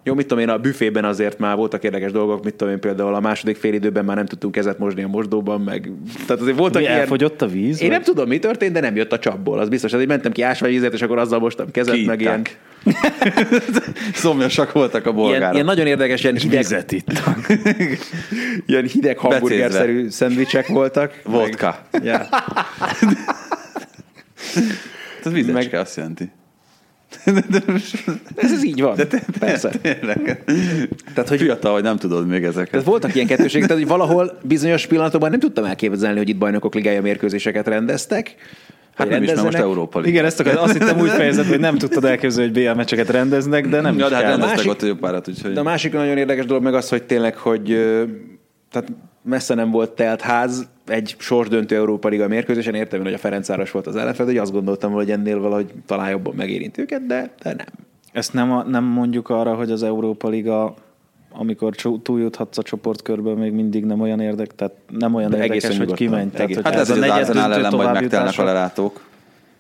jó, 0.03 0.13
mit 0.13 0.27
tudom 0.27 0.43
én, 0.43 0.49
a 0.49 0.57
büfében 0.57 1.05
azért 1.05 1.39
már 1.39 1.55
voltak 1.55 1.83
érdekes 1.83 2.11
dolgok, 2.11 2.43
mit 2.43 2.55
tudom 2.55 2.73
én, 2.73 2.79
például 2.79 3.15
a 3.15 3.19
második 3.19 3.55
fél 3.55 3.73
időben 3.73 4.05
már 4.05 4.15
nem 4.15 4.25
tudtunk 4.25 4.53
kezet 4.53 4.79
mosni 4.79 5.03
a 5.03 5.07
mosdóban, 5.07 5.61
meg 5.61 5.91
tehát 6.27 6.41
azért 6.41 6.57
voltak 6.57 6.81
Mi 6.81 6.87
ilyen... 6.87 6.99
elfogyott 6.99 7.41
a 7.41 7.47
víz? 7.47 7.81
Én 7.81 7.87
vagy? 7.87 7.89
nem 7.89 8.01
tudom, 8.01 8.27
mi 8.27 8.39
történt, 8.39 8.73
de 8.73 8.79
nem 8.79 8.95
jött 8.95 9.11
a 9.11 9.19
csapból. 9.19 9.59
Az 9.59 9.69
biztos, 9.69 9.91
hogy 9.91 10.07
mentem 10.07 10.31
ki 10.31 10.41
ásványvizet, 10.41 10.93
és 10.93 11.01
akkor 11.01 11.17
azzal 11.17 11.39
mostam 11.39 11.71
kezet, 11.71 12.05
meg 12.05 12.21
ilyen, 12.21 12.41
Szomjasak 14.13 14.71
voltak 14.71 15.05
a 15.05 15.09
ilyen, 15.09 15.15
bolgárok. 15.15 15.53
ilyen, 15.53 15.65
nagyon 15.65 15.87
érdekes, 15.87 16.23
ilyen 16.23 16.35
hideg, 16.35 16.57
Vizet 16.57 16.91
itt. 16.91 17.07
ilyen 18.67 18.85
hideg 18.85 19.17
hamburgerszerű 19.17 20.09
szendvicsek 20.09 20.67
voltak. 20.67 21.21
Vodka. 21.23 21.87
Meg. 21.91 22.27
Ez 25.23 25.31
vizecske, 25.31 25.79
azt 25.79 25.95
jelenti. 25.95 26.31
Ez, 28.35 28.51
ez 28.51 28.63
így 28.63 28.81
van. 28.81 28.95
De 28.95 29.07
te, 29.07 29.21
Persze. 29.39 29.69
Tényleg. 29.69 30.43
Tehát, 31.13 31.29
hogy 31.29 31.39
Fiatal 31.39 31.71
vagy, 31.71 31.83
nem 31.83 31.97
tudod 31.97 32.27
még 32.27 32.43
ezeket. 32.43 32.69
tehát 32.71 32.85
voltak 32.85 33.15
ilyen 33.15 33.27
kettőségek, 33.27 33.67
tehát 33.67 33.83
hogy 33.83 33.91
valahol 33.91 34.39
bizonyos 34.43 34.85
pillanatokban 34.87 35.29
nem 35.29 35.39
tudtam 35.39 35.65
elképzelni, 35.65 36.17
hogy 36.17 36.29
itt 36.29 36.37
bajnokok 36.37 36.73
ligája 36.75 37.01
mérkőzéseket 37.01 37.67
rendeztek. 37.67 38.35
Hát 38.95 39.09
nem 39.09 39.23
is, 39.23 39.29
mert 39.29 39.43
most. 39.43 39.57
Európa 39.57 39.99
Liga. 39.99 40.11
Igen, 40.11 40.25
ezt 40.25 40.39
akar, 40.39 40.57
azt 40.57 40.71
hittem 40.73 40.99
úgy 40.99 41.09
fejezett, 41.09 41.47
hogy 41.47 41.59
nem 41.59 41.77
tudtad 41.77 42.05
elképzelni, 42.05 42.51
hogy 42.51 42.63
BL 42.63 42.77
meccseket 42.77 43.09
rendeznek, 43.09 43.67
de 43.67 43.81
nem 43.81 43.97
Ja, 43.97 44.09
de 44.09 44.15
hát 44.15 44.23
rendeztek 44.23 44.55
Másik- 44.55 44.71
ott 44.71 44.81
egy 44.81 44.95
párat, 44.95 45.27
úgyhogy... 45.27 45.53
De 45.53 45.59
a 45.59 45.63
másik 45.63 45.93
nagyon 45.93 46.17
érdekes 46.17 46.45
dolog 46.45 46.63
meg 46.63 46.73
az, 46.73 46.89
hogy 46.89 47.03
tényleg, 47.03 47.35
hogy 47.35 47.63
tehát 48.71 48.91
messze 49.21 49.53
nem 49.53 49.71
volt 49.71 49.91
telt 49.91 50.21
ház 50.21 50.67
egy 50.87 51.15
sorsdöntő 51.17 51.75
Európa 51.75 52.07
Liga 52.07 52.27
mérkőzésen. 52.27 52.75
Értem, 52.75 52.99
én, 52.99 53.05
hogy 53.05 53.13
a 53.13 53.17
Ferencváros 53.17 53.71
volt 53.71 53.87
az 53.87 53.95
ellenfél, 53.95 54.25
de 54.25 54.31
hogy 54.31 54.41
azt 54.41 54.51
gondoltam, 54.51 54.91
hogy 54.91 55.11
ennél 55.11 55.39
valahogy 55.39 55.73
talán 55.85 56.09
jobban 56.09 56.33
megérint 56.35 56.77
őket, 56.77 57.05
de, 57.05 57.33
de 57.43 57.53
nem. 57.53 57.65
Ezt 58.11 58.33
nem, 58.33 58.51
a, 58.51 58.63
nem 58.63 58.83
mondjuk 58.83 59.29
arra, 59.29 59.53
hogy 59.53 59.71
az 59.71 59.83
Európa 59.83 60.27
Liga 60.27 60.75
amikor 61.37 61.75
túljuthatsz 62.03 62.57
a 62.57 62.61
csoportkörből, 62.61 63.35
még 63.35 63.51
mindig 63.51 63.85
nem 63.85 64.01
olyan 64.01 64.19
érdek, 64.19 64.55
tehát 64.55 64.73
nem 64.89 65.15
olyan 65.15 65.29
De 65.29 65.37
érdekes, 65.37 65.77
hogy 65.77 65.93
kimenj. 65.93 66.29
Tehát, 66.29 66.53
hogy 66.53 66.63
Hát 66.63 66.75
ez, 66.75 66.89
hogy 66.89 66.97
az 67.03 67.09
Arsenal 67.09 67.53
ellen 67.53 67.75
majd 67.75 67.93
megtelnek 67.93 68.37
a 68.37 68.43
lelátók. 68.43 69.01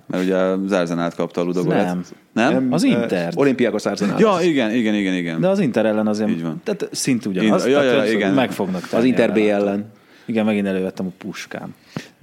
Mert 0.07 0.23
ugye 0.23 0.35
az 0.35 1.13
kapta 1.15 1.41
a 1.41 1.43
Ludogorets. 1.43 1.85
Nem. 1.85 2.53
Nem? 2.53 2.67
Az 2.71 2.83
Inter. 2.83 3.33
Olimpiákos 3.35 3.85
Arsenal. 3.85 4.19
Ja, 4.19 4.37
igen, 4.41 4.71
igen, 4.71 4.93
igen, 4.93 5.13
igen. 5.13 5.41
De 5.41 5.47
az 5.47 5.59
Inter 5.59 5.85
ellen 5.85 6.07
azért, 6.07 6.29
Így 6.29 6.41
van. 6.41 6.61
tehát 6.63 6.87
szint 6.91 7.25
ugyanaz. 7.25 7.65
Ja, 7.65 7.81
ja, 7.81 7.99
hogy 7.99 8.11
igen. 8.11 8.33
Meg 8.33 8.51
fognak 8.51 8.87
az 8.91 9.03
Inter 9.03 9.33
B 9.33 9.37
ellen. 9.37 9.85
Igen, 10.25 10.45
megint 10.45 10.67
elővettem 10.67 11.05
a 11.05 11.11
puskám. 11.17 11.75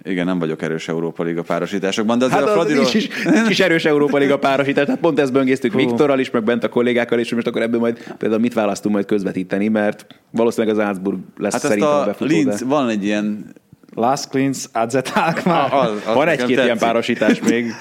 Igen, 0.05 0.27
nem 0.27 0.39
vagyok 0.39 0.63
erős 0.63 0.89
Európa 0.89 1.23
Liga 1.23 1.43
párosításokban, 1.43 2.19
de 2.19 2.25
azért 2.25 2.41
Hát 2.41 2.49
a 2.49 2.53
Fradiról... 2.53 2.83
nincs 2.83 2.95
is, 2.95 3.09
nincs 3.25 3.49
is 3.49 3.61
erős 3.61 3.85
Európa 3.85 4.19
Liga 4.19 4.39
párosítás, 4.39 4.85
tehát 4.85 5.01
pont 5.01 5.21
ezt 5.21 5.33
böngésztük 5.33 5.73
Hú. 5.73 5.79
Viktorral 5.79 6.19
is, 6.19 6.31
meg 6.31 6.45
bent 6.45 6.65
a 6.65 6.69
kollégákkal 6.69 7.19
is, 7.19 7.27
hogy 7.27 7.35
most 7.35 7.47
akkor 7.47 7.63
ebből 7.63 7.81
majd 7.81 8.15
például 8.19 8.41
mit 8.41 8.55
választunk 8.55 8.95
majd 8.95 9.07
közvetíteni, 9.07 9.69
mert 9.69 10.07
valószínűleg 10.31 10.77
az 10.77 10.83
Salzburg 10.83 11.19
lesz 11.39 11.53
Hát 11.53 11.61
szerintem 11.61 11.89
a 11.89 12.05
befutó. 12.05 12.31
Linz, 12.31 12.59
de- 12.61 12.67
van 12.67 12.89
egy 12.89 13.05
ilyen... 13.05 13.53
Last 13.95 14.29
Cleans, 14.29 14.65
AZ 14.73 14.95
Alkmaar. 15.15 16.01
Van 16.15 16.29
egy-két 16.29 16.59
ilyen 16.65 16.79
párosítás 16.79 17.41
még. 17.41 17.67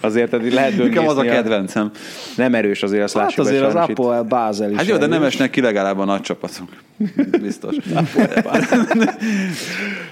Azért 0.00 0.30
tehát 0.30 0.52
lehet 0.52 0.76
Nekem 0.76 1.08
az 1.08 1.16
a 1.16 1.22
kedvencem. 1.22 1.90
Nem 2.36 2.54
erős 2.54 2.82
azért, 2.82 3.02
azt 3.02 3.16
Hát 3.16 3.38
azért 3.38 3.62
az. 3.62 3.74
Apoel 3.74 4.22
Bázel 4.22 4.70
is. 4.70 4.76
Hát 4.76 4.86
jó, 4.86 4.96
de 4.96 5.06
nem 5.06 5.22
esnek 5.22 5.50
ki 5.50 5.60
legalább 5.60 5.98
a 5.98 6.04
nagy 6.04 6.20
csapatok. 6.20 6.68
Biztos. 7.42 7.74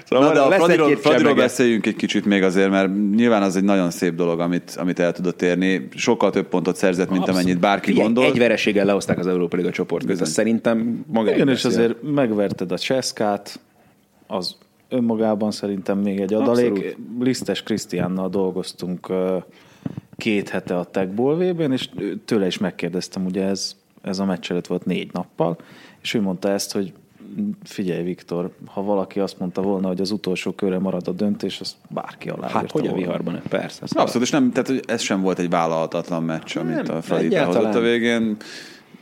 Szóval 0.05 0.27
Na, 0.27 0.33
de 0.33 0.39
a 0.39 0.51
Fradiról, 0.51 0.95
Fradiról 0.95 1.33
beszéljünk 1.33 1.85
egy 1.85 1.95
kicsit 1.95 2.25
még 2.25 2.43
azért, 2.43 2.69
mert 2.69 2.89
nyilván 3.15 3.41
az 3.41 3.55
egy 3.55 3.63
nagyon 3.63 3.91
szép 3.91 4.15
dolog, 4.15 4.39
amit, 4.39 4.75
amit 4.79 4.99
el 4.99 5.11
tudott 5.11 5.41
érni. 5.41 5.87
Sokkal 5.95 6.31
több 6.31 6.47
pontot 6.47 6.75
szerzett, 6.75 7.09
mint 7.09 7.27
amennyit 7.27 7.59
bárki 7.59 7.85
Figyelj, 7.85 8.05
gondol. 8.05 8.25
Egy 8.25 8.37
vereséggel 8.37 8.85
lehozták 8.85 9.19
az 9.19 9.27
Európa 9.27 9.57
Liga 9.57 9.69
csoport 9.69 10.05
között. 10.05 10.27
Szerintem 10.27 11.05
maga 11.07 11.33
Igen, 11.33 11.49
és 11.49 11.65
azért 11.65 11.95
megverted 12.01 12.71
a 12.71 12.77
Cseszkát, 12.77 13.59
az 14.27 14.55
önmagában 14.89 15.51
szerintem 15.51 15.97
még 15.97 16.19
egy 16.19 16.33
adalék. 16.33 16.71
Abszolút. 16.71 16.97
Lisztes 17.19 17.63
Krisztiánnal 17.63 18.29
dolgoztunk 18.29 19.07
két 20.17 20.49
hete 20.49 20.77
a 20.77 20.83
Tech 20.83 21.07
Ball 21.09 21.35
VB-n, 21.35 21.71
és 21.71 21.89
tőle 22.25 22.45
is 22.45 22.57
megkérdeztem, 22.57 23.25
ugye 23.25 23.45
ez, 23.45 23.75
ez 24.01 24.19
a 24.19 24.25
meccs 24.25 24.51
előtt 24.51 24.67
volt 24.67 24.85
négy 24.85 25.09
nappal, 25.13 25.57
és 26.01 26.13
ő 26.13 26.21
mondta 26.21 26.49
ezt, 26.49 26.71
hogy 26.71 26.93
figyelj 27.63 28.03
Viktor, 28.03 28.51
ha 28.65 28.83
valaki 28.83 29.19
azt 29.19 29.39
mondta 29.39 29.61
volna, 29.61 29.87
hogy 29.87 30.01
az 30.01 30.11
utolsó 30.11 30.51
körre 30.51 30.79
marad 30.79 31.07
a 31.07 31.11
döntés, 31.11 31.59
azt 31.59 31.75
bárki 31.89 32.29
alá 32.29 32.49
Hát 32.49 32.71
hogy 32.71 32.87
a 32.87 32.93
viharban? 32.93 33.41
Persze. 33.49 33.83
ez 33.83 33.91
Abszolút, 33.91 34.23
és 34.23 34.31
nem, 34.31 34.51
tehát 34.51 34.67
hogy 34.67 34.83
ez 34.87 35.01
sem 35.01 35.21
volt 35.21 35.39
egy 35.39 35.49
vállalhatatlan 35.49 36.23
meccs, 36.23 36.57
amit 36.57 36.87
Nem, 36.87 36.95
a 36.97 37.01
Fradi 37.01 37.25
egyáltalán. 37.25 37.61
behozott 37.61 37.81
a 37.81 37.85
végén. 37.85 38.37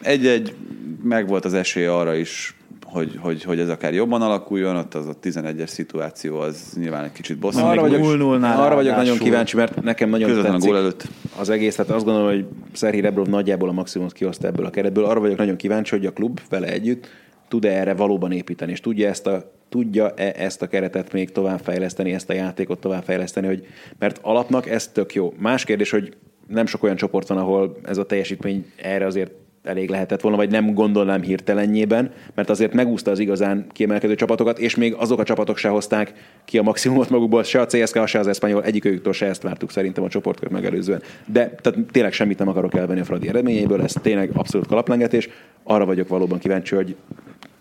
Egy-egy, 0.02 0.56
meg 1.04 1.28
volt 1.28 1.46
az 1.46 1.54
esély 1.54 1.86
arra 1.86 2.16
is, 2.16 2.56
hogy, 2.94 3.18
hogy, 3.20 3.44
hogy 3.44 3.60
ez 3.60 3.70
akár 3.70 3.94
jobban 3.94 4.22
alakuljon, 4.22 4.76
ott 4.76 4.94
az 4.94 5.08
a 5.08 5.14
11-es 5.24 5.68
szituáció 5.68 6.40
az 6.40 6.74
nyilván 6.76 7.04
egy 7.04 7.12
kicsit 7.12 7.38
bosszant. 7.38 7.68
Arra 7.68 7.82
vagyok, 7.82 8.02
0-0-nál 8.04 8.58
arra 8.58 8.76
vagyok 8.76 8.96
nagyon 8.96 9.18
kíváncsi, 9.18 9.56
mert 9.56 9.82
nekem 9.82 10.10
nagyon 10.10 10.28
Közvetlenül 10.28 10.58
a 10.58 10.60
tetszik 10.60 10.74
gól 10.74 10.82
előtt. 10.82 11.08
az 11.40 11.50
egész. 11.50 11.76
Tehát 11.76 11.92
azt 11.92 12.06
gondolom, 12.06 12.30
hogy 12.30 12.46
Szerhi 12.72 13.00
Rebrov 13.00 13.28
nagyjából 13.28 13.70
a 13.70 13.72
maximumot 13.72 14.14
kihozta 14.14 14.48
ebből 14.48 14.66
a 14.66 14.70
keretből. 14.70 15.06
Arra 15.06 15.20
vagyok 15.20 15.38
nagyon 15.38 15.56
kíváncsi, 15.56 15.96
hogy 15.96 16.06
a 16.06 16.12
klub 16.12 16.40
vele 16.50 16.68
együtt 16.68 17.08
tud-e 17.48 17.70
erre 17.70 17.94
valóban 17.94 18.32
építeni, 18.32 18.72
és 18.72 18.80
tudja 18.80 19.10
ezt 19.10 19.28
a 19.28 19.52
tudja-e 19.70 20.34
ezt 20.38 20.62
a 20.62 20.68
keretet 20.68 21.14
még 21.14 21.32
továbbfejleszteni, 21.32 22.14
ezt 22.14 22.30
a 22.30 22.34
játékot 22.34 22.80
továbbfejleszteni, 22.80 23.48
hogy, 23.48 23.66
mert 24.00 24.20
alapnak 24.22 24.70
ez 24.70 24.88
tök 24.88 25.14
jó. 25.14 25.34
Más 25.38 25.64
kérdés, 25.64 25.90
hogy 25.90 26.14
nem 26.48 26.66
sok 26.66 26.84
olyan 26.84 26.96
csoport 26.96 27.28
van, 27.28 27.38
ahol 27.38 27.78
ez 27.84 27.98
a 27.98 28.06
teljesítmény 28.06 28.72
erre 28.76 29.06
azért 29.06 29.32
elég 29.64 29.90
lehetett 29.90 30.22
volna, 30.22 30.38
vagy 30.38 30.50
nem 30.50 30.74
gondolnám 30.74 31.22
hirtelenjében, 31.22 32.12
mert 32.36 32.50
azért 32.50 32.74
megúszta 32.74 33.12
az 33.12 33.20
igazán 33.20 33.66
kiemelkedő 33.72 34.16
csapatokat, 34.16 34.60
és 34.60 34.76
még 34.76 34.94
azok 34.94 35.20
a 35.20 35.24
csapatok 35.24 35.58
se 35.58 35.70
hozták 35.70 36.14
ki 36.46 36.58
a 36.58 36.62
maximumot 36.62 37.10
magukból, 37.10 37.44
se 37.44 37.62
a 37.62 37.66
CSKA, 37.66 38.06
se 38.06 38.20
az 38.20 38.28
Espanyol, 38.28 38.64
egyikőjüktől 38.64 39.14
se 39.14 39.26
ezt 39.26 39.42
vártuk 39.42 39.72
szerintem 39.72 40.04
a 40.04 40.10
csoportkör 40.10 40.50
megelőzően. 40.50 41.02
De 41.26 41.56
tehát 41.62 41.80
tényleg 41.92 42.14
semmit 42.14 42.38
nem 42.38 42.48
akarok 42.48 42.76
elvenni 42.76 43.00
a 43.00 43.06
Fradi 43.06 43.28
eredményeiből, 43.28 43.84
ez 43.84 43.94
tényleg 44.02 44.30
abszolút 44.34 44.68
kalaplengetés. 44.68 45.30
Arra 45.64 45.86
vagyok 45.86 46.08
valóban 46.08 46.40
kíváncsi, 46.40 46.76
hogy 46.76 46.96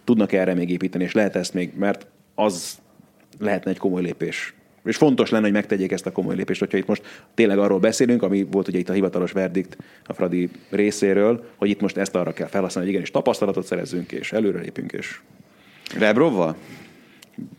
tudnak 0.05 0.33
erre 0.33 0.55
még 0.55 0.71
építeni, 0.71 1.05
és 1.05 1.13
lehet 1.13 1.37
ezt 1.37 1.55
még, 1.55 1.73
mert 1.79 2.07
az 2.35 2.79
lehetne 3.39 3.71
egy 3.71 3.79
komoly 3.79 4.03
lépés. 4.03 4.55
És 4.85 4.97
fontos 4.97 5.31
lenne, 5.31 5.45
hogy 5.45 5.53
megtegyék 5.53 5.93
ezt 5.93 6.07
a 6.07 6.13
komoly 6.13 6.35
lépést, 6.35 6.61
hogyha 6.61 6.79
itt 6.79 6.87
most 6.87 7.03
tényleg 7.35 7.59
arról 7.59 7.79
beszélünk, 7.79 8.23
ami 8.23 8.47
volt 8.51 8.69
ugye 8.69 8.79
itt 8.79 8.89
a 8.89 8.93
hivatalos 8.93 9.33
verdikt 9.33 9.77
a 10.07 10.13
Fradi 10.13 10.51
részéről, 10.71 11.45
hogy 11.57 11.71
itt 11.71 11.81
most 11.81 11.97
ezt 11.97 12.15
arra 12.15 12.33
kell 12.33 12.47
felhasználni, 12.47 12.89
hogy 12.89 12.99
igenis 12.99 13.11
tapasztalatot 13.11 13.67
szerezzünk, 13.67 14.13
és 14.13 14.33
előrelépünk, 14.33 14.93
és 14.93 15.21
Rebrovval? 15.99 16.57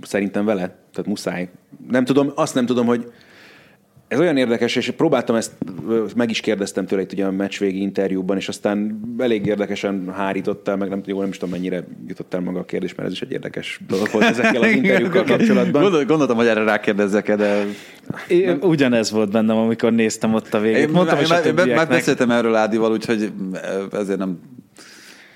szerintem 0.01 0.45
vele, 0.45 0.65
tehát 0.91 1.05
muszáj. 1.05 1.49
Nem 1.89 2.05
tudom, 2.05 2.31
azt 2.35 2.55
nem 2.55 2.65
tudom, 2.65 2.85
hogy 2.85 3.11
ez 4.13 4.19
olyan 4.19 4.37
érdekes, 4.37 4.75
és 4.75 4.91
próbáltam 4.91 5.35
ezt, 5.35 5.51
meg 6.15 6.29
is 6.29 6.39
kérdeztem 6.39 6.85
tőle 6.85 7.01
itt 7.01 7.11
ugye 7.11 7.25
a 7.25 7.31
meccsvégi 7.31 7.81
interjúban, 7.81 8.37
és 8.37 8.47
aztán 8.47 8.99
elég 9.17 9.45
érdekesen 9.45 10.13
hárítottál, 10.15 10.75
meg 10.75 10.89
nem, 10.89 11.01
jó, 11.05 11.19
nem 11.19 11.29
is 11.29 11.37
tudom 11.37 11.53
mennyire 11.53 11.83
jutott 12.07 12.33
el 12.33 12.39
maga 12.39 12.59
a 12.59 12.63
kérdés, 12.63 12.95
mert 12.95 13.07
ez 13.07 13.13
is 13.13 13.21
egy 13.21 13.31
érdekes 13.31 13.79
dolog 13.87 14.07
volt 14.11 14.25
ezekkel 14.25 14.61
az 14.61 14.71
interjúkkal 14.81 15.23
kapcsolatban. 15.23 15.81
Gondol, 15.81 16.05
gondoltam, 16.05 16.37
hogy 16.37 16.47
erre 16.47 16.63
rákérdezzek 16.63 17.35
de 17.35 17.65
Én, 18.27 18.57
ugyanez 18.61 19.11
volt 19.11 19.31
bennem, 19.31 19.57
amikor 19.57 19.91
néztem 19.91 20.33
ott 20.33 20.53
a 20.53 20.59
végét. 20.59 20.77
én, 20.77 20.89
Mondtam 20.89 21.17
én, 21.17 21.25
én, 21.45 21.67
én 21.67 21.75
már 21.75 21.87
beszéltem 21.87 22.31
erről 22.31 22.55
Ádival, 22.55 22.91
úgyhogy 22.91 23.31
ezért 23.91 24.19
nem... 24.19 24.39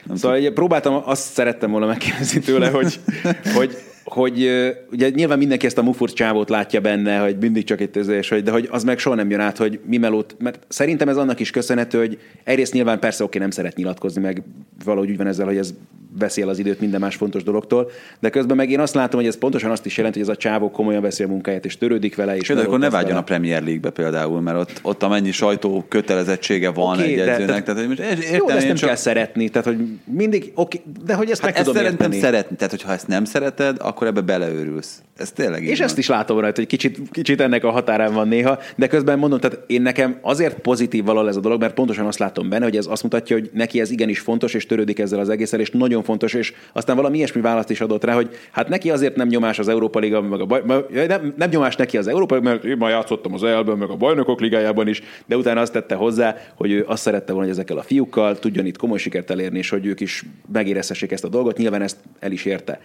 nem 0.04 0.16
Szóval 0.16 0.38
ugye 0.38 0.54
próbáltam, 0.54 1.02
azt 1.06 1.34
szerettem 1.34 1.72
volna 1.72 1.86
megkérdezni 1.86 2.40
tőle, 2.40 2.70
hogy, 2.70 3.00
hogy, 3.58 3.78
hogy 4.10 4.50
ugye 4.92 5.10
nyilván 5.10 5.38
mindenki 5.38 5.66
ezt 5.66 5.78
a 5.78 5.84
mufurc 5.84 6.14
csávót 6.14 6.50
látja 6.50 6.80
benne, 6.80 7.18
hogy 7.18 7.38
mindig 7.38 7.64
csak 7.64 7.82
egy 7.82 7.90
tözés, 7.90 8.30
hogy, 8.30 8.44
de 8.44 8.52
hogy 8.52 8.68
az 8.72 8.84
meg 8.84 8.98
soha 8.98 9.16
nem 9.16 9.30
jön 9.30 9.40
át, 9.40 9.58
hogy 9.58 9.80
mi 9.86 9.98
melót, 9.98 10.36
mert 10.40 10.60
szerintem 10.68 11.10
ez 11.10 11.18
annak 11.18 11.40
is 11.40 11.52
köszönhető, 11.52 11.98
hogy 11.98 12.20
egyrészt 12.44 12.74
nyilván 12.74 13.00
persze 13.00 13.24
oké, 13.24 13.40
nem 13.40 13.50
szeret 13.50 13.76
nyilatkozni, 13.76 14.22
meg 14.22 14.44
valahogy 14.84 15.10
úgy 15.10 15.18
van 15.18 15.28
ezzel, 15.28 15.46
hogy 15.46 15.58
ez 15.58 15.74
veszi 16.20 16.42
el 16.42 16.50
az 16.50 16.60
időt 16.60 16.80
minden 16.80 17.00
más 17.00 17.16
fontos 17.16 17.44
dologtól, 17.44 17.92
de 18.20 18.30
közben 18.30 18.56
meg 18.56 18.72
én 18.72 18.80
azt 18.80 18.94
látom, 18.94 19.20
hogy 19.20 19.30
ez 19.30 19.38
pontosan 19.38 19.72
azt 19.72 19.86
is 19.86 19.98
jelenti, 19.98 20.20
hogy 20.20 20.30
ez 20.30 20.36
a 20.36 20.40
csávó 20.40 20.72
komolyan 20.72 21.02
veszi 21.02 21.24
a 21.24 21.28
munkáját, 21.28 21.66
és 21.66 21.78
törődik 21.78 22.16
vele. 22.16 22.36
És 22.36 22.48
Például 22.48 22.68
akkor 22.68 22.80
ne 22.80 22.90
vágjon 22.90 23.18
a 23.18 23.24
Premier 23.24 23.64
League-be 23.64 23.90
például, 23.90 24.42
mert 24.42 24.58
ott, 24.58 24.80
ott 24.82 25.04
amennyi 25.04 25.32
sajtó 25.32 25.86
kötelezettsége 25.88 26.70
van 26.70 26.98
okay, 26.98 27.14
egy 27.14 27.20
edzőnek. 27.20 27.64
Tehát, 27.64 27.86
hogy 27.86 28.00
értem, 28.00 28.36
jó, 28.36 28.50
ezt 28.50 28.68
nem 28.68 28.76
csak... 28.76 28.88
kell 28.88 28.98
szeretni, 28.98 29.50
tehát 29.50 29.68
hogy 29.68 29.78
mindig, 30.04 30.52
oké, 30.56 30.82
de 31.06 31.14
hogy 31.14 31.30
ezt 31.30 31.42
hát 31.42 31.50
meg 31.50 31.60
ezt 31.60 31.66
tudom 31.66 31.82
szerintem 31.82 32.12
érteni. 32.12 32.32
szeretni, 32.32 32.56
tehát 32.56 32.72
hogyha 32.72 32.92
ezt 32.92 33.08
nem 33.08 33.26
szereted, 33.26 33.78
akkor 33.80 33.97
ebbe 34.06 34.22
beleőrülsz. 34.22 35.02
Ez 35.18 35.32
tényleg 35.32 35.64
És 35.64 35.80
ezt 35.80 35.98
is 35.98 36.08
látom 36.08 36.40
rajta, 36.40 36.60
hogy 36.60 36.70
kicsit, 36.70 37.00
kicsit 37.12 37.42
ennek 37.42 37.64
a 37.64 37.72
határán 37.72 38.14
van 38.14 38.28
néha, 38.28 38.60
de 38.76 38.88
közben 38.88 39.20
mondom, 39.20 39.40
tehát 39.40 39.60
én 39.68 39.82
nekem 39.82 40.18
azért 40.22 40.60
pozitív 40.60 41.04
valahol 41.04 41.30
ez 41.30 41.36
a 41.36 41.40
dolog, 41.40 41.60
mert 41.60 41.74
pontosan 41.74 42.06
azt 42.06 42.20
látom 42.20 42.50
benne, 42.50 42.64
hogy 42.64 42.78
ez 42.78 42.86
azt 42.90 43.04
mutatja, 43.04 43.36
hogy 43.36 43.50
neki 43.54 43.80
ez 43.80 43.92
igenis 43.92 44.20
fontos, 44.20 44.54
és 44.54 44.66
törődik 44.66 45.00
ezzel 45.00 45.20
az 45.20 45.30
egészen, 45.30 45.60
és 45.60 45.72
nagyon 45.72 46.04
fontos, 46.04 46.34
és 46.34 46.54
aztán 46.74 46.96
valami 46.96 47.18
ilyesmi 47.18 47.42
választ 47.42 47.70
is 47.70 47.82
adott 47.82 48.04
rá, 48.04 48.14
hogy 48.14 48.30
hát 48.52 48.70
neki 48.70 48.92
azért 48.92 49.16
nem 49.16 49.28
nyomás 49.28 49.60
az 49.60 49.68
Európa 49.68 50.00
Liga, 50.00 50.22
meg 50.22 50.40
a 50.40 50.46
baj, 50.46 50.62
nem, 51.08 51.34
nem 51.38 51.50
nyomás 51.50 51.76
neki 51.76 51.98
az 51.98 52.08
Európa 52.08 52.36
Liga, 52.36 52.50
mert 52.50 52.64
én 52.64 52.78
már 52.78 52.90
játszottam 52.90 53.34
az 53.34 53.44
elben, 53.44 53.78
meg 53.78 53.90
a 53.90 53.96
bajnokok 53.96 54.40
ligájában 54.40 54.88
is, 54.88 55.02
de 55.26 55.38
utána 55.38 55.62
azt 55.62 55.74
tette 55.74 55.96
hozzá, 55.96 56.36
hogy 56.56 56.72
ő 56.72 56.86
azt 56.88 57.02
szerette 57.02 57.32
volna, 57.32 57.48
hogy 57.48 57.58
ezekkel 57.58 57.78
a 57.78 57.84
fiúkkal 57.84 58.40
tudjon 58.40 58.66
itt 58.66 58.78
komoly 58.78 58.98
sikert 58.98 59.30
elérni, 59.30 59.58
és 59.58 59.70
hogy 59.70 59.86
ők 59.86 60.00
is 60.00 60.24
megérezhessék 60.54 61.12
ezt 61.12 61.24
a 61.24 61.30
dolgot. 61.30 61.58
Nyilván 61.58 61.82
ezt 61.82 61.98
el 62.20 62.32
is 62.32 62.46
érte. 62.46 62.80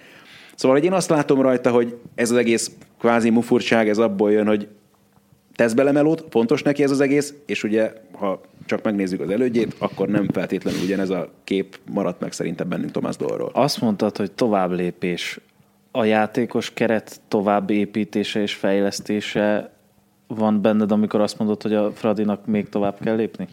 Szóval, 0.54 0.76
hogy 0.76 0.86
én 0.86 0.92
azt 0.92 1.08
látom 1.08 1.40
rajta, 1.40 1.70
hogy 1.70 1.96
ez 2.14 2.30
az 2.30 2.36
egész 2.36 2.70
kvázi 2.98 3.30
mufurság, 3.30 3.88
ez 3.88 3.98
abból 3.98 4.32
jön, 4.32 4.46
hogy 4.46 4.68
tesz 5.54 5.72
bele 5.72 5.92
melót, 5.92 6.24
fontos 6.30 6.62
neki 6.62 6.82
ez 6.82 6.90
az 6.90 7.00
egész, 7.00 7.34
és 7.46 7.64
ugye, 7.64 7.92
ha 8.12 8.40
csak 8.66 8.82
megnézzük 8.82 9.20
az 9.20 9.30
elődjét, 9.30 9.74
akkor 9.78 10.08
nem 10.08 10.28
feltétlenül 10.32 10.80
ugyanez 10.82 11.10
a 11.10 11.30
kép 11.44 11.78
maradt 11.90 12.20
meg 12.20 12.32
szerintem 12.32 12.68
bennünk 12.68 12.90
Tomás 12.90 13.16
Dolról. 13.16 13.50
Azt 13.52 13.80
mondtad, 13.80 14.16
hogy 14.16 14.32
tovább 14.32 14.70
lépés. 14.70 15.40
A 15.90 16.04
játékos 16.04 16.72
keret 16.72 17.20
tovább 17.28 17.70
építése 17.70 18.40
és 18.40 18.54
fejlesztése 18.54 19.71
van 20.36 20.60
benned, 20.60 20.92
amikor 20.92 21.20
azt 21.20 21.38
mondod, 21.38 21.62
hogy 21.62 21.74
a 21.74 21.92
Fradinak 21.94 22.46
még 22.46 22.68
tovább 22.68 22.96
kell 23.00 23.16
lépni? 23.16 23.48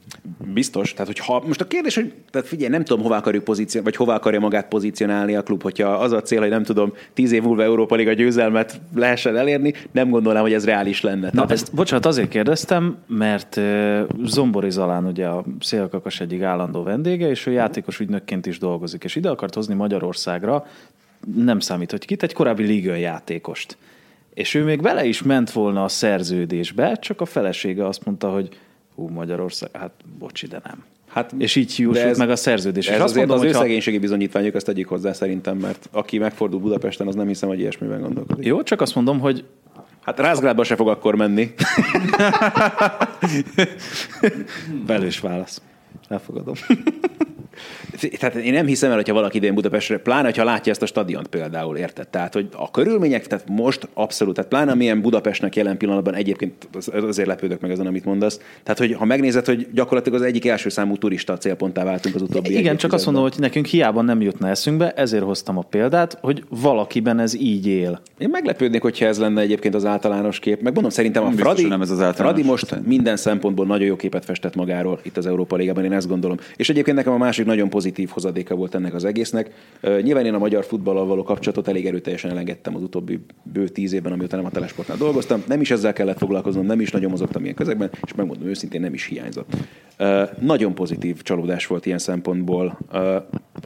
Biztos. 0.53 0.93
Tehát, 0.93 1.07
hogy 1.07 1.19
ha, 1.19 1.43
most 1.47 1.61
a 1.61 1.67
kérdés, 1.67 1.95
hogy 1.95 2.13
tehát 2.31 2.47
figyelj, 2.47 2.69
nem 2.69 2.83
tudom, 2.83 3.03
hová 3.03 3.17
akarjuk 3.17 3.43
pozíció, 3.43 3.81
vagy 3.81 3.95
hová 3.95 4.15
akarja 4.15 4.39
magát 4.39 4.67
pozícionálni 4.67 5.35
a 5.35 5.43
klub, 5.43 5.61
hogyha 5.61 5.89
az 5.89 6.11
a 6.11 6.21
cél, 6.21 6.39
hogy 6.39 6.49
nem 6.49 6.63
tudom, 6.63 6.93
tíz 7.13 7.31
év 7.31 7.43
múlva 7.43 7.63
Európa 7.63 7.95
Liga 7.95 8.13
győzelmet 8.13 8.81
lehessen 8.95 9.37
elérni, 9.37 9.73
nem 9.91 10.09
gondolom, 10.09 10.41
hogy 10.41 10.53
ez 10.53 10.65
reális 10.65 11.01
lenne. 11.01 11.25
Na, 11.25 11.31
Tehát 11.31 11.51
ezt, 11.51 11.73
bocsánat, 11.73 12.05
azért 12.05 12.29
kérdeztem, 12.29 12.97
mert 13.07 13.59
Zombori 14.23 14.69
Zalán 14.69 15.05
ugye 15.05 15.27
a 15.27 15.43
Szélkakas 15.59 16.19
egyik 16.19 16.41
állandó 16.41 16.83
vendége, 16.83 17.29
és 17.29 17.45
ő 17.45 17.51
játékos 17.51 17.99
ügynökként 17.99 18.45
is 18.45 18.57
dolgozik, 18.59 19.03
és 19.03 19.15
ide 19.15 19.29
akart 19.29 19.53
hozni 19.53 19.73
Magyarországra, 19.73 20.65
nem 21.35 21.59
számít, 21.59 21.91
hogy 21.91 22.05
kit, 22.05 22.23
egy 22.23 22.33
korábbi 22.33 22.63
liga 22.63 22.95
játékost. 22.95 23.77
És 24.33 24.53
ő 24.53 24.63
még 24.63 24.81
bele 24.81 25.05
is 25.05 25.21
ment 25.21 25.51
volna 25.51 25.83
a 25.83 25.87
szerződésbe, 25.87 26.95
csak 26.95 27.21
a 27.21 27.25
felesége 27.25 27.87
azt 27.87 28.05
mondta, 28.05 28.29
hogy 28.29 28.49
hú, 28.95 29.07
Magyarország, 29.07 29.69
hát 29.73 29.91
bocsi, 30.19 30.47
de 30.47 30.61
nem. 30.63 30.83
Hát, 31.07 31.33
és 31.37 31.55
így 31.55 31.73
hiúsult 31.73 32.17
meg 32.17 32.29
a 32.29 32.35
szerződés. 32.35 32.87
Ez 32.87 32.95
és 32.95 33.01
azt 33.01 33.15
mondom, 33.15 33.37
az 33.37 33.43
ő 33.43 33.51
ha... 33.51 33.59
szegénységi 33.59 33.97
bizonyítványok, 33.97 34.55
ezt 34.55 34.65
tegyük 34.65 34.87
hozzá 34.87 35.13
szerintem, 35.13 35.57
mert 35.57 35.89
aki 35.91 36.17
megfordul 36.17 36.59
Budapesten, 36.59 37.07
az 37.07 37.15
nem 37.15 37.27
hiszem, 37.27 37.49
hogy 37.49 37.59
ilyesmiben 37.59 38.01
gondolkodik. 38.01 38.45
Jó, 38.45 38.63
csak 38.63 38.81
azt 38.81 38.95
mondom, 38.95 39.19
hogy 39.19 39.45
Hát 40.01 40.19
Rázgrádba 40.19 40.63
se 40.63 40.75
fog 40.75 40.87
akkor 40.87 41.15
menni. 41.15 41.51
Belős 44.87 45.19
válasz. 45.19 45.61
Elfogadom. 46.07 46.55
Tehát 48.19 48.35
én 48.35 48.53
nem 48.53 48.65
hiszem 48.65 48.89
el, 48.89 48.95
hogyha 48.95 49.13
valaki 49.13 49.37
idén 49.37 49.53
Budapestre, 49.53 49.97
pláne, 49.97 50.31
ha 50.35 50.43
látja 50.43 50.71
ezt 50.71 50.81
a 50.81 50.85
stadiont 50.85 51.27
például, 51.27 51.77
érted? 51.77 52.07
Tehát, 52.07 52.33
hogy 52.33 52.47
a 52.51 52.71
körülmények, 52.71 53.27
tehát 53.27 53.49
most 53.49 53.87
abszolút, 53.93 54.35
tehát 54.35 54.49
pláne 54.49 54.73
milyen 54.73 55.01
Budapestnek 55.01 55.55
jelen 55.55 55.77
pillanatban 55.77 56.15
egyébként 56.15 56.67
azért 56.91 57.27
lepődök 57.27 57.61
meg 57.61 57.71
ezen, 57.71 57.87
amit 57.87 58.05
mondasz. 58.05 58.39
Tehát, 58.63 58.79
hogy 58.79 58.93
ha 58.93 59.05
megnézed, 59.05 59.45
hogy 59.45 59.67
gyakorlatilag 59.73 60.19
az 60.19 60.25
egyik 60.25 60.45
első 60.45 60.69
számú 60.69 60.97
turista 60.97 61.37
célponttá 61.37 61.83
váltunk 61.83 62.15
az 62.15 62.21
utóbbi 62.21 62.57
Igen, 62.57 62.77
csak 62.77 62.93
azt 62.93 63.05
mondom, 63.05 63.23
hogy 63.23 63.35
nekünk 63.37 63.65
hiába 63.65 64.01
nem 64.01 64.21
jutna 64.21 64.47
eszünkbe, 64.49 64.91
ezért 64.91 65.23
hoztam 65.23 65.57
a 65.57 65.61
példát, 65.61 66.17
hogy 66.21 66.43
valakiben 66.49 67.19
ez 67.19 67.33
így 67.33 67.67
él. 67.67 68.01
Én 68.17 68.29
meglepődnék, 68.29 68.81
hogyha 68.81 69.05
ez 69.05 69.19
lenne 69.19 69.41
egyébként 69.41 69.75
az 69.75 69.85
általános 69.85 70.39
kép. 70.39 70.61
Meg 70.61 70.73
mondom, 70.73 70.91
szerintem 70.91 71.23
a 71.23 71.31
Fradi, 71.31 71.67
nem 71.67 71.81
ez 71.81 71.89
az 71.89 72.15
Fradi 72.15 72.43
most 72.43 72.75
minden 72.85 73.17
szempontból 73.17 73.65
nagyon 73.65 73.87
jó 73.87 73.95
képet 73.95 74.25
festett 74.25 74.55
magáról 74.55 74.99
itt 75.03 75.17
az 75.17 75.25
Európa 75.25 75.55
Ligában, 75.55 75.83
én 75.83 75.93
ezt 75.93 76.07
gondolom. 76.07 76.37
És 76.55 76.69
egyébként 76.69 76.97
nekem 76.97 77.13
a 77.13 77.17
másik 77.17 77.45
nagyon 77.49 77.69
pozitív 77.69 78.09
hozadéka 78.09 78.55
volt 78.55 78.75
ennek 78.75 78.93
az 78.93 79.05
egésznek. 79.05 79.51
Nyilván 80.01 80.25
én 80.25 80.33
a 80.33 80.37
magyar 80.37 80.65
futballal 80.65 81.05
való 81.05 81.23
kapcsolatot 81.23 81.67
elég 81.67 81.85
erőteljesen 81.85 82.31
elengedtem 82.31 82.75
az 82.75 82.81
utóbbi 82.81 83.19
bő 83.43 83.67
tíz 83.67 83.93
évben, 83.93 84.11
amióta 84.11 84.35
nem 84.35 84.45
a 84.45 84.49
telesportnál 84.49 84.97
dolgoztam. 84.97 85.43
Nem 85.47 85.61
is 85.61 85.71
ezzel 85.71 85.93
kellett 85.93 86.17
foglalkoznom, 86.17 86.65
nem 86.65 86.81
is 86.81 86.91
nagyon 86.91 87.09
mozogtam 87.09 87.43
ilyen 87.43 87.55
közegben, 87.55 87.89
és 88.05 88.13
megmondom 88.13 88.47
őszintén, 88.47 88.81
nem 88.81 88.93
is 88.93 89.05
hiányzott. 89.05 89.53
Nagyon 90.39 90.73
pozitív 90.73 91.21
csalódás 91.21 91.67
volt 91.67 91.85
ilyen 91.85 91.97
szempontból. 91.97 92.79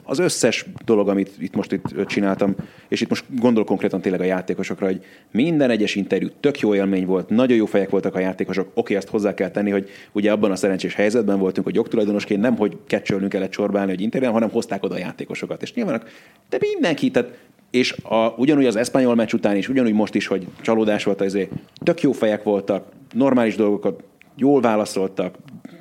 Az 0.06 0.18
összes 0.18 0.64
dolog, 0.84 1.08
amit 1.08 1.30
itt 1.38 1.54
most 1.54 1.72
itt 1.72 2.06
csináltam, 2.06 2.54
és 2.88 3.00
itt 3.00 3.08
most 3.08 3.24
gondolok 3.28 3.68
konkrétan 3.68 4.00
tényleg 4.00 4.20
a 4.20 4.24
játékosokra, 4.24 4.86
hogy 4.86 5.04
minden 5.30 5.70
egyes 5.70 5.94
interjú 5.94 6.28
tök 6.40 6.60
jó 6.60 6.74
élmény 6.74 7.06
volt, 7.06 7.28
nagyon 7.28 7.56
jó 7.56 7.66
fejek 7.66 7.90
voltak 7.90 8.14
a 8.14 8.18
játékosok. 8.18 8.70
Oké, 8.74 8.94
azt 8.94 9.08
hozzá 9.08 9.34
kell 9.34 9.50
tenni, 9.50 9.70
hogy 9.70 9.88
ugye 10.12 10.32
abban 10.32 10.50
a 10.50 10.56
szerencsés 10.56 10.94
helyzetben 10.94 11.38
voltunk, 11.38 11.66
hogy 11.66 11.74
jogtulajdonosként 11.74 12.40
nem, 12.40 12.56
hogy 12.56 12.76
kecsölnünk 12.86 13.30
kellett 13.30 13.52
sorbálni, 13.52 13.90
hogy 13.90 14.00
interjú, 14.00 14.32
hanem 14.32 14.50
hozták 14.50 14.82
oda 14.82 14.94
a 14.94 14.98
játékosokat. 14.98 15.62
És 15.62 15.74
nyilván, 15.74 16.02
de 16.48 16.58
mindenki, 16.60 17.10
tehát 17.10 17.38
és 17.70 17.96
a, 18.02 18.34
ugyanúgy 18.36 18.66
az 18.66 18.76
eszpanyol 18.76 19.14
meccs 19.14 19.32
után 19.32 19.56
is, 19.56 19.68
ugyanúgy 19.68 19.92
most 19.92 20.14
is, 20.14 20.26
hogy 20.26 20.46
csalódás 20.60 21.04
volt, 21.04 21.20
azért 21.20 21.50
tök 21.82 22.00
jó 22.00 22.12
fejek 22.12 22.42
voltak, 22.42 22.86
normális 23.12 23.56
dolgokat 23.56 24.02
jól 24.36 24.60
válaszoltak, 24.60 25.36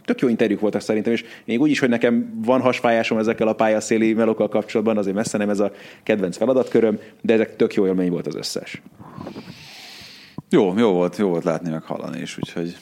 tök 0.06 0.20
jó 0.20 0.28
interjúk 0.28 0.60
voltak 0.60 0.82
szerintem, 0.82 1.14
és 1.14 1.24
még 1.46 1.62
úgy 1.62 1.70
is, 1.70 1.80
hogy 1.80 1.90
nekem 1.90 2.42
van 2.46 2.62
hasfájásom 2.62 3.18
ezekkel 3.18 3.48
a 3.48 3.54
pályaszéli 3.54 4.14
melókkal 4.14 4.50
kapcsolatban, 4.50 4.98
azért 4.98 5.16
messze 5.16 5.38
nem 5.38 5.50
ez 5.50 5.60
a 5.60 5.72
kedvenc 6.04 6.38
feladatköröm, 6.38 7.00
de 7.22 7.34
ezek 7.34 7.56
tök 7.56 7.74
jó 7.74 7.86
élmény 7.86 8.12
volt 8.12 8.28
az 8.28 8.36
összes. 8.36 8.82
Jó, 10.50 10.74
jó 10.78 10.92
volt, 10.92 11.18
jó 11.18 11.30
volt 11.30 11.44
látni 11.44 11.70
meg 11.70 11.84
hallani 11.84 12.22
is, 12.22 12.38
úgyhogy 12.38 12.76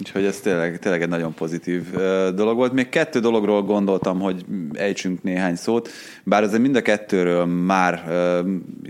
Úgyhogy 0.00 0.24
ez 0.24 0.40
tényleg, 0.40 0.78
tényleg 0.78 1.02
egy 1.02 1.08
nagyon 1.08 1.34
pozitív 1.34 1.90
dolog 2.34 2.56
volt. 2.56 2.72
Még 2.72 2.88
kettő 2.88 3.20
dologról 3.20 3.62
gondoltam, 3.62 4.20
hogy 4.20 4.44
ejtsünk 4.72 5.22
néhány 5.22 5.56
szót, 5.56 5.88
bár 6.24 6.42
ezzel 6.42 6.60
mind 6.60 6.76
a 6.76 6.82
kettőről 6.82 7.44
már 7.44 8.04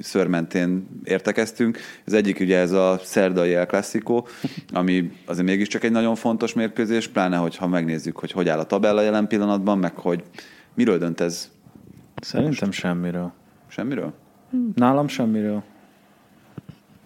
szörmentén 0.00 0.88
értekeztünk. 1.04 1.78
Az 2.06 2.12
egyik 2.12 2.40
ugye 2.40 2.58
ez 2.58 2.72
a 2.72 3.00
szerdai 3.02 3.54
El 3.54 3.66
Clasico, 3.66 4.22
ami 4.72 5.12
azért 5.26 5.46
mégiscsak 5.46 5.84
egy 5.84 5.90
nagyon 5.90 6.14
fontos 6.14 6.54
mérkőzés, 6.54 7.08
pláne, 7.08 7.36
hogyha 7.36 7.66
megnézzük, 7.66 8.16
hogy 8.16 8.30
hogy 8.32 8.48
áll 8.48 8.58
a 8.58 8.66
tabella 8.66 9.00
jelen 9.02 9.26
pillanatban, 9.26 9.78
meg 9.78 9.94
hogy 9.96 10.24
miről 10.74 10.98
dönt 10.98 11.20
ez? 11.20 11.50
Szerintem 12.20 12.68
most? 12.68 12.80
semmiről. 12.80 13.32
Semmiről? 13.68 14.12
Nálam 14.74 15.08
semmiről. 15.08 15.62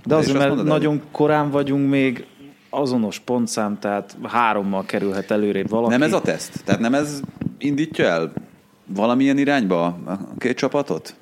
De, 0.05 0.07
De 0.07 0.15
azért, 0.15 0.39
mert 0.39 0.63
nagyon 0.63 1.03
korán 1.11 1.51
vagyunk 1.51 1.91
még, 1.91 2.27
azonos 2.71 3.19
pontszám, 3.19 3.79
tehát 3.79 4.17
hárommal 4.23 4.85
kerülhet 4.85 5.31
előrébb 5.31 5.69
valaki. 5.69 5.93
Nem 5.93 6.03
ez 6.03 6.13
a 6.13 6.21
teszt? 6.21 6.65
Tehát 6.65 6.81
nem 6.81 6.95
ez 6.95 7.21
indítja 7.59 8.05
el 8.05 8.33
valamilyen 8.87 9.39
irányba 9.39 9.85
a 9.85 10.19
két 10.39 10.57
csapatot? 10.57 11.15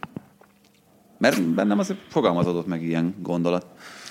Mert 1.19 1.43
bennem 1.43 1.79
azért 1.79 1.99
fogalmazódott 2.09 2.67
meg 2.67 2.83
ilyen 2.83 3.15
gondolat. 3.23 3.67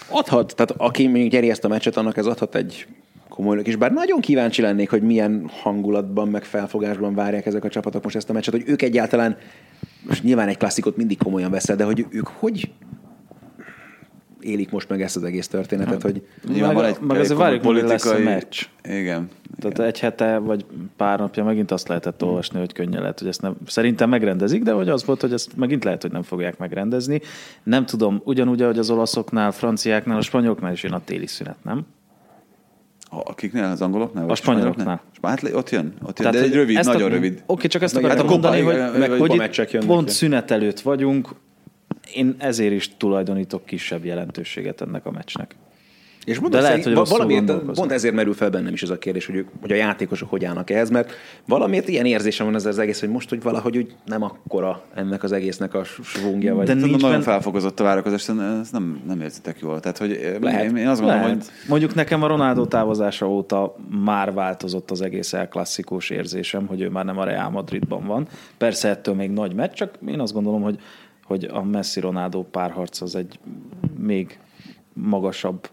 Adhat, 0.10 0.56
tehát 0.56 0.72
aki 0.78 1.08
még 1.08 1.30
gyeri 1.30 1.50
ezt 1.50 1.64
a 1.64 1.68
meccset, 1.68 1.98
annak 1.98 2.18
ez 2.18 2.26
adhat 2.26 2.56
egy 2.56 2.88
komoly 3.30 3.62
és 3.64 3.76
bár 3.76 3.92
nagyon 3.92 4.20
kíváncsi 4.20 4.62
lennék, 4.62 4.90
hogy 4.90 5.02
milyen 5.02 5.50
hangulatban, 5.62 6.28
meg 6.28 6.44
felfogásban 6.44 7.16
várják 7.16 7.46
ezek 7.46 7.64
a 7.64 7.70
csapatok 7.70 8.04
most 8.04 8.16
ezt 8.16 8.30
a 8.30 8.34
meccset, 8.34 8.54
hogy 8.54 8.64
ők 8.66 8.82
egyáltalán, 8.82 9.38
most 10.08 10.24
nyilván 10.24 10.48
egy 10.48 10.58
klasszikot 10.58 10.98
mindig 10.98 11.18
komolyan 11.18 11.52
veszel, 11.52 11.76
de 11.76 11.84
hogy 11.84 12.06
ők 12.10 12.28
hogy 12.28 12.72
élik 14.48 14.72
most 14.72 14.90
meg 14.90 15.02
ezt 15.02 15.16
az 15.16 15.24
egész 15.24 15.48
történetet, 15.48 16.02
hogy... 16.02 16.28
Nyilván 16.48 16.74
meg, 16.74 16.76
van 16.76 16.86
egy, 16.86 17.00
meg 17.00 17.20
azért 17.20 17.40
várjuk, 17.40 17.62
politikai... 17.62 17.92
lesz 17.92 18.06
a 18.06 18.20
meccs. 18.20 18.66
Igen. 18.84 19.30
Tehát 19.60 19.78
igen. 19.78 19.86
egy 19.86 20.00
hete 20.00 20.38
vagy 20.38 20.66
pár 20.98 21.20
napja 21.20 21.44
megint 21.44 21.72
azt 21.72 21.88
lehetett 21.88 22.24
olvasni, 22.24 22.60
hogy 22.60 22.74
könnyen 22.74 23.02
lehet, 23.02 23.20
hogy 23.20 23.28
ezt 23.28 23.42
nem, 23.42 23.56
szerintem 23.66 24.10
megrendezik, 24.10 24.64
de 24.64 24.72
hogy 24.72 24.90
az 24.90 25.06
volt, 25.06 25.22
hogy 25.22 25.34
ezt 25.34 25.56
megint 25.56 25.84
lehet, 25.84 26.02
hogy 26.02 26.12
nem 26.12 26.24
fogják 26.24 26.58
megrendezni. 26.58 27.22
Nem 27.64 27.86
tudom, 27.86 28.22
ugyanúgy, 28.24 28.62
ahogy 28.62 28.78
az 28.78 28.90
olaszoknál, 28.90 29.52
franciáknál, 29.52 30.18
a 30.18 30.22
spanyoloknál 30.22 30.72
is 30.72 30.84
jön 30.84 30.94
a 30.94 31.02
téli 31.04 31.28
szünet, 31.28 31.58
nem? 31.64 31.86
A, 33.10 33.20
akiknél, 33.24 33.64
az 33.64 33.82
angoloknál? 33.82 34.30
A 34.30 34.36
spanyoloknál. 34.36 35.02
Hát 35.22 35.44
ott 35.44 35.70
jön, 35.70 35.94
ott 36.04 36.20
jön. 36.20 36.32
Tehát, 36.32 36.34
de 36.34 36.42
egy 36.42 36.54
rövid, 36.54 36.86
nagyon 36.86 37.12
a, 37.12 37.14
rövid. 37.14 37.44
Oké, 37.46 37.68
csak 37.68 37.82
ezt 37.82 37.96
akartam 37.96 38.20
hát 38.20 38.30
mondani, 38.30 38.62
hogy, 38.62 39.00
meg, 39.00 39.10
hogy 39.12 39.42
itt 39.58 39.86
pont 39.86 40.10
szünet 40.10 40.52
előtt 40.52 40.80
vagyunk, 40.80 41.30
én 42.14 42.36
ezért 42.38 42.74
is 42.74 42.90
tulajdonítok 42.98 43.66
kisebb 43.66 44.06
jelentőséget 44.06 44.82
ennek 44.82 45.06
a 45.06 45.12
meccsnek. 45.12 45.56
És 46.28 46.40
mondom, 46.40 46.62
De 46.62 46.68
lehet, 46.68 46.84
hogy 46.84 46.94
valamiért, 46.94 47.54
pont 47.74 47.92
ezért 47.92 48.14
merül 48.14 48.34
fel 48.34 48.50
bennem 48.50 48.74
is 48.74 48.84
ez 48.84 48.90
a 48.90 48.98
kérdés, 48.98 49.26
hogy, 49.26 49.36
ők, 49.36 49.48
hogy 49.62 49.72
a 49.72 49.76
játékosok 49.76 50.30
hogy 50.30 50.46
állnak 50.46 50.70
ehhez, 50.70 50.90
mert 50.90 51.14
valamiért 51.46 51.88
ilyen 51.88 52.06
érzésem 52.06 52.46
van 52.46 52.56
ez 52.56 52.66
az 52.66 52.80
egész, 52.80 53.00
hogy 53.00 53.10
most, 53.10 53.30
hogy 53.30 53.42
valahogy 53.42 53.78
úgy 53.78 53.96
nem 54.06 54.24
akkora 54.24 54.84
ennek 54.94 55.24
az 55.24 55.32
egésznek 55.32 55.74
a 55.74 55.84
svungja. 55.84 56.56
Vagy... 56.56 56.66
De 56.66 56.74
nincs 56.74 56.92
nagyon 56.92 57.12
ben... 57.12 57.22
felfokozott 57.22 57.80
a 57.80 57.84
várakozás, 57.84 58.30
ez 58.30 58.70
nem, 58.72 59.02
nem 59.08 59.22
érzitek 59.22 59.60
jól. 59.60 59.80
Tehát, 59.80 59.98
hogy 59.98 60.38
lehet, 60.42 60.64
én, 60.64 60.76
én 60.76 60.88
azt 60.88 61.00
gondolom, 61.00 61.24
lehet. 61.24 61.44
hogy... 61.44 61.70
Mondjuk 61.70 61.96
nekem 61.96 62.24
a 62.24 62.28
Ronaldo 62.28 62.66
távozása 62.66 63.30
óta 63.30 63.76
már 64.04 64.34
változott 64.34 64.92
az 64.92 65.02
egész 65.02 65.34
elklasszikus 65.34 66.10
érzésem, 66.10 66.66
hogy 66.66 66.82
ő 66.82 66.90
már 66.90 67.06
nem 67.06 67.18
a 67.18 67.24
Real 67.24 67.50
Madridban 67.50 68.06
van. 68.06 68.28
Persze 68.58 68.90
ettől 68.90 69.16
még 69.16 69.32
nagy 69.32 69.54
meccs, 69.54 69.74
csak 69.74 69.94
én 70.08 70.20
azt 70.20 70.34
gondolom, 70.34 70.62
hogy, 70.62 70.80
hogy 71.28 71.44
a 71.44 71.64
Messi-Ronaldo 71.64 72.44
párharc 72.44 73.02
az 73.02 73.16
egy 73.16 73.40
még 73.98 74.40
magasabb 74.94 75.70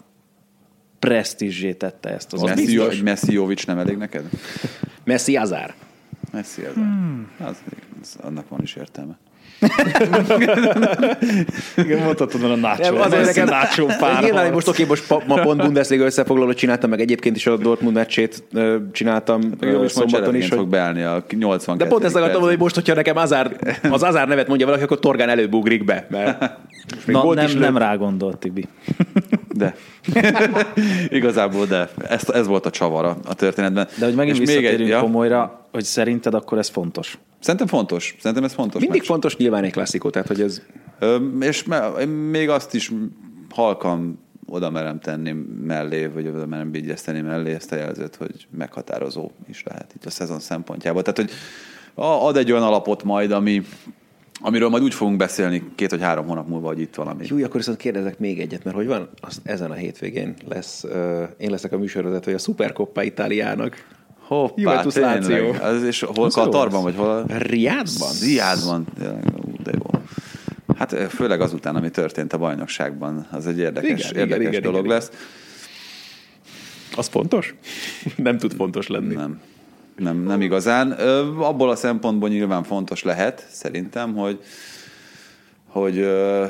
presztízsé 0.99 1.73
tette 1.73 2.09
ezt 2.09 2.33
az, 2.33 2.43
az 2.43 2.49
Messi, 2.49 2.79
Egy 2.79 3.03
Messi 3.03 3.33
Jovic 3.33 3.65
nem 3.65 3.77
elég 3.77 3.97
neked? 3.97 4.29
Messi 5.03 5.35
Azár. 5.35 5.73
Messi 6.31 6.61
Azár. 6.61 6.83
Hmm. 6.83 7.31
Az, 7.39 7.63
az, 8.01 8.17
annak 8.21 8.49
van 8.49 8.61
is 8.61 8.75
értelme. 8.75 9.17
Igen, 11.77 12.03
mondhatod 12.03 12.43
a 12.43 12.55
Nacho. 12.55 12.95
azért 12.95 13.25
nekem 13.25 13.47
Nacho 13.47 13.85
pár. 13.85 14.21
Nyilván, 14.23 14.53
most 14.53 14.67
oké, 14.67 14.83
most 14.83 15.09
ma 15.27 15.41
pont 15.41 15.61
Bundesliga 15.61 16.05
összefoglalót 16.05 16.57
csináltam, 16.57 16.89
meg 16.89 17.01
egyébként 17.01 17.35
is 17.35 17.47
a 17.47 17.57
Dortmund 17.57 17.95
meccsét 17.95 18.43
csináltam 18.91 19.41
jó, 19.61 19.87
szombaton 19.87 20.35
is. 20.35 20.49
Hogy... 20.49 20.57
fog 20.57 20.67
beállni 20.67 21.01
a 21.01 21.23
82. 21.29 21.83
De 21.83 21.89
pont 21.89 22.03
ezt 22.03 22.15
akartam 22.15 22.39
mondani, 22.39 22.55
hogy 22.55 22.63
most, 22.63 22.75
hogyha 22.75 22.93
nekem 22.93 23.17
Azár, 23.17 23.55
az 23.91 24.03
Azár 24.03 24.27
nevet 24.27 24.47
mondja 24.47 24.65
valaki, 24.65 24.83
akkor 24.83 24.99
Torgán 24.99 25.29
előbb 25.29 25.53
ugrik 25.53 25.85
be. 25.85 26.07
Mert 26.09 26.39
Na, 27.05 27.33
nem, 27.33 27.57
nem 27.57 27.77
rá 27.77 27.95
gondolt, 27.95 28.37
Tibi. 28.37 28.65
De. 29.57 29.75
Igazából 31.09 31.65
de. 31.65 31.89
Ez, 32.07 32.29
ez 32.29 32.47
volt 32.47 32.65
a 32.65 32.69
csavara 32.69 33.17
a 33.25 33.33
történetben. 33.33 33.87
De 33.99 34.05
hogy 34.05 34.15
megint 34.15 34.39
És 34.39 34.55
még 34.55 34.65
egy, 34.65 34.87
ja? 34.87 34.99
komolyra, 34.99 35.64
hogy 35.75 35.83
szerinted 35.83 36.33
akkor 36.33 36.57
ez 36.57 36.69
fontos? 36.69 37.17
Szerintem 37.39 37.67
fontos. 37.67 38.15
Szerintem 38.19 38.43
ez 38.43 38.53
fontos. 38.53 38.81
Mindig 38.81 38.99
meccs. 38.99 39.09
fontos 39.09 39.37
nyilván 39.37 39.63
egy 39.63 39.71
klasszikó, 39.71 40.09
tehát 40.09 40.27
hogy 40.27 40.41
ez... 40.41 40.61
Ö, 40.99 41.15
és 41.39 41.63
me, 41.63 42.05
még 42.05 42.49
azt 42.49 42.73
is 42.73 42.91
halkan 43.49 44.19
oda 44.45 44.69
merem 44.69 44.99
tenni 44.99 45.31
mellé, 45.61 46.05
vagy 46.05 46.27
oda 46.27 46.45
merem 46.45 46.71
vigyeszteni 46.71 47.21
mellé 47.21 47.53
ezt 47.53 47.71
a 47.71 47.75
jelzőt, 47.75 48.15
hogy 48.15 48.47
meghatározó 48.57 49.31
is 49.49 49.63
lehet 49.63 49.93
itt 49.95 50.05
a 50.05 50.09
szezon 50.09 50.39
szempontjából. 50.39 51.01
Tehát, 51.01 51.17
hogy 51.17 51.31
ad 51.95 52.37
egy 52.37 52.51
olyan 52.51 52.63
alapot 52.63 53.03
majd, 53.03 53.31
ami, 53.31 53.61
amiről 54.41 54.69
majd 54.69 54.83
úgy 54.83 54.93
fogunk 54.93 55.17
beszélni 55.17 55.63
két 55.75 55.89
vagy 55.89 56.01
három 56.01 56.27
hónap 56.27 56.47
múlva, 56.47 56.67
hogy 56.67 56.79
itt 56.79 56.95
valami. 56.95 57.25
Jó, 57.27 57.37
akkor 57.37 57.55
viszont 57.55 57.77
kérdezek 57.77 58.19
még 58.19 58.39
egyet, 58.39 58.63
mert 58.63 58.75
hogy 58.75 58.87
van, 58.87 59.09
az 59.21 59.41
ezen 59.43 59.71
a 59.71 59.73
hétvégén 59.73 60.35
lesz, 60.47 60.83
uh, 60.83 61.23
én 61.37 61.49
leszek 61.49 61.71
a 61.71 61.77
hogy 61.77 62.33
a 62.33 62.37
Supercoppa 62.37 63.03
Itáliának. 63.03 63.95
Hoppá, 64.27 64.53
Juventus 64.55 64.95
Láció. 64.95 65.51
Az, 65.61 65.83
és 65.83 66.01
hol 66.01 66.29
Katarban, 66.29 66.83
vagy 66.83 66.95
hol? 66.95 67.25
Riádban? 67.27 68.11
Riádban. 68.21 68.87
De 69.63 69.71
jó. 69.71 69.99
Hát 70.77 70.93
főleg 70.93 71.41
azután, 71.41 71.75
ami 71.75 71.89
történt 71.89 72.33
a 72.33 72.37
bajnokságban, 72.37 73.27
az 73.31 73.47
egy 73.47 73.57
érdekes, 73.57 74.09
igen, 74.09 74.21
érdekes 74.21 74.47
igen, 74.47 74.61
dolog 74.61 74.85
igen, 74.85 74.95
lesz. 74.95 75.11
Az 76.95 77.07
fontos? 77.07 77.55
nem 78.15 78.37
tud 78.37 78.53
fontos 78.53 78.87
lenni. 78.87 79.13
Nem. 79.13 79.41
Nem, 79.95 80.23
nem 80.23 80.41
igazán. 80.41 80.91
Abból 81.39 81.69
a 81.69 81.75
szempontból 81.75 82.29
nyilván 82.29 82.63
fontos 82.63 83.03
lehet, 83.03 83.47
szerintem, 83.49 84.13
hogy, 84.13 84.39
hogy 85.67 86.07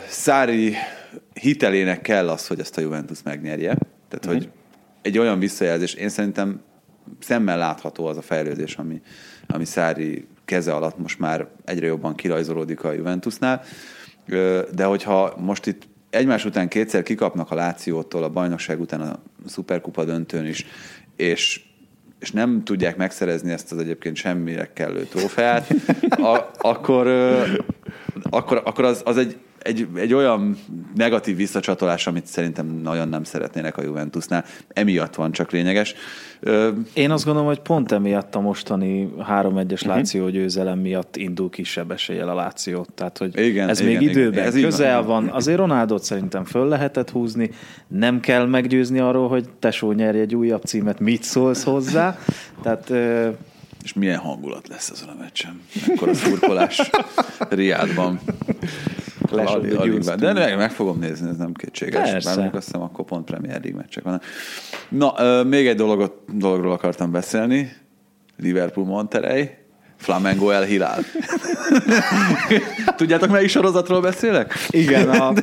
Szári 0.07 0.75
hitelének 1.33 2.01
kell 2.01 2.29
az, 2.29 2.47
hogy 2.47 2.59
ezt 2.59 2.77
a 2.77 2.81
Juventus 2.81 3.17
megnyerje. 3.23 3.77
Tehát, 4.09 4.25
uh-huh. 4.25 4.33
hogy 4.33 4.49
egy 5.01 5.17
olyan 5.17 5.39
visszajelzés, 5.39 5.93
én 5.93 6.09
szerintem 6.09 6.61
szemmel 7.19 7.57
látható 7.57 8.05
az 8.05 8.17
a 8.17 8.21
fejlődés, 8.21 8.75
ami, 8.75 9.01
ami 9.47 9.65
Szári 9.65 10.27
keze 10.45 10.73
alatt 10.73 10.97
most 10.97 11.19
már 11.19 11.47
egyre 11.65 11.85
jobban 11.85 12.15
kirajzolódik 12.15 12.83
a 12.83 12.91
Juventusnál. 12.91 13.61
De 14.71 14.83
hogyha 14.83 15.33
most 15.37 15.65
itt 15.65 15.87
egymás 16.09 16.45
után 16.45 16.67
kétszer 16.67 17.03
kikapnak 17.03 17.51
a 17.51 17.55
Lációtól, 17.55 18.23
a 18.23 18.29
bajnokság 18.29 18.79
után 18.79 19.01
a 19.01 19.19
Superkupa 19.47 20.05
döntőn 20.05 20.45
is, 20.45 20.65
és 21.15 21.63
és 22.19 22.31
nem 22.31 22.63
tudják 22.63 22.97
megszerezni 22.97 23.51
ezt 23.51 23.71
az 23.71 23.77
egyébként 23.77 24.15
semmire 24.15 24.73
kellő 24.73 25.03
trófeát, 25.03 25.73
a, 26.33 26.49
akkor, 26.57 27.07
akkor, 28.29 28.61
akkor 28.65 28.83
az, 28.83 29.01
az 29.05 29.17
egy, 29.17 29.37
egy, 29.65 29.87
egy 29.95 30.13
olyan 30.13 30.57
negatív 30.95 31.35
visszacsatolás, 31.35 32.07
amit 32.07 32.25
szerintem 32.25 32.67
nagyon 32.67 33.09
nem 33.09 33.23
szeretnének 33.23 33.77
a 33.77 33.81
Juventusnál. 33.81 34.45
Emiatt 34.67 35.15
van 35.15 35.31
csak 35.31 35.51
lényeges. 35.51 35.95
Én 36.93 37.11
azt 37.11 37.25
gondolom, 37.25 37.47
hogy 37.47 37.59
pont 37.59 37.91
emiatt 37.91 38.35
a 38.35 38.39
mostani 38.39 39.09
3-1-es 39.29 39.71
uh-huh. 39.71 39.95
Láció 39.95 40.29
győzelem 40.29 40.79
miatt 40.79 41.15
indul 41.15 41.49
kisebb 41.49 41.91
eséllyel 41.91 42.29
a 42.29 42.35
Láció. 42.35 42.87
Tehát, 42.95 43.17
hogy 43.17 43.39
igen, 43.39 43.69
ez 43.69 43.79
igen, 43.79 43.93
még 43.93 44.09
időben 44.09 44.45
ez 44.45 44.53
közel 44.53 45.03
van. 45.03 45.25
van. 45.25 45.35
Azért 45.35 45.57
Ronaldot 45.57 46.03
szerintem 46.03 46.43
föl 46.43 46.67
lehetett 46.67 47.09
húzni. 47.09 47.49
Nem 47.87 48.19
kell 48.19 48.45
meggyőzni 48.45 48.99
arról, 48.99 49.27
hogy 49.27 49.49
tesó 49.59 49.91
nyerje 49.91 50.21
egy 50.21 50.35
újabb 50.35 50.63
címet, 50.63 50.99
mit 50.99 51.23
szólsz 51.23 51.63
hozzá. 51.63 52.17
Tehát 52.61 52.91
és 53.83 53.93
milyen 53.93 54.19
hangulat 54.19 54.67
lesz 54.67 54.89
ezen 54.89 55.07
a 55.07 55.15
meccsen. 55.19 55.61
Ekkor 55.87 56.09
a 56.09 56.13
szurkolás 56.13 56.89
Riádban. 57.49 58.19
Clash 59.25 59.53
alig, 59.53 59.75
alig 59.75 59.99
De 59.99 60.33
meg, 60.33 60.57
meg 60.57 60.71
fogom 60.71 60.99
nézni, 60.99 61.29
ez 61.29 61.37
nem 61.37 61.53
kétséges. 61.53 62.11
Persze. 62.11 62.35
Bár 62.35 62.49
azt 62.53 62.65
hiszem, 62.65 62.81
akkor 62.81 63.05
pont 63.05 63.25
Premier 63.25 63.61
League 63.61 63.79
meccsek 63.81 64.03
van. 64.03 64.21
Na, 64.89 65.13
még 65.43 65.67
egy 65.67 65.75
dologot, 65.75 66.13
dologról 66.33 66.71
akartam 66.71 67.11
beszélni. 67.11 67.71
Liverpool 68.37 68.85
Monterey. 68.85 69.49
Flamengo 69.97 70.49
El 70.49 70.63
Hilal. 70.63 70.97
Tudjátok, 72.97 73.29
melyik 73.29 73.49
sorozatról 73.49 74.01
beszélek? 74.01 74.53
Igen. 74.69 75.09
A... 75.09 75.33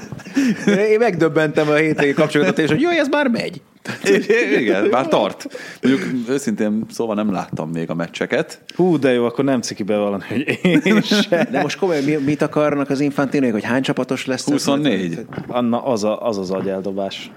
Én 0.93 0.99
megdöbbentem 0.99 1.68
a 1.68 1.74
hétvégi 1.74 2.12
kapcsolatot, 2.12 2.59
és 2.59 2.70
hogy 2.70 2.80
jó, 2.80 2.89
ez 2.89 3.09
már 3.09 3.28
megy. 3.28 3.62
Igen, 4.61 4.85
már 4.85 5.09
tart. 5.16 5.47
Mondjuk 5.83 6.28
őszintén 6.28 6.85
szóval 6.91 7.14
nem 7.14 7.33
láttam 7.33 7.70
még 7.70 7.91
a 7.91 7.95
meccseket. 7.95 8.62
Hú, 8.76 8.99
de 8.99 9.12
jó, 9.12 9.24
akkor 9.24 9.45
nem 9.45 9.61
ciki 9.61 9.83
be 9.83 9.97
valami, 9.97 10.22
hogy 10.28 10.59
én 10.85 11.03
sem. 11.03 11.47
De 11.51 11.62
most 11.62 11.78
komolyan, 11.78 12.22
mit 12.22 12.43
akarnak 12.43 12.91
az 12.91 13.01
infantinók, 13.01 13.53
hogy 13.53 13.64
hány 13.64 13.83
csapatos 13.83 14.26
lesz? 14.26 14.45
24. 14.45 15.26
Anna, 15.47 15.85
az, 15.85 16.05
a, 16.05 16.26
az 16.26 16.39
az 16.39 16.51
agyeldobás. 16.51 17.30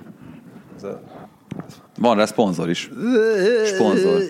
Van 1.98 2.16
rá 2.16 2.26
szponzor 2.26 2.70
is. 2.70 2.89
Sponzor. 3.66 4.22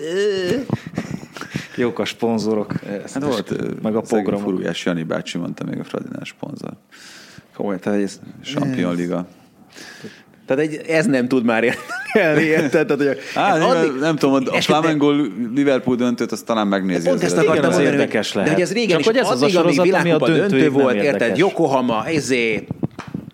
Jók 1.76 1.98
a 1.98 2.04
szponzorok. 2.04 2.72
Hát 3.12 3.22
volt, 3.22 3.82
meg 3.82 3.96
a 3.96 4.00
program. 4.00 4.40
Furujás 4.40 4.84
Jani 4.84 5.02
bácsi 5.02 5.38
mondta 5.38 5.64
még 5.64 5.78
a 5.78 5.84
Fradinál 5.84 6.24
szponzor. 6.24 6.72
Komolyan, 7.54 7.80
tehát 7.80 8.02
ez... 8.02 8.20
Champion 8.42 8.94
Liga. 8.94 9.26
Tehát 10.46 10.62
egy, 10.62 10.80
ez 10.88 11.06
nem 11.06 11.28
tud 11.28 11.44
már 11.44 11.64
élni, 12.12 12.42
érted? 12.42 12.86
Tehát, 12.86 13.02
hogy 13.02 13.18
Á, 13.34 13.58
nem, 13.58 13.68
addig, 13.68 13.92
nem 14.00 14.16
tudom, 14.16 14.42
a 14.50 14.60
Flamengo 14.60 15.10
Liverpool 15.54 15.96
döntőt, 15.96 16.32
azt 16.32 16.44
talán 16.44 16.66
megnézi. 16.66 17.08
Pont 17.08 17.22
ezt 17.22 17.36
akartam 17.36 17.70
mondani, 17.70 17.84
érdekes 17.84 18.32
lehet. 18.32 18.48
De 18.48 18.54
hogy 18.54 18.64
ez 18.64 18.72
régen 18.72 18.88
Csak 18.88 19.00
is, 19.00 19.06
hogy 19.06 19.16
ez 19.16 19.30
az 19.30 19.42
a 19.42 19.48
sorozat, 19.48 19.92
ami 19.92 20.10
a 20.10 20.18
döntő, 20.18 20.34
döntő 20.34 20.70
volt, 20.70 21.02
érted? 21.02 21.36
Yokohama, 21.36 22.06
ezé, 22.06 22.66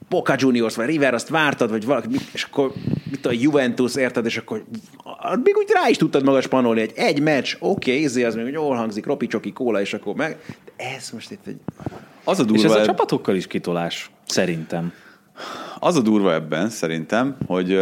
Boca 0.08 0.34
Juniors, 0.38 0.74
vagy 0.74 0.86
River, 0.86 1.14
azt 1.14 1.28
vártad, 1.28 1.70
vagy 1.70 1.84
valaki, 1.84 2.08
és 2.32 2.42
akkor 2.42 2.72
mit 3.10 3.26
a 3.26 3.32
Juventus, 3.32 3.96
érted, 3.96 4.26
és 4.26 4.36
akkor 4.36 4.64
még 5.42 5.56
úgy 5.56 5.70
rá 5.72 5.88
is 5.88 5.96
tudtad 5.96 6.24
maga 6.24 6.40
spanolni, 6.40 6.80
egy, 6.80 6.92
egy 6.94 7.20
meccs, 7.20 7.54
oké, 7.60 7.90
okay, 7.90 8.04
ezé 8.04 8.24
az 8.24 8.34
még 8.34 8.52
jól 8.52 8.76
hangzik, 8.76 9.06
ropi, 9.06 9.26
csoki, 9.26 9.52
kóla, 9.52 9.80
és 9.80 9.94
akkor 9.94 10.14
meg, 10.14 10.38
de 10.64 10.84
ez 10.96 11.10
most 11.10 11.30
itt 11.30 11.46
egy... 11.46 11.56
Az 12.24 12.38
a 12.38 12.44
durva, 12.44 12.62
és 12.62 12.64
ez 12.64 12.74
a 12.74 12.84
csapatokkal 12.84 13.34
is 13.34 13.46
kitolás, 13.46 14.10
szerintem. 14.26 14.92
Az 15.78 15.96
a 15.96 16.00
durva 16.00 16.32
ebben 16.32 16.68
szerintem, 16.68 17.36
hogy 17.46 17.78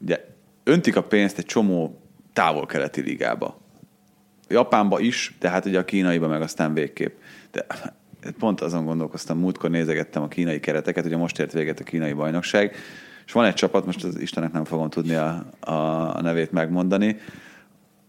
ugye 0.00 0.24
öntik 0.64 0.96
a 0.96 1.02
pénzt 1.02 1.38
egy 1.38 1.44
csomó 1.44 2.00
távol-keleti 2.32 3.00
ligába. 3.00 3.60
Japánba 4.48 5.00
is, 5.00 5.36
de 5.40 5.48
hát 5.48 5.64
ugye 5.64 5.78
a 5.78 5.84
kínaiba 5.84 6.28
meg 6.28 6.42
aztán 6.42 6.74
végképp. 6.74 7.18
De 7.50 7.66
pont 8.38 8.60
azon 8.60 8.84
gondolkoztam, 8.84 9.38
múltkor 9.38 9.70
nézegettem 9.70 10.22
a 10.22 10.28
kínai 10.28 10.60
kereteket, 10.60 11.04
ugye 11.04 11.16
most 11.16 11.38
ért 11.38 11.52
véget 11.52 11.80
a 11.80 11.84
kínai 11.84 12.12
bajnokság, 12.12 12.76
és 13.26 13.32
van 13.32 13.44
egy 13.44 13.54
csapat, 13.54 13.86
most 13.86 14.04
az 14.04 14.20
Istenek 14.20 14.52
nem 14.52 14.64
fogom 14.64 14.90
tudni 14.90 15.14
a, 15.14 15.46
a, 15.60 16.20
nevét 16.20 16.52
megmondani, 16.52 17.16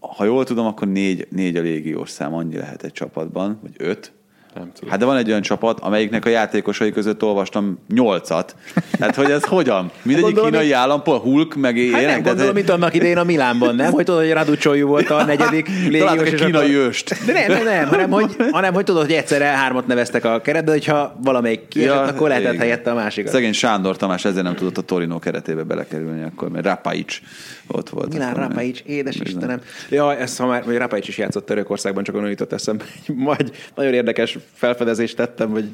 ha 0.00 0.24
jól 0.24 0.44
tudom, 0.44 0.66
akkor 0.66 0.88
négy, 0.88 1.26
négy 1.30 1.56
a 1.56 1.60
légiós 1.60 2.10
szám, 2.10 2.34
annyi 2.34 2.56
lehet 2.56 2.82
egy 2.82 2.92
csapatban, 2.92 3.58
vagy 3.62 3.74
öt, 3.78 4.12
Nem 4.56 4.72
tudom. 4.74 4.90
Hát 4.90 4.98
de 4.98 5.04
van 5.04 5.16
egy 5.16 5.28
olyan 5.28 5.42
csapat, 5.42 5.80
amelyiknek 5.80 6.24
a 6.24 6.28
játékosai 6.28 6.92
között 6.92 7.22
olvastam 7.22 7.78
nyolcat. 7.88 8.56
Tehát 8.98 9.14
hogy 9.14 9.30
ez 9.30 9.44
hogyan? 9.44 9.90
Mindegyik 10.02 10.34
gondolom, 10.34 10.50
kínai 10.50 10.72
állampol, 10.72 11.18
Hulk, 11.18 11.54
meg 11.54 11.78
hát 11.92 12.06
nem 12.06 12.22
gondolom, 12.22 12.54
mint 12.54 12.70
annak 12.70 12.94
idején 12.94 13.18
a 13.18 13.24
Milánban, 13.24 13.74
nem? 13.74 13.92
Hogy 13.92 14.04
tudod, 14.04 14.20
hogy 14.20 14.32
Raducsolyú 14.32 14.86
volt 14.86 15.10
a 15.10 15.24
negyedik 15.24 15.68
légiós. 15.88 16.28
egy 16.28 16.34
kínai 16.34 16.74
akkor... 16.74 16.86
őst. 16.86 17.24
De 17.26 17.32
nem, 17.32 17.52
nem, 17.52 17.64
nem, 17.64 17.88
hanem 17.88 18.10
hogy, 18.10 18.36
hanem 18.50 18.74
hogy 18.74 18.84
tudod, 18.84 19.02
hogy 19.02 19.12
egyszerre 19.12 19.44
hármat 19.44 19.86
neveztek 19.86 20.24
a 20.24 20.40
keretbe, 20.40 20.70
hogyha 20.70 21.16
valamelyik 21.22 21.68
kiesett, 21.68 21.94
ja, 21.94 22.02
akkor 22.02 22.28
lehetett 22.28 22.52
igen. 22.52 22.62
helyette 22.62 22.90
a 22.90 22.94
másikat. 22.94 23.32
Szegény 23.32 23.52
Sándor 23.52 23.96
Tamás 23.96 24.24
ezért 24.24 24.44
nem 24.44 24.54
tudott 24.54 24.78
a 24.78 24.82
Torino 24.82 25.18
keretébe 25.18 25.62
belekerülni, 25.62 26.22
akkor, 26.22 26.48
mert 26.48 26.64
Rapaic 26.64 27.18
ott 27.66 27.88
volt. 27.88 28.12
Milán 28.12 28.34
Rapaic, 28.34 28.80
édes 28.86 29.16
Istenem. 29.16 29.60
Ja, 29.90 30.16
ezt 30.16 30.38
ha 30.38 30.46
már, 30.46 30.62
hogy 30.62 30.76
Rapaic 30.76 31.08
is 31.08 31.18
játszott 31.18 31.46
Törökországban, 31.46 32.04
csak 32.04 32.14
onnan 32.14 32.30
jutott 32.30 32.52
eszembe, 32.52 32.84
majd 33.14 33.50
nagyon 33.74 33.92
érdekes 33.92 34.38
felfedezést 34.52 35.16
tettem, 35.16 35.50
hogy 35.50 35.68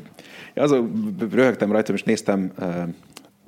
azon 0.55 1.15
röhögtem 1.33 1.73
rajta, 1.73 1.93
és 1.93 2.03
néztem 2.03 2.53
uh, 2.59 2.67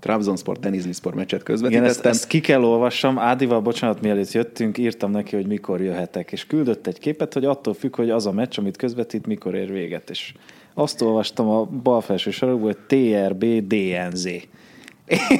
Trabzonsport, 0.00 0.60
Denizlisport 0.60 1.14
meccset 1.14 1.42
közvetítettem. 1.42 1.90
Igen, 1.90 1.96
ezt, 1.96 2.06
ezt 2.06 2.26
ki 2.26 2.40
kell 2.40 2.62
olvassam. 2.62 3.18
Ádival, 3.18 3.60
bocsánat, 3.60 4.00
mielőtt 4.00 4.32
jöttünk, 4.32 4.78
írtam 4.78 5.10
neki, 5.10 5.36
hogy 5.36 5.46
mikor 5.46 5.80
jöhetek, 5.80 6.32
és 6.32 6.46
küldött 6.46 6.86
egy 6.86 6.98
képet, 6.98 7.32
hogy 7.32 7.44
attól 7.44 7.74
függ, 7.74 7.96
hogy 7.96 8.10
az 8.10 8.26
a 8.26 8.32
meccs, 8.32 8.58
amit 8.58 8.76
közvetít, 8.76 9.26
mikor 9.26 9.54
ér 9.54 9.72
véget. 9.72 10.10
És 10.10 10.34
azt 10.74 11.00
olvastam 11.00 11.48
a 11.48 11.64
bal 11.64 12.00
felső 12.00 12.30
sarokból, 12.30 12.66
hogy 12.66 12.98
TRB 12.98 13.44
DNZ 13.44 14.28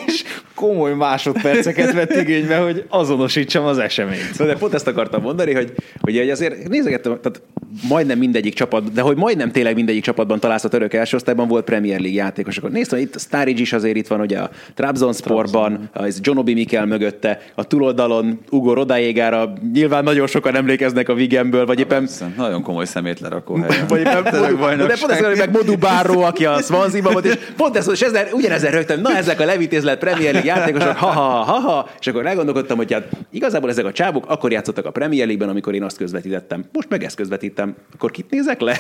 és 0.07 0.25
komoly 0.55 0.95
másodperceket 0.95 1.93
vett 1.93 2.15
igénybe, 2.15 2.57
hogy 2.57 2.85
azonosítsam 2.89 3.65
az 3.65 3.79
eseményt. 3.79 4.37
de 4.37 4.57
pont 4.57 4.75
ezt 4.75 4.87
akartam 4.87 5.23
mondani, 5.23 5.55
hogy, 5.55 5.73
hogy 6.01 6.31
azért 6.31 6.69
nézegettem, 6.69 7.19
tehát 7.23 7.43
majdnem 7.89 8.19
mindegyik 8.19 8.55
csapat, 8.55 8.93
de 8.93 9.01
hogy 9.01 9.17
majdnem 9.17 9.51
tényleg 9.51 9.75
mindegyik 9.75 10.03
csapatban 10.03 10.41
találsz 10.41 10.65
a 10.65 10.69
török 10.69 10.95
első 10.95 11.17
osztályban 11.17 11.49
volt 11.49 11.65
Premier 11.65 12.01
League 12.01 12.23
játékosok. 12.23 12.71
Nézd, 12.71 12.97
itt 12.97 13.21
Sturridge 13.21 13.61
is 13.61 13.73
azért 13.73 13.97
itt 13.97 14.07
van, 14.07 14.21
ugye 14.21 14.39
a 14.39 14.51
Trabzonsportban, 14.75 15.91
ez 15.93 16.19
Jonobi 16.21 16.55
Mikel 16.55 16.87
mögötte, 16.87 17.41
a 17.55 17.65
túloldalon 17.65 18.41
Ugo 18.51 18.73
Rodaégára, 18.73 19.53
nyilván 19.73 20.05
nagyon 20.05 20.27
sokan 20.27 20.55
emlékeznek 20.55 21.09
a 21.09 21.15
Vigemből, 21.15 21.67
vagy 21.67 21.79
éppen... 21.79 22.09
Nagyon 22.37 22.63
komoly 22.63 22.85
szemét 22.85 23.21
lerakó 23.21 23.55
helyen. 23.55 23.87
vagy 23.87 24.01
éppen, 24.01 24.23
de 24.87 24.97
pont 25.01 25.11
ez, 25.11 25.25
hogy 25.25 25.37
meg 25.37 25.51
Modu 25.51 25.77
Báró, 25.77 26.23
aki 26.23 26.45
a 26.45 26.63
Swansea-ban 26.63 27.13
volt, 27.13 27.25
és 27.25 27.39
pont 27.57 27.77
ez, 27.77 27.89
és 27.93 28.01
ezzel, 28.01 28.27
ugyanezzel 28.33 28.71
rögtem, 28.71 29.01
na 29.01 29.17
ezek 29.17 29.41
a 29.41 29.45
levitézlet 29.55 29.99
Premier 29.99 30.33
League 30.33 30.55
játékosok, 30.55 30.97
ha-ha, 30.97 31.21
ha-ha, 31.21 31.89
és 32.01 32.07
akkor 32.07 32.27
elgondolkodtam, 32.27 32.77
hogy 32.77 32.93
hát 32.93 33.09
igazából 33.31 33.71
ezek 33.71 33.85
a 33.85 33.93
csábok 33.93 34.25
akkor 34.29 34.53
játszottak 34.53 34.87
a 34.87 34.91
Premier 34.91 35.27
League-ben, 35.27 35.49
amikor 35.49 35.75
én 35.75 35.83
azt 35.83 35.97
közvetítettem. 35.97 36.65
Most 36.73 36.89
meg 36.89 37.05
ezt 37.05 37.17
közvetítem. 37.17 37.75
Akkor 37.95 38.11
kit 38.11 38.31
nézek 38.31 38.61
le? 38.61 38.79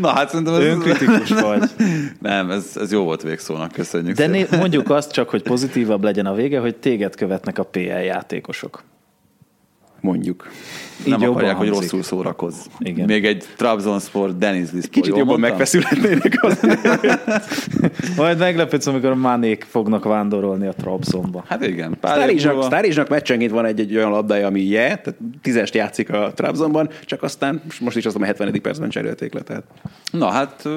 Na 0.00 0.08
hát 0.08 0.28
szerintem 0.28 0.54
ez... 0.54 0.60
Önkritikus 0.60 1.30
vagy. 1.30 1.62
Nem, 2.20 2.50
ez, 2.50 2.76
ez 2.80 2.92
jó 2.92 3.02
volt 3.02 3.22
végszónak, 3.22 3.72
köszönjük 3.72 4.16
De 4.16 4.26
né- 4.26 4.50
mondjuk 4.50 4.90
azt 4.90 5.12
csak, 5.12 5.30
hogy 5.30 5.42
pozitívabb 5.42 6.04
legyen 6.04 6.26
a 6.26 6.34
vége, 6.34 6.58
hogy 6.58 6.76
téged 6.76 7.14
követnek 7.14 7.58
a 7.58 7.62
PL 7.62 7.80
játékosok. 7.80 8.82
Mondjuk. 10.04 10.48
Így 11.04 11.18
nem 11.18 11.30
akarják, 11.30 11.56
hangzik. 11.56 11.72
hogy 11.72 11.82
rosszul 11.82 12.02
szórakozz. 12.02 12.66
Igen. 12.78 13.06
Még 13.06 13.24
egy 13.24 13.44
Trabzonspor, 13.56 14.38
Denis 14.38 14.70
Lispor. 14.72 14.90
Kicsit 14.90 15.16
jobban 15.16 15.40
megfeszülhetnének 15.40 16.38
az. 16.40 16.60
Majd 18.16 18.38
meglepődsz, 18.38 18.86
amikor 18.86 19.10
a 19.10 19.14
Manék 19.14 19.66
fognak 19.68 20.04
vándorolni 20.04 20.66
a 20.66 20.72
Trabzonba. 20.72 21.44
Hát 21.48 21.66
igen. 21.66 21.98
Stárizsnak 22.62 23.08
meccsenként 23.08 23.50
van 23.50 23.64
egy, 23.64 23.80
egy 23.80 23.96
olyan 23.96 24.10
labdája, 24.10 24.46
ami 24.46 24.60
je, 24.60 24.86
tehát 24.86 25.16
tízest 25.42 25.74
játszik 25.74 26.10
a 26.10 26.32
Trabzonban, 26.34 26.90
csak 27.04 27.22
aztán 27.22 27.62
most 27.80 27.96
is 27.96 28.06
azt 28.06 28.16
a 28.16 28.24
70. 28.24 28.60
percben 28.62 28.88
cserélték 28.88 29.32
le. 29.32 29.40
Tehát. 29.40 29.64
Na 30.10 30.30
hát 30.30 30.68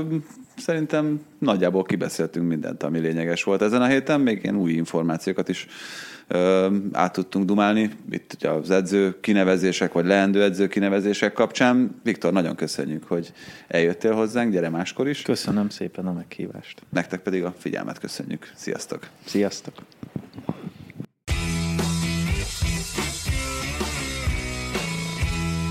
szerintem 0.57 1.21
nagyjából 1.39 1.83
kibeszéltünk 1.83 2.47
mindent, 2.47 2.83
ami 2.83 2.99
lényeges 2.99 3.43
volt 3.43 3.61
ezen 3.61 3.81
a 3.81 3.87
héten, 3.87 4.21
még 4.21 4.39
ilyen 4.43 4.55
új 4.55 4.71
információkat 4.71 5.49
is 5.49 5.67
át 6.91 7.13
tudtunk 7.13 7.45
dumálni, 7.45 7.89
itt 8.09 8.33
ugye 8.33 8.49
az 8.49 8.69
edző 8.69 9.19
kinevezések, 9.19 9.93
vagy 9.93 10.05
leendő 10.05 10.43
edző 10.43 10.67
kinevezések 10.67 11.33
kapcsán. 11.33 12.01
Viktor, 12.03 12.33
nagyon 12.33 12.55
köszönjük, 12.55 13.03
hogy 13.03 13.33
eljöttél 13.67 14.13
hozzánk, 14.13 14.51
gyere 14.51 14.69
máskor 14.69 15.07
is. 15.07 15.21
Köszönöm 15.21 15.69
szépen 15.69 16.07
a 16.07 16.13
meghívást. 16.13 16.81
Nektek 16.89 17.19
pedig 17.19 17.43
a 17.43 17.53
figyelmet 17.57 17.99
köszönjük. 17.99 18.51
Sziasztok! 18.55 19.07
Sziasztok! 19.25 19.73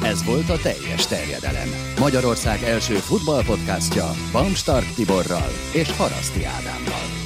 Ez 0.06 0.24
volt 0.24 0.48
a 0.50 0.58
teljes 0.62 1.06
terjedelem. 1.06 1.68
Magyarország 1.98 2.62
első 2.62 2.94
futballpodcastja 2.94 4.10
Bamstark 4.32 4.94
Tiborral 4.94 5.50
és 5.72 5.96
Haraszti 5.96 6.44
Ádámmal. 6.44 7.25